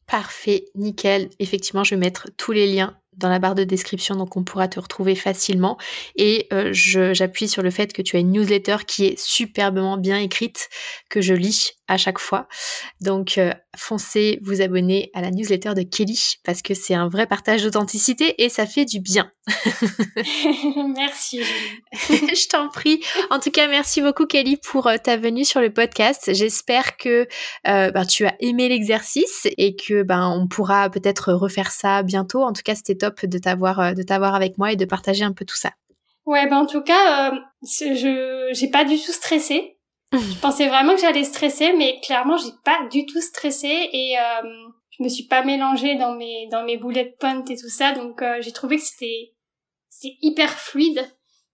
Parfait, 0.07 0.65
nickel. 0.75 1.29
Effectivement, 1.39 1.85
je 1.85 1.95
vais 1.95 2.01
mettre 2.01 2.29
tous 2.37 2.51
les 2.51 2.67
liens 2.67 3.00
dans 3.17 3.29
la 3.29 3.39
barre 3.39 3.55
de 3.55 3.63
description, 3.63 4.15
donc 4.15 4.37
on 4.37 4.43
pourra 4.43 4.67
te 4.67 4.79
retrouver 4.79 5.15
facilement. 5.15 5.77
Et 6.15 6.47
euh, 6.53 6.69
j'appuie 6.71 7.49
sur 7.49 7.61
le 7.61 7.69
fait 7.69 7.91
que 7.91 8.01
tu 8.01 8.15
as 8.15 8.19
une 8.19 8.31
newsletter 8.31 8.77
qui 8.87 9.05
est 9.05 9.19
superbement 9.19 9.97
bien 9.97 10.17
écrite, 10.17 10.69
que 11.09 11.19
je 11.19 11.33
lis 11.33 11.73
à 11.87 11.97
chaque 11.97 12.19
fois. 12.19 12.47
Donc 13.01 13.37
euh, 13.37 13.53
foncez 13.75 14.39
vous 14.43 14.61
abonner 14.61 15.11
à 15.13 15.21
la 15.21 15.29
newsletter 15.29 15.73
de 15.73 15.81
Kelly 15.81 16.35
parce 16.45 16.61
que 16.61 16.73
c'est 16.73 16.93
un 16.93 17.09
vrai 17.09 17.27
partage 17.27 17.63
d'authenticité 17.63 18.41
et 18.41 18.47
ça 18.47 18.65
fait 18.65 18.85
du 18.85 19.01
bien. 19.01 19.29
merci. 20.95 21.41
je 21.91 22.47
t'en 22.47 22.69
prie. 22.69 23.01
En 23.29 23.39
tout 23.39 23.51
cas, 23.51 23.67
merci 23.67 24.01
beaucoup 24.01 24.25
Kelly 24.25 24.55
pour 24.55 24.87
euh, 24.87 24.95
ta 25.03 25.17
venue 25.17 25.43
sur 25.43 25.59
le 25.59 25.73
podcast. 25.73 26.31
J'espère 26.33 26.95
que 26.95 27.27
ben, 27.65 28.05
tu 28.05 28.25
as 28.25 28.35
aimé 28.39 28.69
l'exercice 28.69 29.47
et 29.57 29.75
que 29.75 30.03
ben 30.03 30.29
on 30.29 30.47
pourra 30.47 30.89
peut-être 30.89 31.33
refaire 31.33 31.71
ça 31.71 32.03
bientôt. 32.03 32.43
En 32.43 32.53
tout 32.53 32.61
cas, 32.63 32.75
c'était 32.75 33.00
top 33.01 33.25
de 33.25 33.37
t'avoir 33.37 33.93
de 33.93 34.03
t'avoir 34.03 34.35
avec 34.35 34.57
moi 34.57 34.71
et 34.71 34.75
de 34.75 34.85
partager 34.85 35.23
un 35.23 35.33
peu 35.33 35.45
tout 35.45 35.57
ça. 35.57 35.71
Ouais, 36.25 36.47
ben 36.47 36.57
en 36.57 36.65
tout 36.65 36.81
cas, 36.81 37.31
je 37.63 38.49
j'ai 38.53 38.69
pas 38.69 38.85
du 38.85 38.97
tout 38.97 39.11
stressé 39.11 39.77
je 40.13 40.35
pensais 40.41 40.67
vraiment 40.67 40.95
que 40.95 41.01
j'allais 41.01 41.23
stresser, 41.23 41.73
mais 41.73 41.99
clairement, 42.01 42.37
j'ai 42.37 42.51
pas 42.63 42.87
du 42.91 43.05
tout 43.05 43.21
stressé 43.21 43.89
et 43.93 44.17
euh, 44.17 44.47
je 44.97 45.03
me 45.03 45.09
suis 45.09 45.25
pas 45.25 45.43
mélangée 45.43 45.95
dans 45.95 46.15
mes 46.15 46.47
dans 46.51 46.63
mes 46.63 46.77
bullet 46.77 47.15
points 47.19 47.43
et 47.45 47.57
tout 47.57 47.69
ça, 47.69 47.93
donc 47.93 48.21
euh, 48.21 48.37
j'ai 48.41 48.51
trouvé 48.51 48.77
que 48.77 48.83
c'était 48.83 49.33
c'est 49.89 50.15
hyper 50.21 50.51
fluide. 50.51 51.07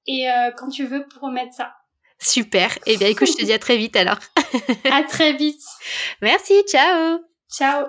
Et 0.09 0.29
euh, 0.29 0.51
quand 0.55 0.69
tu 0.69 0.85
veux, 0.85 1.05
pour 1.05 1.23
remettre 1.23 1.53
ça. 1.53 1.73
Super. 2.17 2.79
Eh 2.85 2.95
bien, 2.95 3.09
écoute, 3.09 3.27
je 3.27 3.33
te 3.33 3.43
dis 3.43 3.51
à 3.51 3.59
très 3.59 3.75
vite 3.75 3.97
alors. 3.97 4.19
à 4.91 5.03
très 5.03 5.33
vite. 5.33 5.61
Merci. 6.21 6.53
Ciao. 6.65 7.19
Ciao. 7.51 7.87